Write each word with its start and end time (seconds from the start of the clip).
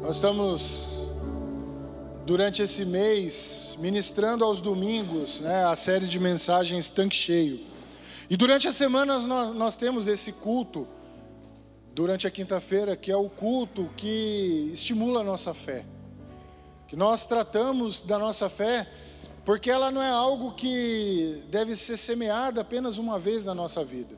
Nós 0.00 0.14
estamos, 0.14 1.12
durante 2.24 2.62
esse 2.62 2.84
mês, 2.84 3.76
ministrando 3.80 4.44
aos 4.44 4.60
domingos 4.60 5.40
né, 5.40 5.64
a 5.64 5.74
série 5.74 6.06
de 6.06 6.20
mensagens 6.20 6.88
Tanque 6.88 7.16
Cheio. 7.16 7.66
E 8.30 8.36
durante 8.36 8.68
a 8.68 8.72
semana 8.72 9.18
nós, 9.18 9.54
nós 9.54 9.76
temos 9.76 10.06
esse 10.06 10.30
culto, 10.30 10.86
durante 11.92 12.28
a 12.28 12.30
quinta-feira, 12.30 12.96
que 12.96 13.10
é 13.10 13.16
o 13.16 13.28
culto 13.28 13.90
que 13.96 14.70
estimula 14.72 15.20
a 15.20 15.24
nossa 15.24 15.52
fé. 15.52 15.84
Que 16.86 16.94
nós 16.94 17.26
tratamos 17.26 18.00
da 18.00 18.20
nossa 18.20 18.48
fé, 18.48 18.88
porque 19.44 19.68
ela 19.68 19.90
não 19.90 20.00
é 20.00 20.10
algo 20.10 20.52
que 20.52 21.42
deve 21.50 21.74
ser 21.74 21.96
semeada 21.96 22.60
apenas 22.60 22.98
uma 22.98 23.18
vez 23.18 23.44
na 23.44 23.52
nossa 23.52 23.84
vida. 23.84 24.16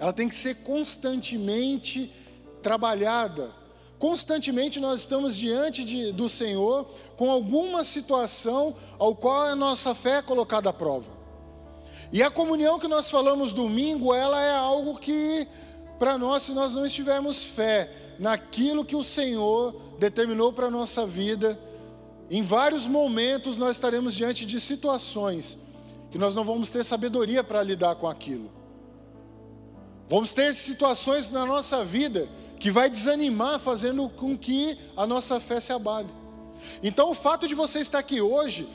Ela 0.00 0.12
tem 0.12 0.28
que 0.28 0.34
ser 0.34 0.56
constantemente 0.56 2.12
trabalhada. 2.60 3.61
Constantemente 4.02 4.80
nós 4.80 4.98
estamos 4.98 5.36
diante 5.36 5.84
de, 5.84 6.10
do 6.10 6.28
Senhor 6.28 6.90
com 7.16 7.30
alguma 7.30 7.84
situação 7.84 8.74
ao 8.98 9.14
qual 9.14 9.42
a 9.42 9.54
nossa 9.54 9.94
fé 9.94 10.16
é 10.16 10.22
colocada 10.22 10.70
à 10.70 10.72
prova. 10.72 11.06
E 12.10 12.20
a 12.20 12.28
comunhão 12.28 12.80
que 12.80 12.88
nós 12.88 13.08
falamos 13.08 13.52
domingo, 13.52 14.12
ela 14.12 14.42
é 14.42 14.56
algo 14.56 14.98
que, 14.98 15.46
para 16.00 16.18
nós, 16.18 16.42
se 16.42 16.52
nós 16.52 16.72
não 16.72 16.84
estivermos 16.84 17.44
fé 17.44 17.92
naquilo 18.18 18.84
que 18.84 18.96
o 18.96 19.04
Senhor 19.04 19.80
determinou 20.00 20.52
para 20.52 20.66
a 20.66 20.70
nossa 20.70 21.06
vida, 21.06 21.56
em 22.28 22.42
vários 22.42 22.88
momentos 22.88 23.56
nós 23.56 23.76
estaremos 23.76 24.16
diante 24.16 24.44
de 24.44 24.60
situações 24.60 25.56
que 26.10 26.18
nós 26.18 26.34
não 26.34 26.42
vamos 26.42 26.70
ter 26.70 26.84
sabedoria 26.84 27.44
para 27.44 27.62
lidar 27.62 27.94
com 27.94 28.08
aquilo. 28.08 28.50
Vamos 30.08 30.34
ter 30.34 30.52
situações 30.54 31.30
na 31.30 31.46
nossa 31.46 31.84
vida 31.84 32.28
que 32.62 32.70
vai 32.70 32.88
desanimar, 32.88 33.58
fazendo 33.58 34.08
com 34.08 34.38
que 34.38 34.78
a 34.96 35.04
nossa 35.04 35.40
fé 35.40 35.58
se 35.58 35.72
abale. 35.72 36.08
Então, 36.80 37.10
o 37.10 37.14
fato 37.14 37.48
de 37.48 37.56
você 37.56 37.80
estar 37.80 37.98
aqui 37.98 38.20
hoje 38.20 38.68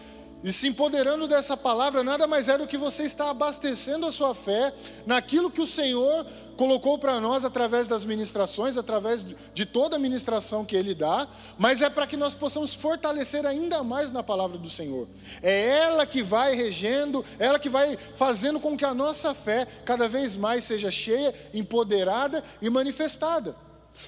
e 0.44 0.52
se 0.52 0.68
empoderando 0.68 1.26
dessa 1.26 1.56
palavra, 1.56 2.04
nada 2.04 2.28
mais 2.28 2.50
é 2.50 2.58
do 2.58 2.68
que 2.68 2.78
você 2.78 3.04
está 3.04 3.30
abastecendo 3.30 4.06
a 4.06 4.12
sua 4.12 4.36
fé 4.36 4.74
naquilo 5.06 5.50
que 5.50 5.62
o 5.62 5.66
Senhor 5.66 6.28
colocou 6.58 7.00
para 7.00 7.18
nós 7.22 7.46
através 7.46 7.88
das 7.88 8.04
ministrações, 8.04 8.78
através 8.78 9.26
de 9.54 9.66
toda 9.66 9.96
a 9.96 10.00
ministração 10.00 10.66
que 10.66 10.76
Ele 10.76 10.94
dá, 10.94 11.26
mas 11.58 11.82
é 11.82 11.90
para 11.90 12.06
que 12.06 12.18
nós 12.18 12.36
possamos 12.36 12.74
fortalecer 12.74 13.46
ainda 13.46 13.84
mais 13.84 14.12
na 14.12 14.22
palavra 14.22 14.58
do 14.58 14.70
Senhor. 14.70 15.08
É 15.42 15.80
ela 15.80 16.06
que 16.06 16.22
vai 16.22 16.56
regendo, 16.56 17.24
ela 17.40 17.58
que 17.58 17.70
vai 17.70 17.98
fazendo 18.18 18.60
com 18.60 18.76
que 18.76 18.84
a 18.84 18.94
nossa 18.94 19.34
fé 19.34 19.66
cada 19.86 20.10
vez 20.10 20.36
mais 20.36 20.66
seja 20.66 20.92
cheia, 20.92 21.34
empoderada 21.54 22.44
e 22.62 22.70
manifestada. 22.70 23.56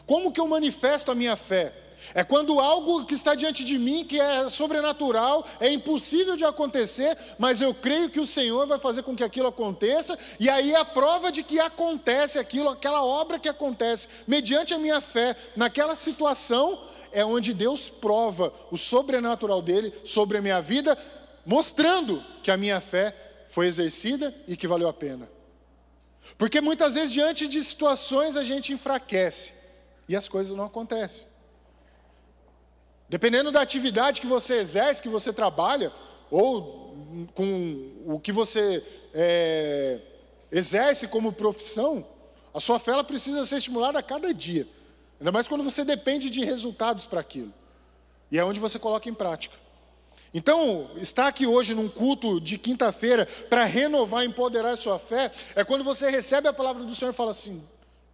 Como 0.05 0.31
que 0.31 0.39
eu 0.39 0.47
manifesto 0.47 1.11
a 1.11 1.15
minha 1.15 1.35
fé? 1.35 1.73
É 2.13 2.23
quando 2.23 2.59
algo 2.59 3.05
que 3.05 3.13
está 3.13 3.35
diante 3.35 3.63
de 3.63 3.77
mim, 3.77 4.05
que 4.05 4.19
é 4.19 4.49
sobrenatural, 4.49 5.45
é 5.59 5.69
impossível 5.71 6.35
de 6.35 6.45
acontecer, 6.45 7.17
mas 7.37 7.61
eu 7.61 7.73
creio 7.73 8.09
que 8.09 8.19
o 8.19 8.27
Senhor 8.27 8.65
vai 8.65 8.79
fazer 8.79 9.03
com 9.03 9.15
que 9.15 9.23
aquilo 9.23 9.47
aconteça, 9.47 10.17
e 10.39 10.49
aí 10.49 10.73
a 10.73 10.85
prova 10.85 11.31
de 11.31 11.43
que 11.43 11.59
acontece 11.59 12.39
aquilo, 12.39 12.69
aquela 12.69 13.03
obra 13.03 13.37
que 13.37 13.49
acontece, 13.49 14.07
mediante 14.25 14.73
a 14.73 14.79
minha 14.79 15.01
fé, 15.01 15.35
naquela 15.55 15.95
situação, 15.95 16.81
é 17.11 17.23
onde 17.23 17.53
Deus 17.53 17.89
prova 17.89 18.53
o 18.71 18.77
sobrenatural 18.77 19.61
dele 19.61 19.93
sobre 20.03 20.37
a 20.37 20.41
minha 20.41 20.61
vida, 20.61 20.97
mostrando 21.45 22.23
que 22.41 22.51
a 22.51 22.57
minha 22.57 22.79
fé 22.79 23.15
foi 23.49 23.67
exercida 23.67 24.33
e 24.47 24.55
que 24.55 24.67
valeu 24.67 24.87
a 24.87 24.93
pena. 24.93 25.29
Porque 26.37 26.61
muitas 26.61 26.93
vezes, 26.93 27.11
diante 27.11 27.47
de 27.47 27.61
situações, 27.61 28.37
a 28.37 28.43
gente 28.43 28.71
enfraquece 28.71 29.58
e 30.09 30.15
as 30.15 30.27
coisas 30.27 30.57
não 30.57 30.65
acontecem. 30.65 31.27
Dependendo 33.07 33.51
da 33.51 33.61
atividade 33.61 34.19
que 34.19 34.27
você 34.27 34.55
exerce, 34.55 35.01
que 35.01 35.07
você 35.07 35.31
trabalha, 35.31 35.93
ou 36.31 36.97
com 37.35 37.93
o 38.05 38.19
que 38.19 38.31
você 38.31 38.83
é, 39.13 39.99
exerce 40.51 41.07
como 41.07 41.31
profissão, 41.31 42.05
a 42.51 42.59
sua 42.59 42.79
fé 42.79 43.01
precisa 43.03 43.45
ser 43.45 43.57
estimulada 43.57 43.99
a 43.99 44.03
cada 44.03 44.33
dia. 44.33 44.67
Ainda 45.19 45.31
mais 45.31 45.47
quando 45.47 45.63
você 45.63 45.85
depende 45.85 46.29
de 46.29 46.43
resultados 46.43 47.05
para 47.05 47.19
aquilo. 47.19 47.53
E 48.31 48.39
é 48.39 48.43
onde 48.43 48.59
você 48.59 48.79
coloca 48.79 49.07
em 49.07 49.13
prática. 49.13 49.55
Então, 50.33 50.91
estar 50.97 51.27
aqui 51.27 51.45
hoje 51.45 51.73
num 51.73 51.89
culto 51.89 52.39
de 52.39 52.57
quinta-feira 52.57 53.27
para 53.49 53.63
renovar 53.63 54.23
empoderar 54.23 54.71
a 54.71 54.75
sua 54.75 54.97
fé, 54.99 55.31
é 55.55 55.63
quando 55.63 55.83
você 55.83 56.09
recebe 56.09 56.47
a 56.47 56.53
palavra 56.53 56.83
do 56.83 56.95
Senhor 56.95 57.11
e 57.11 57.15
fala 57.15 57.31
assim: 57.31 57.63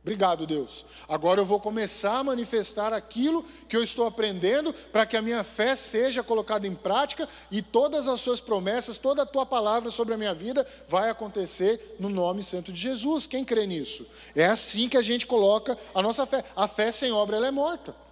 Obrigado, 0.06 0.46
Deus. 0.46 0.86
Agora 1.10 1.42
eu 1.42 1.46
vou 1.46 1.60
começar 1.60 2.20
a 2.20 2.24
manifestar 2.24 2.94
aquilo 2.94 3.44
que 3.68 3.76
eu 3.76 3.82
estou 3.82 4.06
aprendendo 4.06 4.72
para 4.72 5.04
que 5.04 5.18
a 5.18 5.22
minha 5.22 5.44
fé 5.44 5.76
seja 5.76 6.22
colocada 6.22 6.68
em 6.68 6.76
prática 6.76 7.28
e 7.50 7.60
todas 7.60 8.08
as 8.08 8.22
suas 8.22 8.40
promessas, 8.40 9.00
toda 9.00 9.24
a 9.24 9.26
tua 9.26 9.48
palavra 9.48 9.90
sobre 9.90 10.14
a 10.14 10.18
minha 10.18 10.36
vida 10.36 10.64
vai 10.88 11.10
acontecer 11.10 11.96
no 12.00 12.08
nome 12.08 12.44
santo 12.44 12.72
de 12.72 12.80
Jesus. 12.80 13.26
Quem 13.26 13.44
crê 13.44 13.66
nisso? 13.66 14.06
É 14.36 14.46
assim 14.46 14.88
que 14.88 14.96
a 14.96 15.02
gente 15.02 15.26
coloca 15.26 15.76
a 15.96 16.04
nossa 16.04 16.24
fé. 16.28 16.44
A 16.56 16.68
fé 16.68 16.92
sem 16.92 17.12
obra 17.12 17.38
ela 17.38 17.48
é 17.48 17.52
morta. 17.52 18.05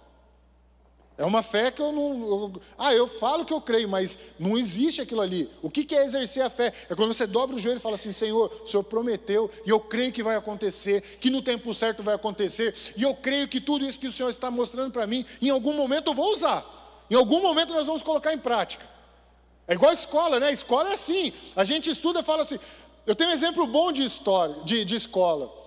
É 1.16 1.24
uma 1.24 1.44
fé 1.44 1.70
que 1.70 1.80
eu 1.80 1.92
não. 1.92 2.26
Eu, 2.26 2.52
ah, 2.76 2.92
eu 2.92 3.06
falo 3.06 3.44
que 3.44 3.52
eu 3.52 3.60
creio, 3.60 3.88
mas 3.88 4.18
não 4.36 4.58
existe 4.58 5.00
aquilo 5.00 5.20
ali. 5.20 5.48
O 5.62 5.70
que, 5.70 5.84
que 5.84 5.94
é 5.94 6.04
exercer 6.04 6.42
a 6.42 6.50
fé? 6.50 6.72
É 6.90 6.94
quando 6.94 7.14
você 7.14 7.24
dobra 7.24 7.54
o 7.54 7.58
joelho 7.58 7.76
e 7.76 7.80
fala 7.80 7.94
assim: 7.94 8.10
Senhor, 8.10 8.62
o 8.64 8.66
Senhor 8.66 8.82
prometeu, 8.82 9.48
e 9.64 9.70
eu 9.70 9.78
creio 9.78 10.12
que 10.12 10.24
vai 10.24 10.34
acontecer, 10.34 11.00
que 11.20 11.30
no 11.30 11.40
tempo 11.40 11.72
certo 11.72 12.02
vai 12.02 12.16
acontecer, 12.16 12.74
e 12.96 13.04
eu 13.04 13.14
creio 13.14 13.46
que 13.46 13.60
tudo 13.60 13.86
isso 13.86 13.98
que 13.98 14.08
o 14.08 14.12
Senhor 14.12 14.28
está 14.28 14.50
mostrando 14.50 14.90
para 14.90 15.06
mim, 15.06 15.24
em 15.40 15.50
algum 15.50 15.72
momento 15.72 16.08
eu 16.08 16.14
vou 16.14 16.32
usar. 16.32 17.06
Em 17.08 17.14
algum 17.14 17.40
momento 17.40 17.72
nós 17.72 17.86
vamos 17.86 18.02
colocar 18.02 18.34
em 18.34 18.38
prática. 18.38 18.84
É 19.68 19.74
igual 19.74 19.92
a 19.92 19.94
escola, 19.94 20.40
né? 20.40 20.48
A 20.48 20.52
escola 20.52 20.90
é 20.90 20.94
assim. 20.94 21.32
A 21.54 21.62
gente 21.62 21.88
estuda 21.88 22.20
e 22.20 22.24
fala 22.24 22.42
assim. 22.42 22.58
Eu 23.06 23.14
tenho 23.14 23.30
um 23.30 23.34
exemplo 23.34 23.66
bom 23.66 23.92
de 23.92 24.02
história, 24.02 24.56
de, 24.64 24.84
de 24.84 24.96
escola 24.96 25.63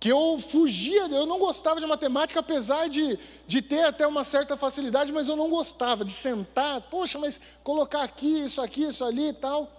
que 0.00 0.08
eu 0.08 0.38
fugia, 0.40 1.02
eu 1.08 1.26
não 1.26 1.38
gostava 1.38 1.78
de 1.78 1.86
matemática, 1.86 2.40
apesar 2.40 2.88
de, 2.88 3.18
de 3.46 3.60
ter 3.60 3.84
até 3.84 4.06
uma 4.06 4.24
certa 4.24 4.56
facilidade, 4.56 5.12
mas 5.12 5.28
eu 5.28 5.36
não 5.36 5.50
gostava 5.50 6.06
de 6.06 6.10
sentar, 6.10 6.80
poxa, 6.80 7.18
mas 7.18 7.38
colocar 7.62 8.02
aqui, 8.02 8.44
isso 8.44 8.62
aqui, 8.62 8.84
isso 8.84 9.04
ali 9.04 9.28
e 9.28 9.32
tal. 9.34 9.70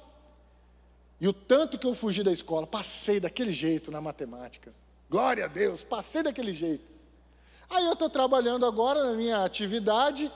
E 1.19 1.27
o 1.27 1.33
tanto 1.33 1.79
que 1.79 1.87
eu 1.87 1.95
fugi 1.95 2.21
da 2.21 2.31
escola, 2.31 2.67
passei 2.67 3.19
daquele 3.19 3.51
jeito 3.51 3.89
na 3.89 3.99
matemática. 3.99 4.71
Glória 5.09 5.45
a 5.45 5.47
Deus, 5.47 5.83
passei 5.83 6.21
daquele 6.21 6.53
jeito. 6.53 6.85
Aí 7.67 7.83
eu 7.83 7.93
estou 7.93 8.09
trabalhando 8.09 8.63
agora 8.63 9.03
na 9.03 9.13
minha 9.13 9.43
atividade, 9.43 10.31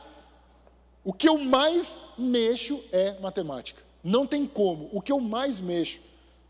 o 1.03 1.13
que 1.13 1.29
eu 1.29 1.37
mais 1.37 2.03
mexo 2.17 2.83
é 2.91 3.19
matemática. 3.19 3.83
Não 4.03 4.25
tem 4.25 4.47
como, 4.47 4.89
o 4.91 4.99
que 4.99 5.11
eu 5.11 5.19
mais 5.19 5.61
mexo. 5.61 5.99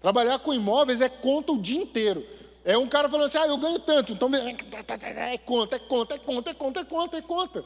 Trabalhar 0.01 0.39
com 0.39 0.53
imóveis 0.53 1.01
é 1.01 1.09
conta 1.09 1.51
o 1.51 1.61
dia 1.61 1.81
inteiro. 1.81 2.25
É 2.65 2.75
um 2.75 2.87
cara 2.87 3.07
falando 3.07 3.27
assim, 3.27 3.37
ah, 3.37 3.45
eu 3.45 3.57
ganho 3.57 3.77
tanto, 3.77 4.11
então 4.11 4.27
é 4.33 5.37
conta, 5.37 5.75
é 5.75 5.79
conta, 5.79 6.15
é 6.15 6.17
conta, 6.17 6.49
é 6.49 6.53
conta, 6.53 6.79
é 6.79 6.83
conta, 6.83 7.17
é 7.17 7.21
conta. 7.21 7.65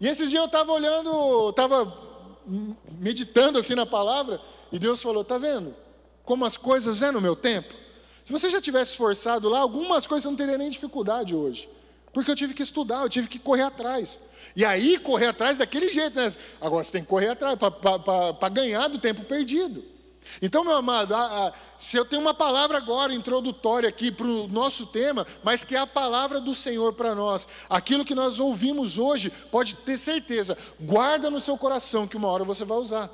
E 0.00 0.08
esses 0.08 0.28
dias 0.28 0.40
eu 0.40 0.46
estava 0.46 0.72
olhando, 0.72 1.50
estava 1.50 1.96
meditando 2.98 3.60
assim 3.60 3.76
na 3.76 3.86
palavra, 3.86 4.40
e 4.72 4.80
Deus 4.80 5.00
falou, 5.00 5.22
tá 5.22 5.38
vendo? 5.38 5.76
Como 6.24 6.44
as 6.44 6.56
coisas 6.56 7.02
é 7.02 7.12
no 7.12 7.20
meu 7.20 7.36
tempo? 7.36 7.72
Se 8.24 8.32
você 8.32 8.50
já 8.50 8.60
tivesse 8.60 8.96
forçado 8.96 9.48
lá, 9.48 9.60
algumas 9.60 10.08
coisas 10.08 10.24
você 10.24 10.28
não 10.28 10.36
teria 10.36 10.58
nem 10.58 10.70
dificuldade 10.70 11.36
hoje. 11.36 11.68
Porque 12.12 12.30
eu 12.30 12.34
tive 12.34 12.52
que 12.52 12.62
estudar, 12.62 13.02
eu 13.02 13.08
tive 13.08 13.28
que 13.28 13.38
correr 13.38 13.62
atrás. 13.62 14.18
E 14.56 14.64
aí, 14.64 14.98
correr 14.98 15.28
atrás 15.28 15.58
daquele 15.58 15.88
jeito, 15.88 16.16
né? 16.16 16.32
Agora 16.60 16.82
você 16.82 16.90
tem 16.90 17.02
que 17.02 17.08
correr 17.08 17.28
atrás 17.28 17.56
para 17.58 18.48
ganhar 18.48 18.88
do 18.88 18.98
tempo 18.98 19.22
perdido. 19.24 19.91
Então, 20.40 20.64
meu 20.64 20.76
amado, 20.76 21.14
a, 21.14 21.48
a, 21.48 21.52
se 21.78 21.96
eu 21.96 22.04
tenho 22.04 22.22
uma 22.22 22.34
palavra 22.34 22.78
agora 22.78 23.12
introdutória 23.12 23.88
aqui 23.88 24.10
para 24.10 24.26
o 24.26 24.48
nosso 24.48 24.86
tema, 24.86 25.26
mas 25.42 25.64
que 25.64 25.74
é 25.74 25.78
a 25.78 25.86
palavra 25.86 26.40
do 26.40 26.54
Senhor 26.54 26.92
para 26.92 27.14
nós, 27.14 27.46
aquilo 27.68 28.04
que 28.04 28.14
nós 28.14 28.38
ouvimos 28.38 28.98
hoje, 28.98 29.30
pode 29.50 29.74
ter 29.74 29.96
certeza, 29.96 30.56
guarda 30.80 31.30
no 31.30 31.40
seu 31.40 31.58
coração 31.58 32.06
que 32.06 32.16
uma 32.16 32.28
hora 32.28 32.44
você 32.44 32.64
vai 32.64 32.78
usar. 32.78 33.10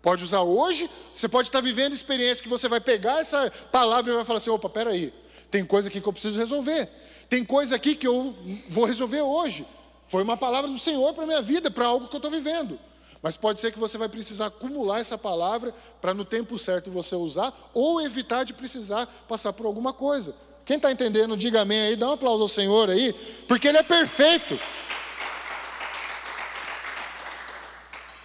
Pode 0.00 0.22
usar 0.22 0.42
hoje, 0.42 0.90
você 1.14 1.26
pode 1.26 1.48
estar 1.48 1.62
vivendo 1.62 1.94
experiência 1.94 2.42
que 2.42 2.48
você 2.48 2.68
vai 2.68 2.78
pegar 2.78 3.20
essa 3.20 3.50
palavra 3.72 4.12
e 4.12 4.16
vai 4.16 4.24
falar 4.24 4.36
assim: 4.36 4.50
opa, 4.50 4.68
peraí, 4.68 5.14
tem 5.50 5.64
coisa 5.64 5.88
aqui 5.88 5.98
que 5.98 6.06
eu 6.06 6.12
preciso 6.12 6.38
resolver, 6.38 6.90
tem 7.28 7.42
coisa 7.42 7.74
aqui 7.74 7.94
que 7.94 8.06
eu 8.06 8.36
vou 8.68 8.84
resolver 8.84 9.22
hoje. 9.22 9.66
Foi 10.08 10.22
uma 10.22 10.36
palavra 10.36 10.70
do 10.70 10.78
Senhor 10.78 11.14
para 11.14 11.24
a 11.24 11.26
minha 11.26 11.40
vida, 11.40 11.70
para 11.70 11.86
algo 11.86 12.06
que 12.06 12.14
eu 12.14 12.18
estou 12.18 12.30
vivendo. 12.30 12.78
Mas 13.24 13.38
pode 13.38 13.58
ser 13.58 13.72
que 13.72 13.78
você 13.78 13.96
vai 13.96 14.06
precisar 14.06 14.48
acumular 14.48 15.00
essa 15.00 15.16
palavra 15.16 15.74
para 15.98 16.12
no 16.12 16.26
tempo 16.26 16.58
certo 16.58 16.90
você 16.90 17.16
usar, 17.16 17.70
ou 17.72 17.98
evitar 17.98 18.44
de 18.44 18.52
precisar 18.52 19.06
passar 19.26 19.50
por 19.54 19.64
alguma 19.64 19.94
coisa. 19.94 20.34
Quem 20.62 20.76
está 20.76 20.92
entendendo, 20.92 21.34
diga 21.34 21.62
amém 21.62 21.80
aí, 21.80 21.96
dá 21.96 22.10
um 22.10 22.12
aplauso 22.12 22.42
ao 22.42 22.48
Senhor 22.48 22.90
aí, 22.90 23.14
porque 23.48 23.66
Ele 23.66 23.78
é 23.78 23.82
perfeito. 23.82 24.60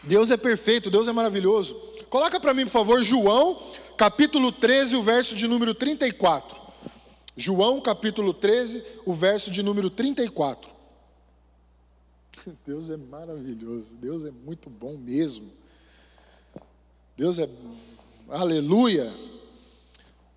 Deus 0.04 0.31
é 0.31 0.36
perfeito, 0.36 0.92
Deus 0.92 1.07
é 1.07 1.13
maravilhoso. 1.13 1.75
Coloca 2.10 2.38
para 2.38 2.54
mim, 2.54 2.66
por 2.66 2.72
favor, 2.72 3.02
João, 3.02 3.72
capítulo 3.95 4.52
13, 4.52 4.98
o 4.98 5.02
verso 5.02 5.34
de 5.34 5.48
número 5.48 5.74
34. 5.74 6.60
João, 7.38 7.80
capítulo 7.80 8.34
13, 8.34 8.84
o 9.06 9.13
verso 9.13 9.50
de 9.50 9.63
número 9.63 9.90
34. 9.90 10.79
Deus 12.66 12.90
é 12.90 12.98
maravilhoso, 12.98 13.96
Deus 13.96 14.24
é 14.24 14.31
muito 14.31 14.69
bom 14.69 14.98
mesmo. 14.98 15.51
Deus 17.18 17.40
é 17.40 17.50
aleluia. 18.30 19.13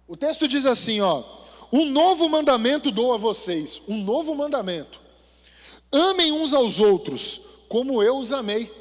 O 0.06 0.16
texto 0.16 0.48
diz 0.48 0.66
assim, 0.66 1.00
ó: 1.00 1.22
"Um 1.72 1.84
novo 1.84 2.28
mandamento 2.28 2.90
dou 2.90 3.14
a 3.14 3.16
vocês, 3.16 3.80
um 3.86 4.02
novo 4.02 4.34
mandamento. 4.34 5.00
Amem 5.90 6.32
uns 6.32 6.52
aos 6.52 6.80
outros, 6.80 7.40
como 7.68 8.02
eu 8.02 8.16
os 8.16 8.32
amei. 8.32 8.72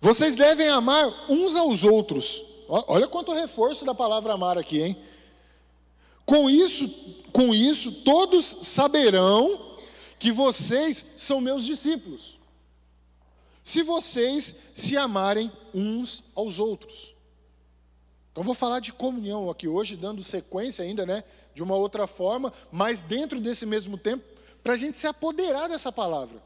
Vocês 0.00 0.36
devem 0.36 0.68
amar 0.68 1.12
uns 1.28 1.56
aos 1.56 1.82
outros. 1.82 2.42
Olha 2.68 3.08
quanto 3.08 3.32
reforço 3.32 3.84
da 3.84 3.94
palavra 3.94 4.32
amar 4.32 4.56
aqui, 4.56 4.80
hein? 4.80 4.96
Com 6.24 6.48
isso, 6.48 6.88
com 7.32 7.54
isso 7.54 7.90
todos 8.02 8.58
saberão 8.62 9.67
que 10.18 10.32
vocês 10.32 11.06
são 11.16 11.40
meus 11.40 11.64
discípulos. 11.64 12.38
Se 13.62 13.82
vocês 13.82 14.54
se 14.74 14.96
amarem 14.96 15.52
uns 15.74 16.24
aos 16.34 16.58
outros. 16.58 17.14
Então 18.32 18.42
vou 18.42 18.54
falar 18.54 18.80
de 18.80 18.92
comunhão 18.92 19.50
aqui 19.50 19.66
hoje, 19.66 19.96
dando 19.96 20.22
sequência 20.22 20.84
ainda, 20.84 21.04
né, 21.04 21.24
de 21.54 21.62
uma 21.62 21.74
outra 21.74 22.06
forma, 22.06 22.52
mas 22.70 23.00
dentro 23.00 23.40
desse 23.40 23.66
mesmo 23.66 23.98
tempo, 23.98 24.24
para 24.62 24.74
a 24.74 24.76
gente 24.76 24.98
se 24.98 25.06
apoderar 25.06 25.68
dessa 25.68 25.90
palavra. 25.90 26.42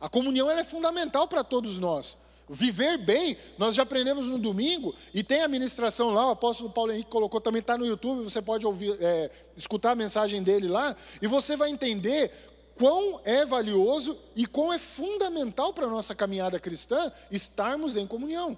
A 0.00 0.08
comunhão 0.08 0.50
é 0.50 0.64
fundamental 0.64 1.28
para 1.28 1.44
todos 1.44 1.78
nós. 1.78 2.16
Viver 2.48 2.98
bem, 2.98 3.36
nós 3.56 3.76
já 3.76 3.84
aprendemos 3.84 4.26
no 4.26 4.36
domingo, 4.36 4.92
e 5.14 5.22
tem 5.22 5.42
a 5.42 5.46
ministração 5.46 6.10
lá, 6.10 6.26
o 6.26 6.30
apóstolo 6.30 6.68
Paulo 6.68 6.90
Henrique 6.90 7.08
colocou, 7.08 7.40
também 7.40 7.60
está 7.60 7.78
no 7.78 7.86
YouTube, 7.86 8.24
você 8.24 8.42
pode 8.42 8.66
ouvir, 8.66 8.96
é, 9.00 9.30
escutar 9.56 9.92
a 9.92 9.94
mensagem 9.94 10.42
dele 10.42 10.66
lá, 10.66 10.96
e 11.22 11.28
você 11.28 11.56
vai 11.56 11.70
entender 11.70 12.32
quão 12.80 13.20
é 13.26 13.44
valioso 13.44 14.18
e 14.34 14.46
quão 14.46 14.72
é 14.72 14.78
fundamental 14.78 15.70
para 15.70 15.84
a 15.84 15.90
nossa 15.90 16.14
caminhada 16.14 16.58
cristã 16.58 17.12
estarmos 17.30 17.94
em 17.94 18.06
comunhão. 18.06 18.56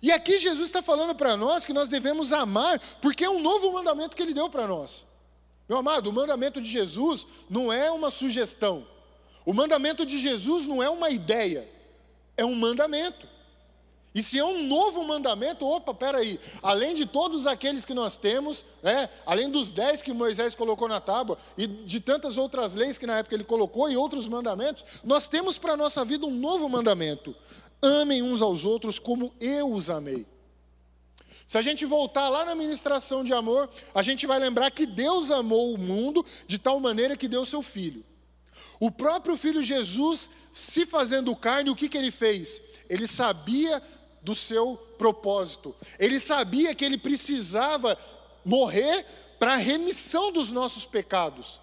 E 0.00 0.12
aqui 0.12 0.38
Jesus 0.38 0.68
está 0.68 0.80
falando 0.80 1.12
para 1.12 1.36
nós 1.36 1.64
que 1.64 1.72
nós 1.72 1.88
devemos 1.88 2.32
amar, 2.32 2.78
porque 3.00 3.24
é 3.24 3.28
um 3.28 3.40
novo 3.40 3.72
mandamento 3.72 4.14
que 4.14 4.22
ele 4.22 4.32
deu 4.32 4.48
para 4.48 4.68
nós. 4.68 5.04
Meu 5.68 5.78
amado, 5.78 6.08
o 6.08 6.12
mandamento 6.12 6.60
de 6.60 6.70
Jesus 6.70 7.26
não 7.50 7.72
é 7.72 7.90
uma 7.90 8.12
sugestão, 8.12 8.86
o 9.44 9.52
mandamento 9.52 10.06
de 10.06 10.18
Jesus 10.18 10.64
não 10.64 10.80
é 10.80 10.88
uma 10.88 11.10
ideia, 11.10 11.68
é 12.36 12.44
um 12.44 12.54
mandamento. 12.54 13.26
E 14.14 14.22
se 14.22 14.38
é 14.38 14.44
um 14.44 14.66
novo 14.66 15.02
mandamento, 15.04 15.66
opa, 15.66 15.94
peraí, 15.94 16.38
além 16.62 16.94
de 16.94 17.06
todos 17.06 17.46
aqueles 17.46 17.84
que 17.84 17.94
nós 17.94 18.16
temos, 18.16 18.62
né, 18.82 19.08
além 19.24 19.50
dos 19.50 19.72
dez 19.72 20.02
que 20.02 20.12
Moisés 20.12 20.54
colocou 20.54 20.86
na 20.86 21.00
tábua, 21.00 21.38
e 21.56 21.66
de 21.66 21.98
tantas 21.98 22.36
outras 22.36 22.74
leis 22.74 22.98
que 22.98 23.06
na 23.06 23.18
época 23.18 23.34
ele 23.34 23.44
colocou, 23.44 23.90
e 23.90 23.96
outros 23.96 24.28
mandamentos, 24.28 24.84
nós 25.02 25.28
temos 25.28 25.56
para 25.56 25.72
a 25.72 25.76
nossa 25.76 26.04
vida 26.04 26.26
um 26.26 26.34
novo 26.34 26.68
mandamento: 26.68 27.34
amem 27.80 28.22
uns 28.22 28.42
aos 28.42 28.66
outros 28.66 28.98
como 28.98 29.32
eu 29.40 29.72
os 29.72 29.88
amei. 29.88 30.26
Se 31.46 31.56
a 31.56 31.62
gente 31.62 31.84
voltar 31.86 32.28
lá 32.28 32.44
na 32.44 32.54
ministração 32.54 33.24
de 33.24 33.32
amor, 33.32 33.68
a 33.94 34.02
gente 34.02 34.26
vai 34.26 34.38
lembrar 34.38 34.70
que 34.70 34.86
Deus 34.86 35.30
amou 35.30 35.74
o 35.74 35.78
mundo 35.78 36.24
de 36.46 36.58
tal 36.58 36.78
maneira 36.80 37.16
que 37.16 37.28
deu 37.28 37.44
seu 37.44 37.62
filho. 37.62 38.04
O 38.78 38.90
próprio 38.90 39.36
filho 39.36 39.62
Jesus, 39.62 40.30
se 40.50 40.84
fazendo 40.84 41.34
carne, 41.36 41.70
o 41.70 41.76
que, 41.76 41.88
que 41.88 41.96
ele 41.98 42.10
fez? 42.10 42.60
Ele 42.88 43.06
sabia 43.06 43.82
do 44.22 44.34
seu 44.34 44.76
propósito, 44.96 45.74
ele 45.98 46.20
sabia 46.20 46.74
que 46.74 46.84
ele 46.84 46.96
precisava 46.96 47.98
morrer 48.44 49.04
para 49.38 49.54
a 49.54 49.56
remissão 49.56 50.30
dos 50.30 50.52
nossos 50.52 50.86
pecados. 50.86 51.60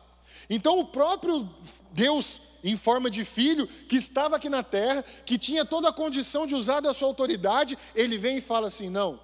Então, 0.50 0.80
o 0.80 0.86
próprio 0.86 1.50
Deus, 1.92 2.42
em 2.64 2.76
forma 2.76 3.10
de 3.10 3.24
filho, 3.24 3.68
que 3.68 3.96
estava 3.96 4.36
aqui 4.36 4.50
na 4.50 4.64
terra, 4.64 5.04
que 5.26 5.38
tinha 5.38 5.64
toda 5.64 5.90
a 5.90 5.94
condição 5.94 6.46
de 6.46 6.56
usar 6.56 6.82
da 6.82 6.94
sua 6.94 7.08
autoridade, 7.08 7.78
ele 7.96 8.18
vem 8.18 8.38
e 8.38 8.42
fala 8.42 8.68
assim: 8.68 8.90
não. 8.90 9.20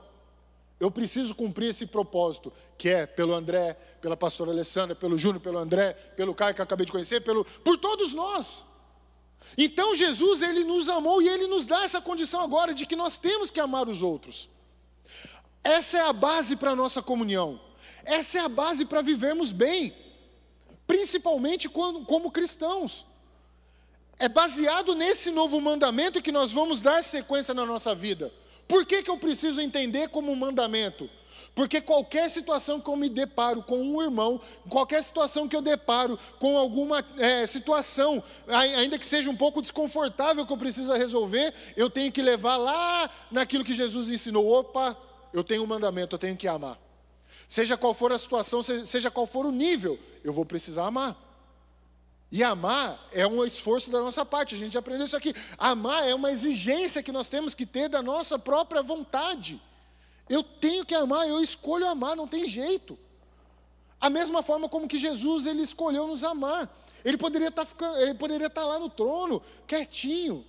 Eu 0.80 0.92
preciso 0.92 1.34
cumprir 1.34 1.70
esse 1.70 1.86
propósito, 1.86 2.52
que 2.78 2.90
é 2.90 3.06
pelo 3.06 3.34
André, 3.34 3.74
pela 4.02 4.18
pastora 4.18 4.52
Alessandra, 4.52 4.94
pelo 4.94 5.18
Júnior, 5.18 5.42
pelo 5.42 5.58
André, 5.58 5.94
pelo 6.16 6.36
Caio 6.36 6.54
que 6.54 6.62
eu 6.62 6.64
acabei 6.64 6.86
de 6.86 6.92
conhecer, 6.92 7.22
pelo, 7.22 7.46
por 7.46 7.78
todos 7.78 8.14
nós. 8.14 8.66
Então 9.58 9.96
Jesus, 9.96 10.42
ele 10.42 10.64
nos 10.64 10.90
amou 10.90 11.22
e 11.22 11.30
ele 11.30 11.48
nos 11.48 11.66
dá 11.66 11.84
essa 11.84 12.02
condição 12.02 12.42
agora 12.42 12.74
de 12.74 12.86
que 12.86 12.96
nós 12.96 13.18
temos 13.18 13.50
que 13.50 13.60
amar 13.60 13.88
os 13.88 14.02
outros. 14.02 14.50
Essa 15.64 15.98
é 15.98 16.02
a 16.02 16.14
base 16.14 16.56
para 16.56 16.72
a 16.72 16.76
nossa 16.76 17.02
comunhão. 17.02 17.60
Essa 18.04 18.38
é 18.38 18.42
a 18.42 18.50
base 18.50 18.86
para 18.86 19.02
vivermos 19.02 19.52
bem, 19.52 19.96
principalmente 20.86 21.68
quando, 21.68 22.06
como 22.06 22.32
cristãos. 22.32 23.06
É 24.18 24.30
baseado 24.30 24.94
nesse 24.96 25.32
novo 25.32 25.60
mandamento 25.60 26.22
que 26.22 26.32
nós 26.32 26.52
vamos 26.52 26.82
dar 26.82 27.04
sequência 27.04 27.54
na 27.54 27.66
nossa 27.66 27.96
vida. 27.96 28.32
Por 28.68 28.86
que, 28.86 29.04
que 29.04 29.10
eu 29.10 29.18
preciso 29.18 29.60
entender 29.62 30.10
como 30.10 30.32
um 30.32 30.36
mandamento? 30.36 31.10
Porque 31.54 31.80
qualquer 31.80 32.30
situação 32.30 32.80
que 32.80 32.90
eu 32.90 32.96
me 32.96 33.10
deparo 33.10 33.62
com 33.64 33.82
um 33.82 34.02
irmão, 34.02 34.40
qualquer 34.70 35.04
situação 35.04 35.48
que 35.48 35.56
eu 35.56 35.62
deparo 35.62 36.18
com 36.40 36.58
alguma 36.58 37.06
é, 37.18 37.46
situação, 37.46 38.24
ainda 38.48 38.98
que 38.98 39.06
seja 39.06 39.30
um 39.30 39.36
pouco 39.36 39.62
desconfortável 39.62 40.46
que 40.46 40.54
eu 40.54 40.58
preciso 40.58 40.94
resolver, 40.94 41.54
eu 41.76 41.90
tenho 41.90 42.12
que 42.12 42.22
levar 42.22 42.58
lá 42.58 43.10
naquilo 43.32 43.64
que 43.64 43.74
Jesus 43.74 44.10
ensinou. 44.10 44.48
Opa, 44.48 44.98
eu 45.34 45.44
tenho 45.44 45.64
um 45.64 45.68
mandamento, 45.68 46.16
eu 46.16 46.20
tenho 46.20 46.36
que 46.36 46.48
amar. 46.48 46.80
Seja 47.48 47.78
qual 47.78 47.94
for 47.94 48.12
a 48.12 48.18
situação, 48.18 48.62
seja 48.62 49.12
qual 49.12 49.28
for 49.28 49.46
o 49.46 49.52
nível, 49.52 50.00
eu 50.24 50.34
vou 50.34 50.46
precisar 50.46 50.86
amar. 50.86 51.16
E 52.32 52.44
amar 52.44 53.08
é 53.12 53.26
um 53.26 53.46
esforço 53.46 53.92
da 53.92 54.00
nossa 54.00 54.26
parte, 54.26 54.56
a 54.56 54.58
gente 54.58 54.78
aprendeu 54.78 55.06
isso 55.06 55.16
aqui. 55.16 55.34
Amar 55.58 56.08
é 56.08 56.16
uma 56.16 56.32
exigência 56.32 57.04
que 57.04 57.12
nós 57.12 57.30
temos 57.30 57.54
que 57.54 57.66
ter 57.66 57.88
da 57.88 58.02
nossa 58.02 58.38
própria 58.40 58.82
vontade. 58.82 59.62
Eu 60.30 60.44
tenho 60.44 60.86
que 60.86 60.96
amar, 60.96 61.28
eu 61.28 61.42
escolho 61.42 61.88
amar, 61.88 62.16
não 62.16 62.28
tem 62.28 62.48
jeito. 62.48 62.98
A 64.00 64.10
mesma 64.10 64.42
forma 64.42 64.68
como 64.68 64.88
que 64.88 64.98
Jesus 64.98 65.46
ele 65.46 65.62
escolheu 65.62 66.08
nos 66.08 66.24
amar. 66.24 66.70
Ele 67.04 67.18
poderia 67.18 67.50
estar, 67.50 67.64
tá 67.64 67.68
ficando, 67.68 67.98
ele 68.00 68.16
poderia 68.16 68.48
estar 68.48 68.62
tá 68.62 68.68
lá 68.68 68.80
no 68.80 68.90
trono, 68.90 69.42
quietinho, 69.68 70.46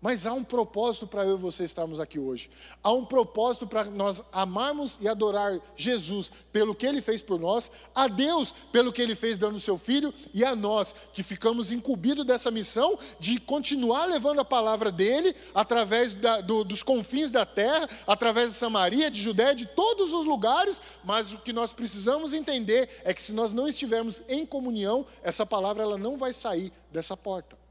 mas 0.00 0.26
há 0.26 0.32
um 0.32 0.44
propósito 0.44 1.06
para 1.06 1.24
eu 1.24 1.36
e 1.36 1.40
você 1.40 1.64
estarmos 1.64 1.98
aqui 1.98 2.18
hoje. 2.18 2.50
Há 2.82 2.92
um 2.92 3.04
propósito 3.04 3.66
para 3.66 3.84
nós 3.84 4.22
amarmos 4.30 4.98
e 5.00 5.08
adorar 5.08 5.58
Jesus 5.74 6.30
pelo 6.52 6.74
que 6.74 6.86
ele 6.86 7.00
fez 7.00 7.22
por 7.22 7.40
nós, 7.40 7.70
a 7.94 8.06
Deus 8.06 8.52
pelo 8.70 8.92
que 8.92 9.00
ele 9.00 9.14
fez 9.14 9.38
dando 9.38 9.56
o 9.56 9.60
seu 9.60 9.78
filho 9.78 10.12
e 10.34 10.44
a 10.44 10.54
nós 10.54 10.94
que 11.12 11.22
ficamos 11.22 11.72
incumbidos 11.72 12.24
dessa 12.24 12.50
missão 12.50 12.98
de 13.18 13.40
continuar 13.40 14.06
levando 14.06 14.40
a 14.40 14.44
palavra 14.44 14.92
dele 14.92 15.34
através 15.54 16.14
da, 16.14 16.40
do, 16.40 16.62
dos 16.62 16.82
confins 16.82 17.30
da 17.30 17.46
terra, 17.46 17.88
através 18.06 18.50
de 18.50 18.56
Samaria, 18.56 19.10
de 19.10 19.20
Judéia, 19.20 19.54
de 19.54 19.66
todos 19.66 20.12
os 20.12 20.24
lugares, 20.24 20.80
mas 21.04 21.32
o 21.32 21.38
que 21.38 21.52
nós 21.52 21.72
precisamos 21.72 22.32
entender 22.32 22.88
é 23.04 23.14
que 23.14 23.22
se 23.22 23.32
nós 23.32 23.52
não 23.52 23.66
estivermos 23.66 24.22
em 24.28 24.44
comunhão, 24.44 25.06
essa 25.22 25.46
palavra 25.46 25.82
ela 25.82 25.98
não 25.98 26.16
vai 26.16 26.32
sair 26.32 26.72
dessa 26.92 27.16
porta. 27.16 27.65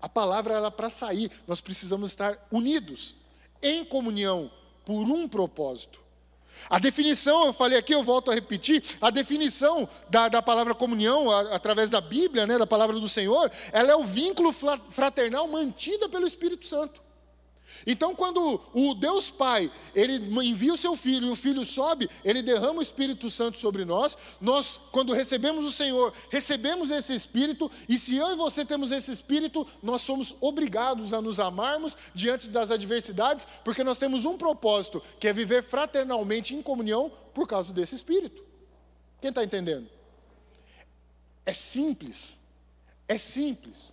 A 0.00 0.08
palavra 0.08 0.54
ela 0.54 0.70
para 0.70 0.90
sair, 0.90 1.30
nós 1.46 1.60
precisamos 1.60 2.10
estar 2.10 2.46
unidos 2.50 3.14
em 3.62 3.84
comunhão 3.84 4.50
por 4.84 5.08
um 5.08 5.28
propósito. 5.28 6.00
A 6.68 6.78
definição, 6.78 7.46
eu 7.46 7.52
falei 7.52 7.78
aqui, 7.78 7.94
eu 7.94 8.02
volto 8.02 8.30
a 8.30 8.34
repetir, 8.34 8.82
a 9.00 9.10
definição 9.10 9.88
da, 10.08 10.28
da 10.28 10.42
palavra 10.42 10.74
comunhão, 10.74 11.30
a, 11.30 11.54
através 11.54 11.90
da 11.90 12.00
Bíblia, 12.00 12.46
né, 12.46 12.58
da 12.58 12.66
palavra 12.66 12.98
do 12.98 13.08
Senhor, 13.08 13.50
ela 13.72 13.92
é 13.92 13.96
o 13.96 14.04
vínculo 14.04 14.52
fraternal 14.90 15.46
mantido 15.46 16.08
pelo 16.08 16.26
Espírito 16.26 16.66
Santo. 16.66 17.00
Então, 17.86 18.14
quando 18.14 18.60
o 18.72 18.94
Deus 18.94 19.30
Pai, 19.30 19.70
ele 19.94 20.16
envia 20.44 20.72
o 20.72 20.76
seu 20.76 20.96
filho 20.96 21.28
e 21.28 21.30
o 21.30 21.36
filho 21.36 21.64
sobe, 21.64 22.08
ele 22.24 22.42
derrama 22.42 22.80
o 22.80 22.82
Espírito 22.82 23.30
Santo 23.30 23.58
sobre 23.58 23.84
nós. 23.84 24.16
Nós, 24.40 24.80
quando 24.92 25.12
recebemos 25.12 25.64
o 25.64 25.70
Senhor, 25.70 26.12
recebemos 26.30 26.90
esse 26.90 27.14
Espírito, 27.14 27.70
e 27.88 27.98
se 27.98 28.16
eu 28.16 28.30
e 28.32 28.36
você 28.36 28.64
temos 28.64 28.92
esse 28.92 29.10
Espírito, 29.10 29.66
nós 29.82 30.02
somos 30.02 30.34
obrigados 30.40 31.12
a 31.12 31.20
nos 31.20 31.40
amarmos 31.40 31.96
diante 32.14 32.48
das 32.50 32.70
adversidades, 32.70 33.46
porque 33.64 33.84
nós 33.84 33.98
temos 33.98 34.24
um 34.24 34.36
propósito, 34.36 35.02
que 35.18 35.28
é 35.28 35.32
viver 35.32 35.64
fraternalmente 35.64 36.54
em 36.54 36.62
comunhão 36.62 37.10
por 37.34 37.46
causa 37.46 37.72
desse 37.72 37.94
Espírito. 37.94 38.44
Quem 39.20 39.30
está 39.30 39.44
entendendo? 39.44 39.88
É 41.44 41.52
simples. 41.52 42.38
É 43.06 43.18
simples. 43.18 43.92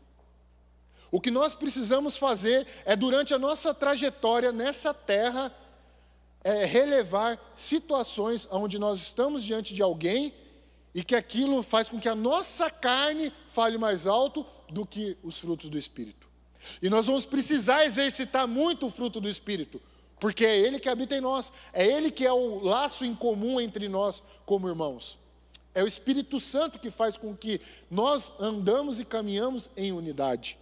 O 1.11 1.21
que 1.21 1.31
nós 1.31 1.55
precisamos 1.55 2.17
fazer 2.17 2.67
é, 2.85 2.95
durante 2.95 3.33
a 3.33 3.39
nossa 3.39 3.73
trajetória 3.73 4.51
nessa 4.51 4.93
terra, 4.93 5.53
é 6.43 6.65
relevar 6.65 7.39
situações 7.53 8.47
onde 8.51 8.79
nós 8.79 8.99
estamos 8.99 9.43
diante 9.43 9.73
de 9.73 9.81
alguém 9.81 10.33
e 10.93 11.03
que 11.03 11.15
aquilo 11.15 11.61
faz 11.61 11.89
com 11.89 11.99
que 11.99 12.09
a 12.09 12.15
nossa 12.15 12.69
carne 12.69 13.33
fale 13.51 13.77
mais 13.77 14.07
alto 14.07 14.45
do 14.69 14.85
que 14.85 15.17
os 15.21 15.37
frutos 15.37 15.69
do 15.69 15.77
Espírito. 15.77 16.27
E 16.81 16.89
nós 16.89 17.05
vamos 17.05 17.25
precisar 17.25 17.85
exercitar 17.85 18.47
muito 18.47 18.87
o 18.87 18.91
fruto 18.91 19.19
do 19.19 19.29
Espírito, 19.29 19.81
porque 20.19 20.45
é 20.45 20.57
Ele 20.57 20.79
que 20.79 20.89
habita 20.89 21.15
em 21.15 21.21
nós, 21.21 21.51
é 21.71 21.85
Ele 21.85 22.09
que 22.09 22.25
é 22.25 22.31
o 22.31 22.63
laço 22.63 23.05
em 23.05 23.13
comum 23.13 23.59
entre 23.59 23.87
nós 23.87 24.23
como 24.45 24.67
irmãos. 24.67 25.17
É 25.75 25.83
o 25.83 25.87
Espírito 25.87 26.39
Santo 26.39 26.79
que 26.79 26.89
faz 26.89 27.17
com 27.17 27.35
que 27.35 27.61
nós 27.91 28.33
andamos 28.39 28.99
e 28.99 29.05
caminhamos 29.05 29.69
em 29.77 29.91
unidade. 29.91 30.57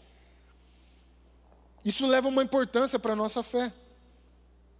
Isso 1.86 2.08
leva 2.08 2.27
uma 2.27 2.42
importância 2.42 2.98
para 2.98 3.13
a 3.13 3.15
nossa 3.15 3.44
fé. 3.44 3.72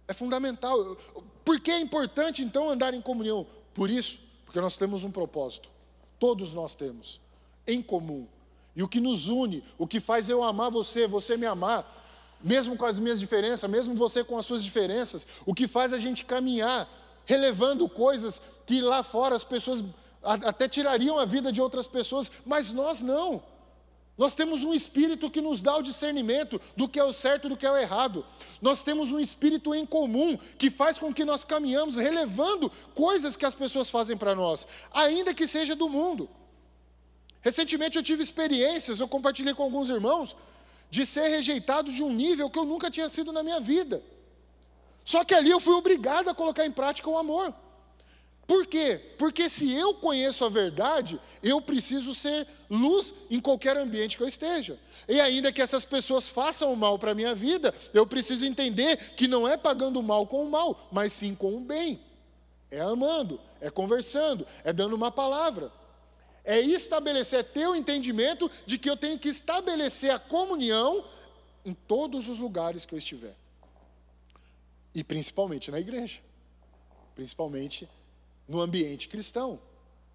É 0.08 0.12
fundamental. 0.12 0.96
Por 1.44 1.60
que 1.60 1.70
é 1.70 1.80
importante 1.80 2.42
então 2.42 2.68
andar 2.68 2.92
em 2.92 3.00
comunhão? 3.00 3.46
Por 3.72 3.88
isso, 3.88 4.20
porque 4.44 4.60
nós 4.60 4.76
temos 4.76 5.04
um 5.04 5.10
propósito. 5.12 5.70
Todos 6.18 6.52
nós 6.52 6.74
temos 6.74 7.20
em 7.64 7.80
comum. 7.80 8.26
E 8.74 8.82
o 8.82 8.88
que 8.88 9.00
nos 9.00 9.28
une, 9.28 9.62
o 9.78 9.86
que 9.86 10.00
faz 10.00 10.28
eu 10.28 10.42
amar 10.42 10.70
você, 10.70 11.06
você 11.06 11.36
me 11.36 11.46
amar, 11.46 11.86
mesmo 12.42 12.76
com 12.76 12.84
as 12.84 12.98
minhas 12.98 13.20
diferenças, 13.20 13.70
mesmo 13.70 13.94
você 13.94 14.24
com 14.24 14.36
as 14.36 14.44
suas 14.44 14.62
diferenças, 14.62 15.26
o 15.46 15.54
que 15.54 15.68
faz 15.68 15.92
a 15.92 15.98
gente 15.98 16.24
caminhar, 16.24 16.88
relevando 17.24 17.88
coisas 17.88 18.40
que 18.66 18.80
lá 18.80 19.02
fora 19.02 19.34
as 19.34 19.44
pessoas 19.44 19.82
até 20.22 20.68
tirariam 20.68 21.18
a 21.18 21.24
vida 21.24 21.52
de 21.52 21.60
outras 21.60 21.86
pessoas, 21.86 22.30
mas 22.44 22.72
nós 22.72 23.00
não. 23.00 23.42
Nós 24.16 24.34
temos 24.34 24.64
um 24.64 24.72
espírito 24.72 25.30
que 25.30 25.42
nos 25.42 25.60
dá 25.60 25.76
o 25.76 25.82
discernimento 25.82 26.58
do 26.74 26.88
que 26.88 26.98
é 26.98 27.04
o 27.04 27.12
certo 27.12 27.46
e 27.46 27.50
do 27.50 27.56
que 27.56 27.66
é 27.66 27.70
o 27.70 27.76
errado. 27.76 28.24
Nós 28.62 28.82
temos 28.82 29.12
um 29.12 29.20
espírito 29.20 29.74
em 29.74 29.84
comum 29.84 30.38
que 30.56 30.70
faz 30.70 30.98
com 30.98 31.12
que 31.12 31.24
nós 31.24 31.44
caminhamos 31.44 31.96
relevando 31.96 32.70
coisas 32.94 33.36
que 33.36 33.44
as 33.44 33.54
pessoas 33.54 33.90
fazem 33.90 34.16
para 34.16 34.34
nós, 34.34 34.66
ainda 34.90 35.34
que 35.34 35.46
seja 35.46 35.76
do 35.76 35.88
mundo. 35.88 36.30
Recentemente 37.42 37.98
eu 37.98 38.02
tive 38.02 38.22
experiências, 38.22 39.00
eu 39.00 39.06
compartilhei 39.06 39.52
com 39.52 39.62
alguns 39.62 39.90
irmãos, 39.90 40.34
de 40.90 41.04
ser 41.04 41.28
rejeitado 41.28 41.92
de 41.92 42.02
um 42.02 42.12
nível 42.12 42.48
que 42.48 42.58
eu 42.58 42.64
nunca 42.64 42.90
tinha 42.90 43.08
sido 43.08 43.32
na 43.32 43.42
minha 43.42 43.60
vida. 43.60 44.02
Só 45.04 45.24
que 45.24 45.34
ali 45.34 45.50
eu 45.50 45.60
fui 45.60 45.74
obrigado 45.74 46.30
a 46.30 46.34
colocar 46.34 46.64
em 46.64 46.72
prática 46.72 47.10
o 47.10 47.18
amor. 47.18 47.54
Por 48.46 48.66
quê? 48.66 49.00
Porque 49.18 49.48
se 49.48 49.72
eu 49.72 49.94
conheço 49.94 50.44
a 50.44 50.48
verdade, 50.48 51.20
eu 51.42 51.60
preciso 51.60 52.14
ser 52.14 52.46
luz 52.70 53.12
em 53.28 53.40
qualquer 53.40 53.76
ambiente 53.76 54.16
que 54.16 54.22
eu 54.22 54.28
esteja. 54.28 54.78
E 55.08 55.20
ainda 55.20 55.52
que 55.52 55.60
essas 55.60 55.84
pessoas 55.84 56.28
façam 56.28 56.72
o 56.72 56.76
mal 56.76 56.96
para 56.96 57.10
a 57.10 57.14
minha 57.14 57.34
vida, 57.34 57.74
eu 57.92 58.06
preciso 58.06 58.46
entender 58.46 59.14
que 59.14 59.26
não 59.26 59.48
é 59.48 59.56
pagando 59.56 59.98
o 59.98 60.02
mal 60.02 60.26
com 60.26 60.44
o 60.44 60.50
mal, 60.50 60.88
mas 60.92 61.12
sim 61.12 61.34
com 61.34 61.56
o 61.56 61.60
bem. 61.60 62.00
É 62.70 62.80
amando, 62.80 63.40
é 63.60 63.68
conversando, 63.68 64.46
é 64.62 64.72
dando 64.72 64.94
uma 64.94 65.10
palavra. 65.10 65.72
É 66.44 66.60
estabelecer, 66.60 67.40
é 67.40 67.42
ter 67.42 67.66
o 67.66 67.74
entendimento 67.74 68.48
de 68.64 68.78
que 68.78 68.88
eu 68.88 68.96
tenho 68.96 69.18
que 69.18 69.28
estabelecer 69.28 70.12
a 70.12 70.20
comunhão 70.20 71.04
em 71.64 71.74
todos 71.74 72.28
os 72.28 72.38
lugares 72.38 72.84
que 72.84 72.94
eu 72.94 72.98
estiver. 72.98 73.34
E 74.94 75.02
principalmente 75.02 75.68
na 75.68 75.80
igreja. 75.80 76.20
Principalmente 77.16 77.88
no 78.48 78.60
ambiente 78.60 79.08
cristão, 79.08 79.58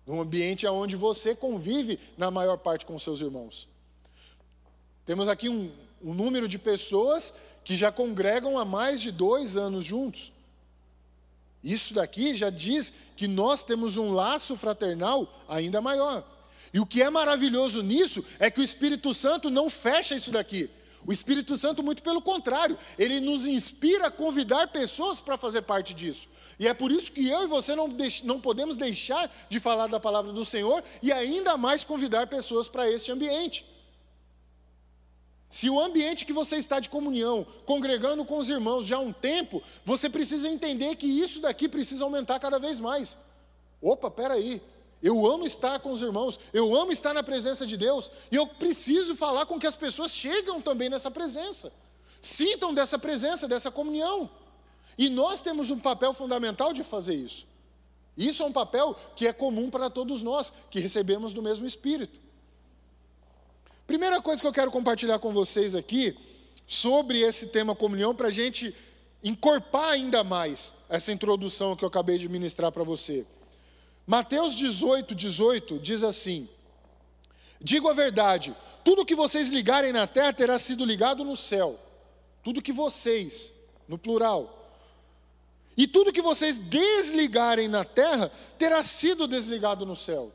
no 0.05 0.19
ambiente 0.21 0.65
onde 0.67 0.95
você 0.95 1.35
convive 1.35 1.99
na 2.17 2.31
maior 2.31 2.57
parte 2.57 2.85
com 2.85 2.97
seus 2.97 3.21
irmãos. 3.21 3.67
Temos 5.05 5.27
aqui 5.27 5.49
um, 5.49 5.71
um 6.01 6.13
número 6.13 6.47
de 6.47 6.57
pessoas 6.57 7.33
que 7.63 7.75
já 7.75 7.91
congregam 7.91 8.57
há 8.57 8.65
mais 8.65 9.01
de 9.01 9.11
dois 9.11 9.57
anos 9.57 9.85
juntos. 9.85 10.31
Isso 11.63 11.93
daqui 11.93 12.35
já 12.35 12.49
diz 12.49 12.91
que 13.15 13.27
nós 13.27 13.63
temos 13.63 13.97
um 13.97 14.11
laço 14.11 14.57
fraternal 14.57 15.31
ainda 15.47 15.79
maior. 15.79 16.27
E 16.73 16.79
o 16.79 16.85
que 16.85 17.03
é 17.03 17.09
maravilhoso 17.09 17.83
nisso 17.83 18.23
é 18.39 18.49
que 18.49 18.59
o 18.59 18.63
Espírito 18.63 19.13
Santo 19.13 19.49
não 19.49 19.69
fecha 19.69 20.15
isso 20.15 20.31
daqui. 20.31 20.69
O 21.05 21.11
Espírito 21.11 21.57
Santo, 21.57 21.81
muito 21.81 22.03
pelo 22.03 22.21
contrário, 22.21 22.77
ele 22.97 23.19
nos 23.19 23.45
inspira 23.45 24.07
a 24.07 24.11
convidar 24.11 24.67
pessoas 24.67 25.19
para 25.19 25.37
fazer 25.37 25.63
parte 25.63 25.93
disso. 25.93 26.27
E 26.59 26.67
é 26.67 26.73
por 26.73 26.91
isso 26.91 27.11
que 27.11 27.27
eu 27.27 27.43
e 27.43 27.47
você 27.47 27.75
não, 27.75 27.89
não 28.23 28.39
podemos 28.39 28.77
deixar 28.77 29.31
de 29.49 29.59
falar 29.59 29.87
da 29.87 29.99
palavra 29.99 30.31
do 30.31 30.45
Senhor 30.45 30.83
e 31.01 31.11
ainda 31.11 31.57
mais 31.57 31.83
convidar 31.83 32.27
pessoas 32.27 32.67
para 32.67 32.89
esse 32.89 33.11
ambiente. 33.11 33.65
Se 35.49 35.69
o 35.69 35.81
ambiente 35.81 36.25
que 36.25 36.31
você 36.31 36.55
está 36.55 36.79
de 36.79 36.87
comunhão, 36.87 37.45
congregando 37.65 38.23
com 38.23 38.37
os 38.37 38.47
irmãos 38.47 38.85
já 38.85 38.95
há 38.95 38.99
um 38.99 39.11
tempo, 39.11 39.61
você 39.83 40.09
precisa 40.09 40.47
entender 40.47 40.95
que 40.95 41.05
isso 41.05 41.41
daqui 41.41 41.67
precisa 41.67 42.05
aumentar 42.05 42.39
cada 42.39 42.57
vez 42.57 42.79
mais. 42.79 43.17
Opa, 43.81 44.09
peraí, 44.09 44.61
eu 45.01 45.25
amo 45.25 45.45
estar 45.45 45.79
com 45.79 45.91
os 45.91 46.01
irmãos, 46.01 46.39
eu 46.53 46.75
amo 46.75 46.91
estar 46.91 47.13
na 47.13 47.23
presença 47.23 47.65
de 47.65 47.75
Deus, 47.75 48.11
e 48.31 48.35
eu 48.35 48.45
preciso 48.45 49.15
falar 49.15 49.45
com 49.45 49.59
que 49.59 49.67
as 49.67 49.75
pessoas 49.75 50.13
chegam 50.13 50.61
também 50.61 50.89
nessa 50.89 51.09
presença, 51.09 51.71
sintam 52.21 52.73
dessa 52.73 52.99
presença, 52.99 53.47
dessa 53.47 53.71
comunhão. 53.71 54.29
E 54.97 55.09
nós 55.09 55.41
temos 55.41 55.69
um 55.69 55.79
papel 55.79 56.13
fundamental 56.13 56.73
de 56.73 56.83
fazer 56.83 57.15
isso. 57.15 57.47
Isso 58.15 58.43
é 58.43 58.45
um 58.45 58.51
papel 58.51 58.95
que 59.15 59.25
é 59.25 59.33
comum 59.33 59.69
para 59.69 59.89
todos 59.89 60.21
nós, 60.21 60.51
que 60.69 60.79
recebemos 60.79 61.33
do 61.33 61.41
mesmo 61.41 61.65
Espírito. 61.65 62.19
Primeira 63.87 64.21
coisa 64.21 64.41
que 64.41 64.47
eu 64.47 64.53
quero 64.53 64.69
compartilhar 64.69 65.19
com 65.19 65.31
vocês 65.31 65.73
aqui, 65.73 66.15
sobre 66.67 67.19
esse 67.19 67.47
tema 67.47 67.75
comunhão, 67.75 68.13
para 68.13 68.27
a 68.27 68.31
gente 68.31 68.75
encorpar 69.23 69.89
ainda 69.89 70.23
mais 70.23 70.73
essa 70.87 71.11
introdução 71.11 71.75
que 71.75 71.83
eu 71.83 71.87
acabei 71.87 72.17
de 72.17 72.29
ministrar 72.29 72.71
para 72.71 72.83
você. 72.83 73.25
Mateus 74.05 74.55
18, 74.55 75.13
18 75.13 75.79
diz 75.79 76.03
assim: 76.03 76.49
Digo 77.59 77.89
a 77.89 77.93
verdade, 77.93 78.55
tudo 78.83 79.05
que 79.05 79.15
vocês 79.15 79.49
ligarem 79.49 79.93
na 79.93 80.07
terra 80.07 80.33
terá 80.33 80.57
sido 80.57 80.83
ligado 80.83 81.23
no 81.23 81.35
céu. 81.35 81.79
Tudo 82.43 82.61
que 82.61 82.73
vocês, 82.73 83.53
no 83.87 83.97
plural. 83.97 84.57
E 85.77 85.87
tudo 85.87 86.11
que 86.11 86.21
vocês 86.21 86.57
desligarem 86.57 87.67
na 87.67 87.85
terra 87.85 88.31
terá 88.57 88.83
sido 88.83 89.27
desligado 89.27 89.85
no 89.85 89.95
céu. 89.95 90.31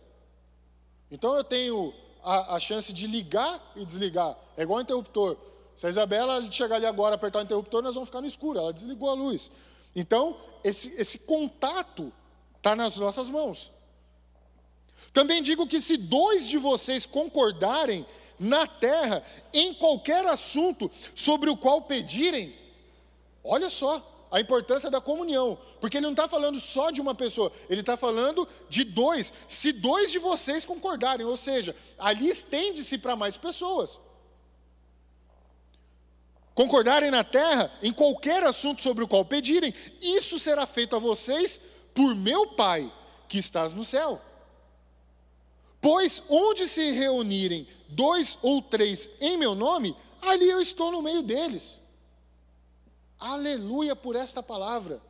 Então 1.10 1.36
eu 1.36 1.44
tenho 1.44 1.92
a, 2.22 2.56
a 2.56 2.60
chance 2.60 2.92
de 2.92 3.06
ligar 3.06 3.72
e 3.74 3.84
desligar. 3.84 4.36
É 4.56 4.62
igual 4.62 4.80
interruptor. 4.80 5.36
Se 5.76 5.86
a 5.86 5.90
Isabela 5.90 6.50
chegar 6.50 6.76
ali 6.76 6.86
agora 6.86 7.16
apertar 7.16 7.40
o 7.40 7.42
interruptor, 7.42 7.82
nós 7.82 7.94
vamos 7.94 8.08
ficar 8.08 8.20
no 8.20 8.26
escuro. 8.26 8.58
Ela 8.58 8.72
desligou 8.72 9.10
a 9.10 9.14
luz. 9.14 9.50
Então, 9.94 10.36
esse, 10.64 10.88
esse 11.00 11.18
contato 11.18 12.12
Está 12.66 12.74
nas 12.74 12.96
nossas 12.96 13.30
mãos. 13.30 13.70
Também 15.12 15.40
digo 15.40 15.68
que 15.68 15.80
se 15.80 15.96
dois 15.96 16.48
de 16.48 16.58
vocês 16.58 17.06
concordarem 17.06 18.04
na 18.40 18.66
terra 18.66 19.22
em 19.54 19.72
qualquer 19.72 20.26
assunto 20.26 20.90
sobre 21.14 21.48
o 21.48 21.56
qual 21.56 21.82
pedirem, 21.82 22.58
olha 23.44 23.70
só 23.70 24.26
a 24.32 24.40
importância 24.40 24.90
da 24.90 25.00
comunhão, 25.00 25.56
porque 25.80 25.98
ele 25.98 26.06
não 26.06 26.10
está 26.10 26.26
falando 26.26 26.58
só 26.58 26.90
de 26.90 27.00
uma 27.00 27.14
pessoa, 27.14 27.52
ele 27.70 27.82
está 27.82 27.96
falando 27.96 28.48
de 28.68 28.82
dois. 28.82 29.32
Se 29.48 29.70
dois 29.70 30.10
de 30.10 30.18
vocês 30.18 30.64
concordarem, 30.64 31.24
ou 31.24 31.36
seja, 31.36 31.72
ali 31.96 32.28
estende-se 32.28 32.98
para 32.98 33.14
mais 33.14 33.36
pessoas. 33.36 34.00
Concordarem 36.52 37.12
na 37.12 37.22
terra 37.22 37.70
em 37.80 37.92
qualquer 37.92 38.42
assunto 38.42 38.82
sobre 38.82 39.04
o 39.04 39.08
qual 39.08 39.24
pedirem, 39.24 39.72
isso 40.02 40.36
será 40.40 40.66
feito 40.66 40.96
a 40.96 40.98
vocês 40.98 41.60
por 41.96 42.14
meu 42.14 42.48
Pai 42.48 42.92
que 43.26 43.38
estás 43.38 43.72
no 43.72 43.82
céu. 43.82 44.20
Pois 45.80 46.22
onde 46.28 46.68
se 46.68 46.90
reunirem 46.90 47.66
dois 47.88 48.38
ou 48.42 48.60
três 48.60 49.08
em 49.20 49.36
meu 49.36 49.54
nome, 49.54 49.96
ali 50.20 50.48
eu 50.48 50.60
estou 50.60 50.92
no 50.92 51.00
meio 51.00 51.22
deles. 51.22 51.80
Aleluia 53.18 53.96
por 53.96 54.14
esta 54.14 54.42
palavra. 54.42 55.00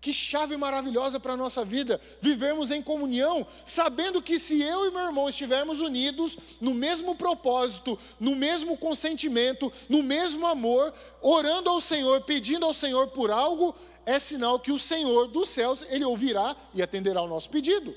Que 0.00 0.12
chave 0.12 0.54
maravilhosa 0.56 1.18
para 1.18 1.32
a 1.32 1.36
nossa 1.36 1.64
vida, 1.64 1.98
vivermos 2.20 2.70
em 2.70 2.82
comunhão, 2.82 3.46
sabendo 3.64 4.20
que 4.20 4.38
se 4.38 4.62
eu 4.62 4.86
e 4.86 4.90
meu 4.90 5.00
irmão 5.00 5.30
estivermos 5.30 5.80
unidos 5.80 6.36
no 6.60 6.74
mesmo 6.74 7.14
propósito, 7.14 7.98
no 8.20 8.36
mesmo 8.36 8.76
consentimento, 8.76 9.72
no 9.88 10.02
mesmo 10.02 10.46
amor, 10.46 10.92
orando 11.22 11.70
ao 11.70 11.80
Senhor, 11.80 12.20
pedindo 12.20 12.66
ao 12.66 12.74
Senhor 12.74 13.08
por 13.08 13.30
algo, 13.30 13.74
é 14.06 14.18
sinal 14.18 14.58
que 14.58 14.72
o 14.72 14.78
Senhor 14.78 15.28
dos 15.28 15.48
céus, 15.48 15.82
ele 15.88 16.04
ouvirá 16.04 16.56
e 16.72 16.82
atenderá 16.82 17.22
o 17.22 17.28
nosso 17.28 17.50
pedido. 17.50 17.94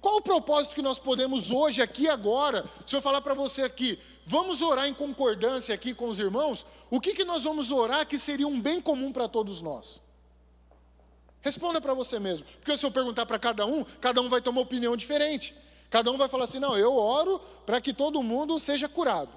Qual 0.00 0.16
o 0.16 0.22
propósito 0.22 0.74
que 0.74 0.82
nós 0.82 0.98
podemos 0.98 1.50
hoje, 1.50 1.82
aqui 1.82 2.08
agora, 2.08 2.64
se 2.86 2.94
eu 2.94 3.02
falar 3.02 3.20
para 3.20 3.34
você 3.34 3.62
aqui, 3.62 3.98
vamos 4.24 4.62
orar 4.62 4.86
em 4.86 4.94
concordância 4.94 5.74
aqui 5.74 5.92
com 5.92 6.08
os 6.08 6.18
irmãos, 6.18 6.64
o 6.88 7.00
que, 7.00 7.14
que 7.14 7.24
nós 7.24 7.42
vamos 7.42 7.70
orar 7.70 8.06
que 8.06 8.18
seria 8.18 8.46
um 8.46 8.60
bem 8.60 8.80
comum 8.80 9.12
para 9.12 9.28
todos 9.28 9.60
nós? 9.60 10.00
Responda 11.40 11.80
para 11.80 11.94
você 11.94 12.18
mesmo, 12.18 12.46
porque 12.60 12.76
se 12.76 12.86
eu 12.86 12.90
perguntar 12.90 13.26
para 13.26 13.38
cada 13.38 13.66
um, 13.66 13.84
cada 14.00 14.20
um 14.20 14.28
vai 14.28 14.40
ter 14.40 14.50
uma 14.50 14.60
opinião 14.60 14.96
diferente. 14.96 15.54
Cada 15.90 16.10
um 16.10 16.18
vai 16.18 16.28
falar 16.28 16.44
assim: 16.44 16.58
não, 16.58 16.76
eu 16.76 16.94
oro 16.94 17.40
para 17.64 17.80
que 17.80 17.92
todo 17.92 18.22
mundo 18.22 18.58
seja 18.60 18.88
curado. 18.88 19.30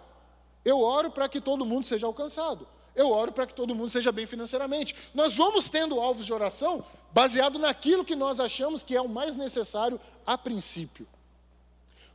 Eu 0.64 0.80
oro 0.80 1.10
para 1.10 1.28
que 1.30 1.42
todo 1.42 1.66
mundo 1.66 1.86
seja 1.86 2.06
alcançado. 2.06 2.68
Eu 2.96 3.10
oro 3.10 3.32
para 3.32 3.48
que 3.48 3.54
todo 3.54 3.74
mundo 3.74 3.90
seja 3.90 4.12
bem 4.12 4.26
financeiramente. 4.26 4.96
Nós 5.14 5.38
vamos 5.38 5.70
tendo 5.70 6.00
alvos 6.00 6.26
de 6.26 6.34
oração 6.34 6.84
baseado 7.14 7.58
naquilo 7.58 8.04
que 8.04 8.16
nós 8.16 8.40
achamos 8.40 8.84
que 8.84 8.96
é 8.96 9.02
o 9.02 9.08
mais 9.08 9.36
necessário 9.36 10.00
a 10.26 10.38
princípio. 10.38 11.08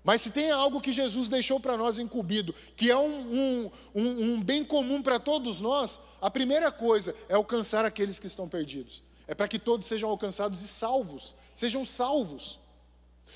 Mas 0.07 0.21
se 0.21 0.31
tem 0.31 0.53
algo 0.53 0.81
que 0.81 0.93
Jesus 0.93 1.27
deixou 1.27 1.59
para 1.59 1.77
nós 1.77 1.99
incumbido, 1.99 2.55
que 2.77 2.91
é 2.91 2.97
um, 2.97 3.11
um, 3.11 3.71
um, 3.93 4.35
um 4.35 4.41
bem 4.41 4.65
comum 4.65 5.03
para 5.03 5.19
todos 5.19 5.61
nós, 5.61 5.99
a 6.21 6.31
primeira 6.31 6.71
coisa 6.71 7.13
é 7.29 7.35
alcançar 7.35 7.85
aqueles 7.85 8.21
que 8.21 8.29
estão 8.29 8.49
perdidos. 8.49 9.03
É 9.27 9.35
para 9.35 9.49
que 9.49 9.59
todos 9.59 9.89
sejam 9.89 10.09
alcançados 10.09 10.63
e 10.63 10.69
salvos, 10.69 11.35
sejam 11.53 11.85
salvos. 11.85 12.61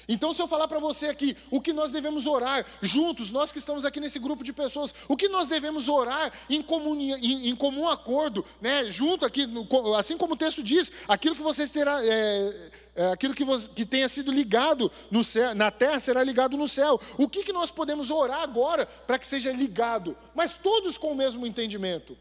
Então, 0.08 0.32
se 0.32 0.40
eu 0.42 0.48
falar 0.48 0.66
para 0.66 0.78
você 0.78 1.06
aqui 1.06 1.36
o 1.50 1.60
que 1.60 1.72
nós 1.72 1.92
devemos 1.92 2.26
orar 2.26 2.66
juntos, 2.82 3.30
nós 3.30 3.52
que 3.52 3.58
estamos 3.58 3.84
aqui 3.84 4.00
nesse 4.00 4.18
grupo 4.18 4.42
de 4.42 4.52
pessoas, 4.52 4.94
o 5.08 5.16
que 5.16 5.28
nós 5.28 5.48
devemos 5.48 5.88
orar 5.88 6.32
em, 6.48 6.62
comunia, 6.62 7.16
em, 7.18 7.48
em 7.48 7.56
comum 7.56 7.88
acordo, 7.88 8.44
né, 8.60 8.90
junto 8.90 9.24
aqui, 9.24 9.46
no, 9.46 9.66
assim 9.94 10.16
como 10.16 10.34
o 10.34 10.36
texto 10.36 10.62
diz, 10.62 10.90
aquilo 11.06 11.36
que 11.36 11.42
vocês 11.42 11.70
terá, 11.70 12.04
é, 12.04 12.70
é, 12.94 13.12
aquilo 13.12 13.34
que, 13.34 13.44
você, 13.44 13.68
que, 13.68 13.84
tenha 13.84 14.08
sido 14.08 14.32
ligado 14.32 14.90
no 15.10 15.22
céu, 15.22 15.54
na 15.54 15.70
terra 15.70 16.00
será 16.00 16.22
ligado 16.22 16.56
no 16.56 16.68
céu. 16.68 17.00
O 17.16 17.28
que, 17.28 17.44
que 17.44 17.52
nós 17.52 17.70
podemos 17.70 18.10
orar 18.10 18.42
agora 18.42 18.86
para 18.86 19.18
que 19.18 19.26
seja 19.26 19.52
ligado? 19.52 20.16
Mas 20.34 20.56
todos 20.56 20.98
com 20.98 21.12
o 21.12 21.14
mesmo 21.14 21.46
entendimento, 21.46 22.16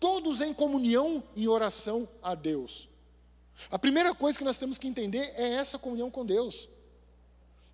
todos 0.00 0.40
em 0.40 0.54
comunhão 0.54 1.22
em 1.36 1.46
oração 1.46 2.08
a 2.22 2.34
Deus. 2.34 2.88
A 3.70 3.78
primeira 3.78 4.14
coisa 4.14 4.38
que 4.38 4.44
nós 4.44 4.58
temos 4.58 4.78
que 4.78 4.88
entender 4.88 5.32
é 5.36 5.54
essa 5.54 5.78
comunhão 5.78 6.10
com 6.10 6.24
Deus. 6.24 6.68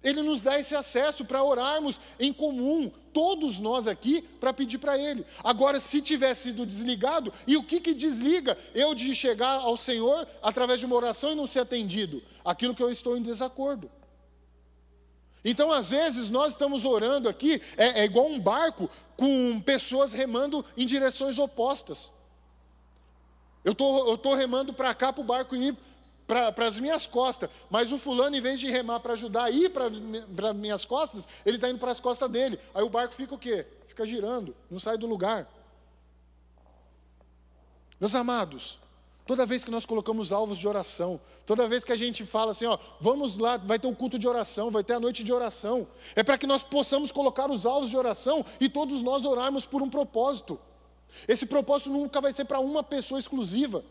Ele 0.02 0.22
nos 0.22 0.40
dá 0.40 0.58
esse 0.58 0.74
acesso 0.74 1.24
para 1.24 1.44
orarmos 1.44 2.00
em 2.18 2.32
comum, 2.32 2.90
todos 3.12 3.58
nós 3.58 3.86
aqui, 3.86 4.22
para 4.22 4.52
pedir 4.52 4.78
para 4.78 4.98
Ele. 4.98 5.26
Agora, 5.44 5.78
se 5.78 6.00
tivesse 6.00 6.44
sido 6.44 6.64
desligado, 6.64 7.32
e 7.46 7.56
o 7.56 7.62
que, 7.62 7.80
que 7.80 7.92
desliga 7.92 8.56
eu 8.74 8.94
de 8.94 9.14
chegar 9.14 9.56
ao 9.60 9.76
Senhor 9.76 10.26
através 10.42 10.80
de 10.80 10.86
uma 10.86 10.96
oração 10.96 11.32
e 11.32 11.34
não 11.34 11.46
ser 11.46 11.60
atendido? 11.60 12.22
Aquilo 12.42 12.74
que 12.74 12.82
eu 12.82 12.90
estou 12.90 13.16
em 13.16 13.22
desacordo. 13.22 13.90
Então, 15.44 15.70
às 15.70 15.90
vezes, 15.90 16.30
nós 16.30 16.52
estamos 16.52 16.84
orando 16.84 17.28
aqui, 17.28 17.60
é, 17.76 18.00
é 18.00 18.04
igual 18.04 18.26
um 18.26 18.38
barco 18.38 18.88
com 19.16 19.60
pessoas 19.60 20.12
remando 20.12 20.64
em 20.76 20.86
direções 20.86 21.38
opostas. 21.38 22.10
Eu 23.62 23.74
tô, 23.74 24.14
estou 24.14 24.34
remando 24.34 24.72
para 24.72 24.94
cá 24.94 25.12
para 25.12 25.20
o 25.20 25.24
barco 25.24 25.54
ir 25.54 25.76
para 26.30 26.66
as 26.66 26.78
minhas 26.78 27.08
costas, 27.08 27.50
mas 27.68 27.90
o 27.90 27.98
fulano, 27.98 28.36
em 28.36 28.40
vez 28.40 28.60
de 28.60 28.70
remar 28.70 29.00
para 29.00 29.14
ajudar 29.14 29.44
a 29.44 29.50
ir 29.50 29.70
para 29.70 30.54
minhas 30.54 30.84
costas, 30.84 31.28
ele 31.44 31.56
está 31.56 31.68
indo 31.68 31.78
para 31.78 31.90
as 31.90 31.98
costas 31.98 32.30
dele. 32.30 32.58
Aí 32.72 32.84
o 32.84 32.88
barco 32.88 33.14
fica 33.14 33.34
o 33.34 33.38
quê? 33.38 33.66
Fica 33.88 34.06
girando, 34.06 34.54
não 34.70 34.78
sai 34.78 34.96
do 34.96 35.08
lugar. 35.08 35.48
Meus 37.98 38.14
amados, 38.14 38.78
toda 39.26 39.44
vez 39.44 39.64
que 39.64 39.70
nós 39.72 39.84
colocamos 39.84 40.30
alvos 40.30 40.56
de 40.56 40.68
oração, 40.68 41.20
toda 41.44 41.68
vez 41.68 41.82
que 41.82 41.92
a 41.92 41.96
gente 41.96 42.24
fala 42.24 42.52
assim, 42.52 42.66
ó, 42.66 42.78
vamos 43.00 43.36
lá, 43.36 43.56
vai 43.56 43.78
ter 43.78 43.88
um 43.88 43.94
culto 43.94 44.16
de 44.16 44.28
oração, 44.28 44.70
vai 44.70 44.84
ter 44.84 44.94
a 44.94 45.00
noite 45.00 45.24
de 45.24 45.32
oração, 45.32 45.88
é 46.14 46.22
para 46.22 46.38
que 46.38 46.46
nós 46.46 46.62
possamos 46.62 47.10
colocar 47.10 47.50
os 47.50 47.66
alvos 47.66 47.90
de 47.90 47.96
oração 47.96 48.44
e 48.60 48.68
todos 48.68 49.02
nós 49.02 49.24
orarmos 49.24 49.66
por 49.66 49.82
um 49.82 49.90
propósito. 49.90 50.60
Esse 51.26 51.44
propósito 51.44 51.90
nunca 51.90 52.20
vai 52.20 52.32
ser 52.32 52.44
para 52.44 52.60
uma 52.60 52.84
pessoa 52.84 53.18
exclusiva. 53.18 53.84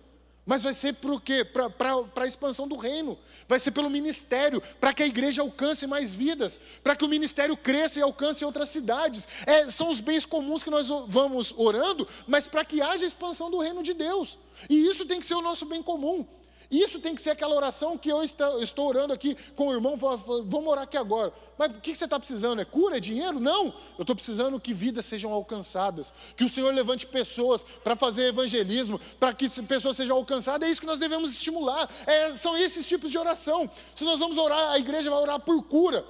Mas 0.50 0.64
vai 0.64 0.74
ser 0.74 0.96
para 0.96 1.12
o 1.12 1.22
quê? 1.22 1.46
Para 1.46 2.24
a 2.24 2.26
expansão 2.26 2.68
do 2.68 2.76
reino. 2.76 3.20
Vai 3.48 3.60
ser 3.60 3.70
pelo 3.70 3.88
ministério, 3.88 4.60
para 4.80 4.92
que 4.92 5.04
a 5.04 5.06
igreja 5.06 5.44
alcance 5.44 5.86
mais 5.86 6.16
vidas, 6.16 6.60
para 6.84 6.96
que 6.96 7.06
o 7.06 7.08
ministério 7.08 7.56
cresça 7.56 8.00
e 8.00 8.02
alcance 8.02 8.44
outras 8.44 8.70
cidades. 8.70 9.28
É, 9.46 9.70
são 9.70 9.92
os 9.92 10.00
bens 10.00 10.26
comuns 10.26 10.64
que 10.64 10.72
nós 10.72 10.90
vamos 11.06 11.54
orando, 11.56 12.08
mas 12.26 12.48
para 12.48 12.66
que 12.66 12.82
haja 12.82 13.06
expansão 13.06 13.52
do 13.52 13.60
reino 13.60 13.84
de 13.84 13.94
Deus. 13.94 14.40
E 14.68 14.88
isso 14.88 15.06
tem 15.06 15.20
que 15.20 15.28
ser 15.28 15.36
o 15.36 15.42
nosso 15.42 15.68
bem 15.68 15.84
comum. 15.84 16.26
Isso 16.72 17.00
tem 17.00 17.16
que 17.16 17.22
ser 17.22 17.32
aquela 17.32 17.56
oração 17.56 17.98
que 17.98 18.10
eu 18.10 18.24
estou 18.24 18.88
orando 18.88 19.12
aqui 19.12 19.36
com 19.56 19.70
o 19.70 19.74
irmão, 19.74 19.98
vamos 19.98 20.68
orar 20.68 20.84
aqui 20.84 20.98
agora. 20.98 21.34
Mas 21.58 21.72
o 21.72 21.82
que 21.82 21.96
você 21.96 22.06
está 22.06 22.20
precisando? 22.20 22.62
É 22.62 22.66
cura? 22.66 22.98
É 22.98 23.00
dinheiro? 23.00 23.40
Não. 23.40 23.74
Eu 23.98 24.02
estou 24.02 24.16
precisando 24.16 24.60
que 24.60 24.72
vidas 24.72 25.06
sejam 25.06 25.32
alcançadas, 25.34 26.14
que 26.36 26.44
o 26.44 26.50
Senhor 26.50 26.72
levante 26.72 27.08
pessoas 27.08 27.64
para 27.64 27.96
fazer 27.96 28.28
evangelismo, 28.28 29.00
para 29.20 29.34
que 29.34 29.50
pessoas 29.64 29.98
sejam 29.98 30.16
alcançadas. 30.16 30.68
É 30.68 30.72
isso 30.72 30.82
que 30.82 30.88
nós 30.88 31.00
devemos 31.00 31.34
estimular. 31.34 31.90
É, 32.06 32.36
são 32.36 32.56
esses 32.56 32.88
tipos 32.88 33.10
de 33.10 33.18
oração. 33.18 33.68
Se 33.96 34.04
nós 34.04 34.20
vamos 34.20 34.38
orar, 34.38 34.70
a 34.72 34.78
igreja 34.78 35.10
vai 35.10 35.20
orar 35.20 35.40
por 35.40 35.64
cura. 35.64 36.06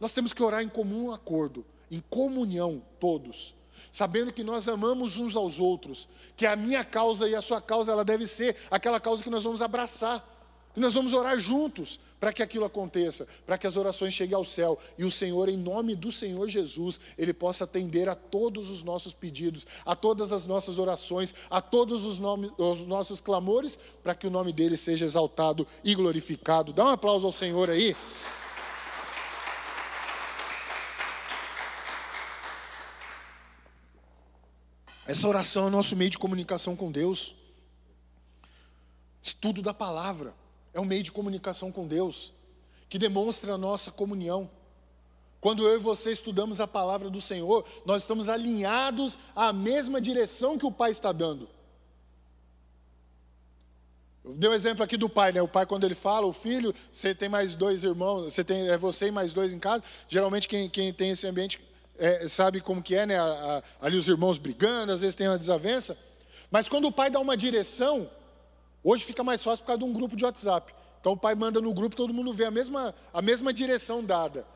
Nós 0.00 0.14
temos 0.14 0.32
que 0.32 0.42
orar 0.42 0.62
em 0.62 0.68
comum 0.68 1.12
acordo, 1.12 1.66
em 1.90 2.00
comunhão, 2.08 2.82
todos 2.98 3.57
sabendo 3.90 4.32
que 4.32 4.44
nós 4.44 4.68
amamos 4.68 5.18
uns 5.18 5.36
aos 5.36 5.58
outros, 5.58 6.08
que 6.36 6.46
a 6.46 6.56
minha 6.56 6.84
causa 6.84 7.28
e 7.28 7.34
a 7.34 7.40
sua 7.40 7.60
causa 7.60 7.92
ela 7.92 8.04
deve 8.04 8.26
ser 8.26 8.56
aquela 8.70 9.00
causa 9.00 9.22
que 9.22 9.30
nós 9.30 9.44
vamos 9.44 9.62
abraçar, 9.62 10.36
que 10.74 10.80
nós 10.80 10.94
vamos 10.94 11.12
orar 11.12 11.38
juntos 11.40 11.98
para 12.20 12.32
que 12.32 12.42
aquilo 12.42 12.64
aconteça, 12.64 13.26
para 13.46 13.56
que 13.56 13.66
as 13.66 13.76
orações 13.76 14.14
cheguem 14.14 14.36
ao 14.36 14.44
céu 14.44 14.78
e 14.96 15.04
o 15.04 15.10
Senhor, 15.10 15.48
em 15.48 15.56
nome 15.56 15.94
do 15.94 16.10
Senhor 16.12 16.48
Jesus, 16.48 17.00
ele 17.16 17.32
possa 17.32 17.64
atender 17.64 18.08
a 18.08 18.14
todos 18.14 18.70
os 18.70 18.82
nossos 18.82 19.14
pedidos, 19.14 19.66
a 19.84 19.96
todas 19.96 20.32
as 20.32 20.46
nossas 20.46 20.78
orações, 20.78 21.34
a 21.50 21.60
todos 21.60 22.04
os, 22.04 22.18
nomes, 22.18 22.50
os 22.56 22.84
nossos 22.86 23.20
clamores, 23.20 23.78
para 24.02 24.14
que 24.14 24.26
o 24.26 24.30
nome 24.30 24.52
dele 24.52 24.76
seja 24.76 25.04
exaltado 25.04 25.66
e 25.84 25.94
glorificado. 25.94 26.72
Dá 26.72 26.84
um 26.84 26.90
aplauso 26.90 27.26
ao 27.26 27.32
Senhor 27.32 27.70
aí. 27.70 27.96
Essa 35.08 35.26
oração 35.26 35.64
é 35.64 35.66
o 35.68 35.70
nosso 35.70 35.96
meio 35.96 36.10
de 36.10 36.18
comunicação 36.18 36.76
com 36.76 36.92
Deus. 36.92 37.34
Estudo 39.22 39.62
da 39.62 39.72
palavra 39.72 40.34
é 40.74 40.78
um 40.78 40.84
meio 40.84 41.02
de 41.02 41.10
comunicação 41.10 41.72
com 41.72 41.88
Deus, 41.88 42.30
que 42.90 42.98
demonstra 42.98 43.54
a 43.54 43.58
nossa 43.58 43.90
comunhão. 43.90 44.50
Quando 45.40 45.66
eu 45.66 45.76
e 45.76 45.78
você 45.78 46.12
estudamos 46.12 46.60
a 46.60 46.66
palavra 46.66 47.08
do 47.08 47.22
Senhor, 47.22 47.64
nós 47.86 48.02
estamos 48.02 48.28
alinhados 48.28 49.18
à 49.34 49.50
mesma 49.50 49.98
direção 49.98 50.58
que 50.58 50.66
o 50.66 50.70
Pai 50.70 50.90
está 50.90 51.10
dando. 51.10 51.48
Eu 54.22 54.34
dei 54.34 54.50
o 54.50 54.52
um 54.52 54.54
exemplo 54.54 54.84
aqui 54.84 54.98
do 54.98 55.08
pai, 55.08 55.32
né? 55.32 55.40
O 55.40 55.48
pai, 55.48 55.64
quando 55.64 55.84
ele 55.84 55.94
fala, 55.94 56.26
o 56.26 56.34
filho, 56.34 56.74
você 56.92 57.14
tem 57.14 57.30
mais 57.30 57.54
dois 57.54 57.82
irmãos, 57.82 58.34
você 58.34 58.44
tem, 58.44 58.68
é 58.68 58.76
você 58.76 59.06
e 59.06 59.10
mais 59.10 59.32
dois 59.32 59.54
em 59.54 59.58
casa. 59.58 59.82
Geralmente, 60.06 60.46
quem, 60.46 60.68
quem 60.68 60.92
tem 60.92 61.12
esse 61.12 61.26
ambiente 61.26 61.58
é, 61.98 62.28
sabe 62.28 62.60
como 62.60 62.82
que 62.82 62.94
é, 62.94 63.04
né? 63.04 63.18
A, 63.18 63.24
a, 63.80 63.86
ali 63.86 63.96
os 63.96 64.08
irmãos 64.08 64.38
brigando, 64.38 64.92
às 64.92 65.00
vezes 65.00 65.14
tem 65.14 65.28
uma 65.28 65.38
desavença. 65.38 65.98
Mas 66.50 66.68
quando 66.68 66.86
o 66.86 66.92
pai 66.92 67.10
dá 67.10 67.20
uma 67.20 67.36
direção, 67.36 68.08
hoje 68.82 69.04
fica 69.04 69.24
mais 69.24 69.42
fácil 69.42 69.64
por 69.64 69.68
causa 69.68 69.80
de 69.80 69.84
um 69.84 69.92
grupo 69.92 70.16
de 70.16 70.24
WhatsApp. 70.24 70.74
Então 71.00 71.12
o 71.12 71.16
pai 71.16 71.34
manda 71.34 71.60
no 71.60 71.74
grupo, 71.74 71.96
todo 71.96 72.14
mundo 72.14 72.32
vê 72.32 72.44
a 72.44 72.50
mesma, 72.50 72.94
a 73.12 73.20
mesma 73.20 73.52
direção 73.52 74.02
dada. 74.02 74.46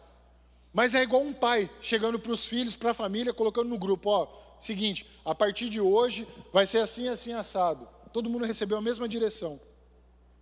Mas 0.72 0.94
é 0.94 1.02
igual 1.02 1.22
um 1.22 1.32
pai 1.32 1.70
chegando 1.80 2.18
para 2.18 2.32
os 2.32 2.46
filhos, 2.46 2.76
para 2.76 2.92
a 2.92 2.94
família, 2.94 3.32
colocando 3.32 3.68
no 3.68 3.78
grupo, 3.78 4.08
ó, 4.08 4.28
seguinte, 4.58 5.06
a 5.24 5.34
partir 5.34 5.68
de 5.68 5.80
hoje 5.80 6.26
vai 6.52 6.66
ser 6.66 6.78
assim, 6.78 7.08
assim, 7.08 7.32
assado. 7.32 7.86
Todo 8.12 8.30
mundo 8.30 8.44
recebeu 8.44 8.78
a 8.78 8.82
mesma 8.82 9.08
direção. 9.08 9.60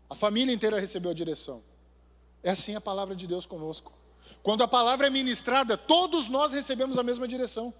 A 0.09 0.15
família 0.15 0.53
inteira 0.53 0.79
recebeu 0.79 1.11
a 1.11 1.15
direção. 1.15 1.63
É 2.43 2.51
assim 2.51 2.75
a 2.75 2.81
palavra 2.81 3.15
de 3.15 3.27
Deus 3.27 3.47
conosco. 3.47 3.93
Quando 4.42 4.62
a 4.62 4.68
palavra 4.68 5.06
é 5.06 5.11
ministrada, 5.11 5.76
todos 5.76 6.28
nós 6.28 6.52
recebemos 6.52 6.98
a 6.98 7.02
mesma 7.02 7.28
direção. 7.28 7.74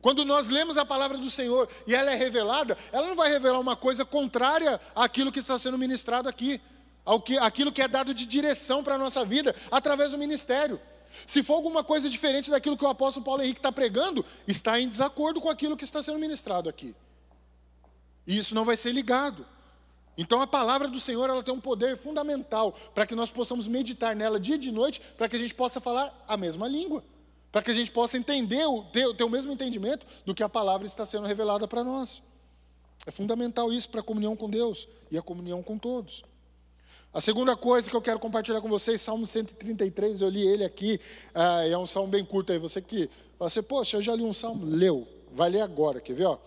Quando 0.00 0.24
nós 0.24 0.48
lemos 0.48 0.78
a 0.78 0.84
palavra 0.84 1.18
do 1.18 1.28
Senhor 1.28 1.68
e 1.86 1.94
ela 1.94 2.10
é 2.10 2.14
revelada, 2.14 2.76
ela 2.92 3.06
não 3.06 3.16
vai 3.16 3.30
revelar 3.30 3.58
uma 3.58 3.76
coisa 3.76 4.04
contrária 4.04 4.80
àquilo 4.94 5.32
que 5.32 5.40
está 5.40 5.58
sendo 5.58 5.76
ministrado 5.76 6.28
aqui, 6.28 6.60
ao 7.04 7.20
que, 7.20 7.36
aquilo 7.38 7.72
que 7.72 7.82
é 7.82 7.88
dado 7.88 8.14
de 8.14 8.24
direção 8.26 8.84
para 8.84 8.94
a 8.94 8.98
nossa 8.98 9.24
vida 9.24 9.54
através 9.70 10.12
do 10.12 10.18
ministério. 10.18 10.80
Se 11.26 11.42
for 11.42 11.54
alguma 11.54 11.82
coisa 11.82 12.08
diferente 12.08 12.50
daquilo 12.50 12.76
que 12.76 12.84
o 12.84 12.88
apóstolo 12.88 13.24
Paulo 13.24 13.42
Henrique 13.42 13.58
está 13.58 13.72
pregando, 13.72 14.24
está 14.46 14.78
em 14.78 14.88
desacordo 14.88 15.40
com 15.40 15.48
aquilo 15.48 15.76
que 15.76 15.84
está 15.84 16.02
sendo 16.02 16.18
ministrado 16.18 16.68
aqui. 16.68 16.94
E 18.26 18.36
isso 18.36 18.54
não 18.54 18.64
vai 18.64 18.76
ser 18.76 18.92
ligado. 18.92 19.46
Então 20.18 20.42
a 20.42 20.48
palavra 20.48 20.88
do 20.88 20.98
Senhor 20.98 21.30
ela 21.30 21.44
tem 21.44 21.54
um 21.54 21.60
poder 21.60 21.96
fundamental 21.96 22.74
para 22.92 23.06
que 23.06 23.14
nós 23.14 23.30
possamos 23.30 23.68
meditar 23.68 24.16
nela 24.16 24.40
dia 24.40 24.56
e 24.56 24.58
de 24.58 24.72
noite, 24.72 25.00
para 25.16 25.28
que 25.28 25.36
a 25.36 25.38
gente 25.38 25.54
possa 25.54 25.80
falar 25.80 26.24
a 26.26 26.36
mesma 26.36 26.66
língua, 26.66 27.04
para 27.52 27.62
que 27.62 27.70
a 27.70 27.74
gente 27.74 27.92
possa 27.92 28.18
entender, 28.18 28.64
ter, 28.92 29.14
ter 29.14 29.22
o 29.22 29.30
mesmo 29.30 29.52
entendimento 29.52 30.04
do 30.26 30.34
que 30.34 30.42
a 30.42 30.48
palavra 30.48 30.88
está 30.88 31.04
sendo 31.04 31.28
revelada 31.28 31.68
para 31.68 31.84
nós. 31.84 32.20
É 33.06 33.12
fundamental 33.12 33.72
isso 33.72 33.88
para 33.88 34.00
a 34.00 34.02
comunhão 34.02 34.34
com 34.34 34.50
Deus 34.50 34.88
e 35.08 35.16
a 35.16 35.22
comunhão 35.22 35.62
com 35.62 35.78
todos. 35.78 36.24
A 37.14 37.20
segunda 37.20 37.56
coisa 37.56 37.88
que 37.88 37.96
eu 37.96 38.02
quero 38.02 38.18
compartilhar 38.18 38.60
com 38.60 38.68
vocês, 38.68 39.00
Salmo 39.00 39.24
133, 39.24 40.20
eu 40.20 40.28
li 40.28 40.46
ele 40.46 40.64
aqui, 40.64 41.00
ah, 41.32 41.64
é 41.64 41.78
um 41.78 41.86
salmo 41.86 42.08
bem 42.08 42.24
curto 42.24 42.52
aí. 42.52 42.58
Você 42.58 42.82
que, 42.82 43.08
você, 43.38 43.62
poxa, 43.62 43.96
eu 43.96 44.02
já 44.02 44.14
li 44.16 44.24
um 44.24 44.32
salmo, 44.32 44.66
leu, 44.66 45.06
vai 45.32 45.48
ler 45.48 45.60
agora, 45.60 46.00
quer 46.00 46.12
ver? 46.12 46.24
Ó? 46.24 46.38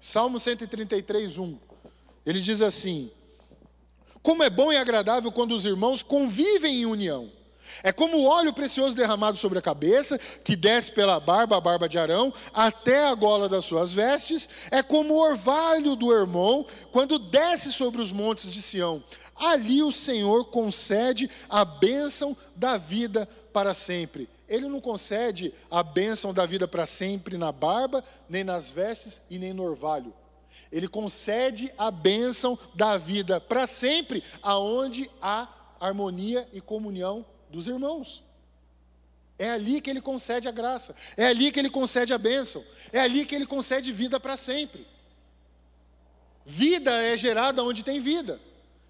Salmo 0.00 0.40
133, 0.40 1.38
1. 1.38 1.58
Ele 2.26 2.40
diz 2.40 2.60
assim: 2.60 3.10
como 4.28 4.42
é 4.42 4.50
bom 4.50 4.70
e 4.70 4.76
agradável 4.76 5.32
quando 5.32 5.52
os 5.52 5.64
irmãos 5.64 6.02
convivem 6.02 6.82
em 6.82 6.84
união. 6.84 7.32
É 7.82 7.90
como 7.90 8.18
o 8.18 8.26
óleo 8.26 8.52
precioso 8.52 8.94
derramado 8.94 9.38
sobre 9.38 9.58
a 9.58 9.62
cabeça, 9.62 10.18
que 10.18 10.54
desce 10.54 10.92
pela 10.92 11.18
barba, 11.18 11.56
a 11.56 11.60
barba 11.62 11.88
de 11.88 11.98
Arão, 11.98 12.30
até 12.52 13.06
a 13.06 13.14
gola 13.14 13.48
das 13.48 13.64
suas 13.64 13.90
vestes. 13.90 14.46
É 14.70 14.82
como 14.82 15.14
o 15.14 15.18
orvalho 15.18 15.96
do 15.96 16.12
irmão, 16.12 16.66
quando 16.92 17.18
desce 17.18 17.72
sobre 17.72 18.02
os 18.02 18.12
montes 18.12 18.50
de 18.50 18.60
Sião. 18.60 19.02
Ali 19.34 19.82
o 19.82 19.92
Senhor 19.92 20.44
concede 20.50 21.30
a 21.48 21.64
bênção 21.64 22.36
da 22.54 22.76
vida 22.76 23.26
para 23.50 23.72
sempre. 23.72 24.28
Ele 24.46 24.68
não 24.68 24.78
concede 24.78 25.54
a 25.70 25.82
bênção 25.82 26.34
da 26.34 26.44
vida 26.44 26.68
para 26.68 26.84
sempre 26.84 27.38
na 27.38 27.50
barba, 27.50 28.04
nem 28.28 28.44
nas 28.44 28.70
vestes 28.70 29.22
e 29.30 29.38
nem 29.38 29.54
no 29.54 29.64
orvalho. 29.64 30.12
Ele 30.70 30.88
concede 30.88 31.72
a 31.78 31.90
bênção 31.90 32.58
da 32.74 32.96
vida 32.96 33.40
para 33.40 33.66
sempre, 33.66 34.22
aonde 34.42 35.10
há 35.20 35.48
harmonia 35.80 36.48
e 36.52 36.60
comunhão 36.60 37.24
dos 37.50 37.66
irmãos. 37.66 38.22
É 39.38 39.50
ali 39.50 39.80
que 39.80 39.88
ele 39.88 40.00
concede 40.00 40.48
a 40.48 40.50
graça, 40.50 40.94
é 41.16 41.26
ali 41.26 41.52
que 41.52 41.60
ele 41.60 41.70
concede 41.70 42.12
a 42.12 42.18
bênção, 42.18 42.64
é 42.92 42.98
ali 42.98 43.24
que 43.24 43.34
ele 43.34 43.46
concede 43.46 43.92
vida 43.92 44.18
para 44.18 44.36
sempre. 44.36 44.86
Vida 46.44 46.90
é 46.90 47.16
gerada 47.16 47.62
onde 47.62 47.84
tem 47.84 48.00
vida. 48.00 48.40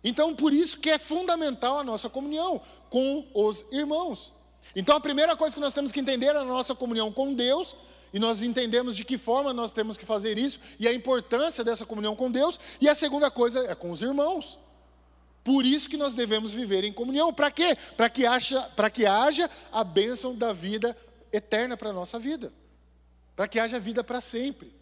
Então, 0.03 0.35
por 0.35 0.53
isso 0.53 0.79
que 0.79 0.89
é 0.89 0.99
fundamental 0.99 1.79
a 1.79 1.85
nossa 1.85 2.09
comunhão 2.09 2.61
com 2.89 3.27
os 3.35 3.67
irmãos. 3.71 4.33
Então, 4.75 4.97
a 4.97 5.01
primeira 5.01 5.37
coisa 5.37 5.55
que 5.55 5.61
nós 5.61 5.75
temos 5.75 5.93
que 5.93 6.01
entender 6.01 6.35
é 6.35 6.39
a 6.39 6.45
nossa 6.45 6.75
comunhão 6.75 7.13
com 7.13 7.35
Deus, 7.35 7.77
e 8.13 8.19
nós 8.19 8.43
entendemos 8.43 8.97
de 8.97 9.05
que 9.05 9.19
forma 9.19 9.53
nós 9.53 9.73
temos 9.73 9.97
que 9.97 10.07
fazer 10.07 10.39
isso, 10.39 10.59
e 10.79 10.87
a 10.89 10.93
importância 10.93 11.63
dessa 11.63 11.85
comunhão 11.85 12.17
com 12.17 12.31
Deus, 12.31 12.59
e 12.81 12.89
a 12.89 12.95
segunda 12.95 13.31
coisa 13.31 13.61
é 13.65 13.75
com 13.75 13.91
os 13.91 14.03
irmãos. 14.03 14.59
Por 15.45 15.65
isso 15.65 15.89
que 15.89 15.97
nós 15.97 16.13
devemos 16.13 16.53
viver 16.53 16.85
em 16.85 16.93
comunhão. 16.93 17.33
Para 17.33 17.51
quê? 17.51 17.77
Para 17.97 18.11
que, 18.11 18.27
haja, 18.27 18.71
que 18.93 19.07
haja 19.07 19.49
a 19.73 19.83
bênção 19.83 20.37
da 20.37 20.53
vida 20.53 20.95
eterna 21.33 21.77
para 21.77 21.89
a 21.91 21.93
nossa 21.93 22.19
vida. 22.19 22.53
Para 23.35 23.49
que 23.49 23.59
haja 23.59 23.81
vida 23.81 24.05
para 24.05 24.21
sempre. 24.21 24.77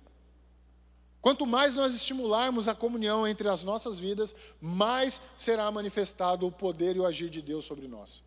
Quanto 1.20 1.46
mais 1.46 1.74
nós 1.74 1.94
estimularmos 1.94 2.68
a 2.68 2.74
comunhão 2.74 3.26
entre 3.26 3.48
as 3.48 3.64
nossas 3.64 3.98
vidas, 3.98 4.34
mais 4.60 5.20
será 5.36 5.70
manifestado 5.70 6.46
o 6.46 6.52
poder 6.52 6.96
e 6.96 7.00
o 7.00 7.06
agir 7.06 7.28
de 7.28 7.42
Deus 7.42 7.64
sobre 7.64 7.88
nós. 7.88 8.22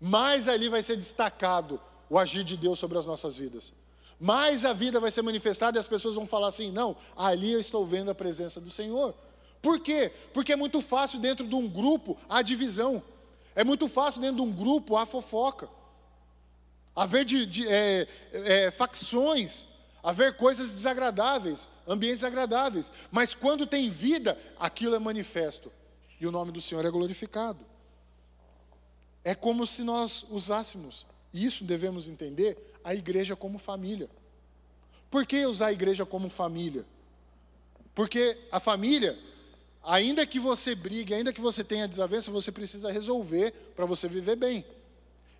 Mais 0.00 0.48
ali 0.48 0.68
vai 0.68 0.82
ser 0.82 0.96
destacado 0.96 1.80
o 2.10 2.18
agir 2.18 2.44
de 2.44 2.56
Deus 2.56 2.78
sobre 2.78 2.98
as 2.98 3.06
nossas 3.06 3.36
vidas. 3.36 3.72
Mais 4.22 4.64
a 4.64 4.72
vida 4.72 5.00
vai 5.00 5.10
ser 5.10 5.20
manifestada 5.20 5.76
e 5.76 5.80
as 5.80 5.86
pessoas 5.88 6.14
vão 6.14 6.28
falar 6.28 6.46
assim: 6.46 6.70
não, 6.70 6.96
ali 7.16 7.50
eu 7.50 7.58
estou 7.58 7.84
vendo 7.84 8.08
a 8.08 8.14
presença 8.14 8.60
do 8.60 8.70
Senhor. 8.70 9.12
Por 9.60 9.80
quê? 9.80 10.12
Porque 10.32 10.52
é 10.52 10.56
muito 10.56 10.80
fácil 10.80 11.18
dentro 11.18 11.44
de 11.44 11.56
um 11.56 11.68
grupo 11.68 12.16
a 12.28 12.40
divisão. 12.40 13.02
É 13.52 13.64
muito 13.64 13.88
fácil 13.88 14.20
dentro 14.20 14.36
de 14.36 14.42
um 14.42 14.52
grupo 14.52 14.96
a 14.96 15.04
fofoca. 15.04 15.68
Haver 16.94 17.24
de, 17.24 17.44
de, 17.44 17.66
é, 17.66 18.06
é, 18.32 18.70
facções, 18.70 19.66
haver 20.04 20.36
coisas 20.36 20.70
desagradáveis, 20.70 21.68
ambientes 21.84 22.22
agradáveis. 22.22 22.92
Mas 23.10 23.34
quando 23.34 23.66
tem 23.66 23.90
vida, 23.90 24.38
aquilo 24.56 24.94
é 24.94 25.00
manifesto. 25.00 25.72
E 26.20 26.28
o 26.28 26.30
nome 26.30 26.52
do 26.52 26.60
Senhor 26.60 26.84
é 26.84 26.90
glorificado. 26.90 27.58
É 29.24 29.34
como 29.34 29.66
se 29.66 29.82
nós 29.82 30.24
usássemos, 30.30 31.08
e 31.32 31.44
isso 31.44 31.64
devemos 31.64 32.08
entender, 32.08 32.56
a 32.84 32.94
igreja 32.94 33.34
como 33.34 33.58
família. 33.58 34.08
Por 35.10 35.26
que 35.26 35.44
usar 35.46 35.66
a 35.66 35.72
igreja 35.72 36.04
como 36.04 36.28
família? 36.28 36.84
Porque 37.94 38.38
a 38.50 38.58
família, 38.58 39.18
ainda 39.82 40.26
que 40.26 40.40
você 40.40 40.74
brigue, 40.74 41.14
ainda 41.14 41.32
que 41.32 41.40
você 41.40 41.62
tenha 41.62 41.86
desavença, 41.86 42.30
você 42.30 42.50
precisa 42.50 42.90
resolver 42.90 43.52
para 43.76 43.84
você 43.84 44.08
viver 44.08 44.36
bem. 44.36 44.64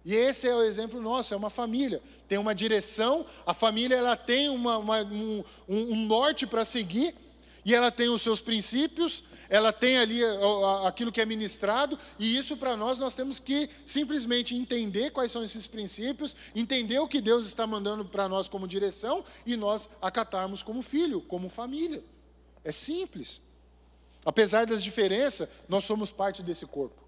E 0.04 0.14
esse 0.14 0.48
é 0.48 0.54
o 0.54 0.62
exemplo 0.62 1.00
nosso, 1.00 1.32
é 1.32 1.36
uma 1.36 1.50
família. 1.50 2.02
Tem 2.28 2.36
uma 2.36 2.54
direção, 2.54 3.24
a 3.46 3.54
família 3.54 3.96
ela 3.96 4.16
tem 4.16 4.48
uma, 4.48 4.78
uma, 4.78 5.02
um, 5.02 5.44
um, 5.68 6.06
norte 6.06 6.46
para 6.46 6.64
seguir, 6.64 7.14
e 7.64 7.74
ela 7.74 7.90
tem 7.90 8.08
os 8.08 8.22
seus 8.22 8.40
princípios, 8.40 9.22
ela 9.48 9.72
tem 9.72 9.98
ali 9.98 10.20
aquilo 10.84 11.12
que 11.12 11.20
é 11.20 11.26
ministrado, 11.26 11.98
e 12.18 12.36
isso 12.36 12.56
para 12.56 12.76
nós 12.76 12.98
nós 12.98 13.14
temos 13.14 13.38
que 13.38 13.68
simplesmente 13.86 14.54
entender 14.54 15.10
quais 15.10 15.30
são 15.30 15.42
esses 15.42 15.66
princípios, 15.66 16.34
entender 16.54 16.98
o 16.98 17.06
que 17.06 17.20
Deus 17.20 17.46
está 17.46 17.66
mandando 17.66 18.04
para 18.04 18.28
nós 18.28 18.48
como 18.48 18.66
direção, 18.66 19.24
e 19.46 19.56
nós 19.56 19.88
acatarmos 20.00 20.62
como 20.62 20.82
filho, 20.82 21.20
como 21.20 21.48
família. 21.48 22.02
É 22.64 22.72
simples. 22.72 23.40
Apesar 24.24 24.66
das 24.66 24.82
diferenças, 24.82 25.48
nós 25.68 25.84
somos 25.84 26.10
parte 26.12 26.42
desse 26.42 26.66
corpo. 26.66 27.02